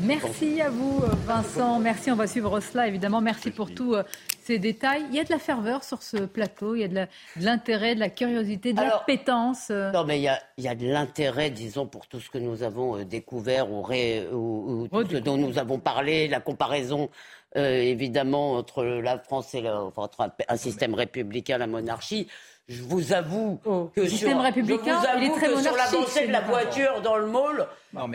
[0.00, 1.78] Merci à vous, Vincent.
[1.78, 3.20] Merci, on va suivre cela, évidemment.
[3.20, 4.02] Merci pour tous euh,
[4.42, 5.02] ces détails.
[5.10, 7.06] Il y a de la ferveur sur ce plateau, il y a de la-
[7.36, 9.68] de l'intérêt, de, la curiosité, de la Alors- pétence.
[9.70, 9.92] euh.
[9.92, 12.38] Non, mais il y a, il y a de l'intérêt, disons, pour tout ce que
[12.38, 16.40] nous avons euh, découvert ou, ré- ou- ou tout ce dont nous avons parlé, la
[16.40, 17.10] comparaison,
[17.58, 22.28] euh, évidemment, entre la France et la- enfin, entre un, un système républicain, la monarchie.
[22.68, 25.46] Je vous avoue que Oh, le système sur, républicain, je vous il est avoue très
[25.48, 27.66] que sur l'avancée de la voiture dans le mall,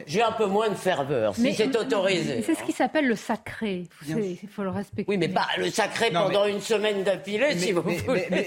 [0.08, 2.42] j'ai un peu moins de ferveur, si Mais- c'est autorisé.
[2.42, 3.84] C'est ce qui s'appelle le sacré.
[4.08, 5.06] Il faut le respecter.
[5.12, 8.00] Oui, mais pas le sacré Non, pendant une semaine d'affilée, si vous voulez.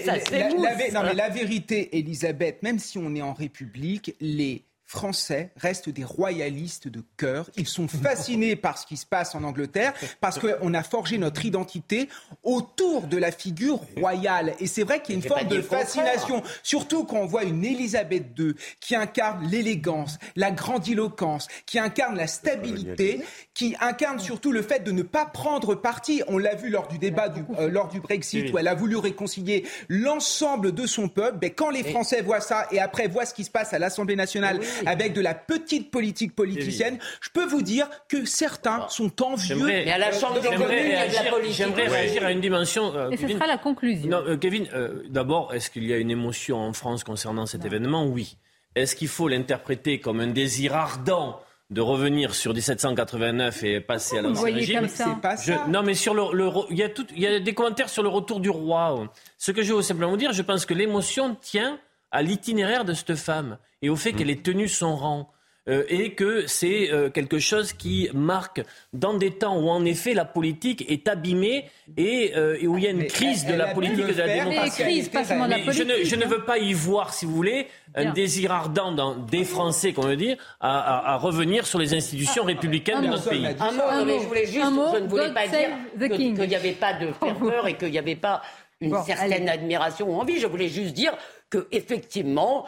[0.03, 0.63] ça la- s'émousse.
[0.63, 5.51] la vé- non, mais la vérité, Elisabeth, même si on est en République, les Français
[5.55, 7.49] restent des royalistes de cœur.
[7.55, 11.45] Ils sont fascinés par ce qui se passe en Angleterre parce qu'on a forgé notre
[11.45, 12.09] identité
[12.43, 14.53] autour de la figure royale.
[14.59, 17.63] Et c'est vrai qu'il y a une forme de fascination, surtout quand on voit une
[17.63, 23.23] Elisabeth II qui incarne l'élégance, la grandiloquence, qui incarne la stabilité,
[23.53, 26.21] qui incarne surtout le fait de ne pas prendre parti.
[26.27, 28.97] On l'a vu lors du débat du, euh, lors du Brexit où elle a voulu
[28.97, 31.37] réconcilier l'ensemble de son peuple.
[31.37, 34.17] Ben, quand les Français voient ça et après voient ce qui se passe à l'Assemblée
[34.17, 39.65] nationale avec de la petite politique politicienne, je peux vous dire que certains sont envieux.
[39.65, 41.55] Mais à la Chambre des communes, il y a de la politique.
[41.57, 41.89] J'aimerais Oui.
[41.89, 42.95] réagir à une dimension.
[42.95, 43.37] euh, Et ce Kevin.
[43.37, 44.09] sera la conclusion.
[44.09, 47.65] Non, euh, Kevin, euh, d'abord, est-ce qu'il y a une émotion en France concernant cet
[47.65, 48.05] événement?
[48.05, 48.37] Oui.
[48.75, 51.39] Est-ce qu'il faut l'interpréter comme un désir ardent
[51.71, 54.79] de revenir sur 1789 et passer à Vous l'ancien voyez régime?
[54.79, 55.05] comme ça.
[55.15, 55.65] C'est pas Je- ça.
[55.69, 56.23] non, mais sur le,
[56.69, 59.07] il y a tout, il y a des commentaires sur le retour du roi.
[59.37, 61.79] Ce que je veux simplement vous dire, je pense que l'émotion tient
[62.11, 65.29] à l'itinéraire de cette femme et au fait qu'elle ait tenu son rang.
[65.69, 68.63] Euh, et que c'est euh, quelque chose qui marque
[68.93, 72.83] dans des temps où en effet la politique est abîmée et, euh, et où il
[72.83, 74.81] y a une Mais crise elle- de la a politique et de la démocratie.
[75.11, 77.67] pas la Mais je, ne, politique, je ne veux pas y voir, si vous voulez,
[77.93, 78.13] un Bien.
[78.13, 82.43] désir ardent dans des Français, qu'on veut dire, à, à- à revenir sur les institutions
[82.43, 83.45] républicaines de notre pays.
[83.45, 84.87] Un mot, non, mais je voulais juste, Un mot.
[84.95, 85.69] je ne voulais God pas dire
[86.17, 88.41] qu'il n'y avait pas de ferveur et qu'il n'y avait pas
[88.81, 89.49] une Bon, certaine allez.
[89.49, 90.39] admiration ou envie.
[90.39, 91.13] Je voulais juste dire
[91.51, 92.65] que effectivement,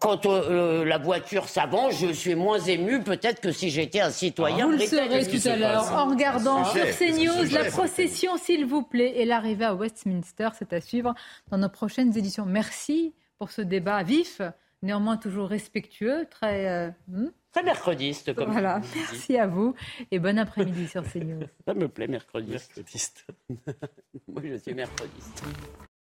[0.00, 4.66] quand euh, la voiture s'avance, je suis moins ému peut-être que si j'étais un citoyen.
[4.66, 9.12] Vous le qui tout à l'heure en regardant sur CNews la procession, s'il vous plaît,
[9.16, 10.48] et l'arrivée à Westminster.
[10.58, 11.14] C'est à suivre
[11.50, 12.46] dans nos prochaines éditions.
[12.46, 14.40] Merci pour ce débat vif,
[14.82, 16.68] néanmoins toujours respectueux, très.
[16.68, 19.74] euh, hmm, Très mercrediste, comme voilà, merci à vous
[20.10, 21.42] et bon après-midi sur CNews.
[21.66, 22.82] Ça me plaît, mercrediste.
[24.28, 25.42] Moi, je suis mercrediste.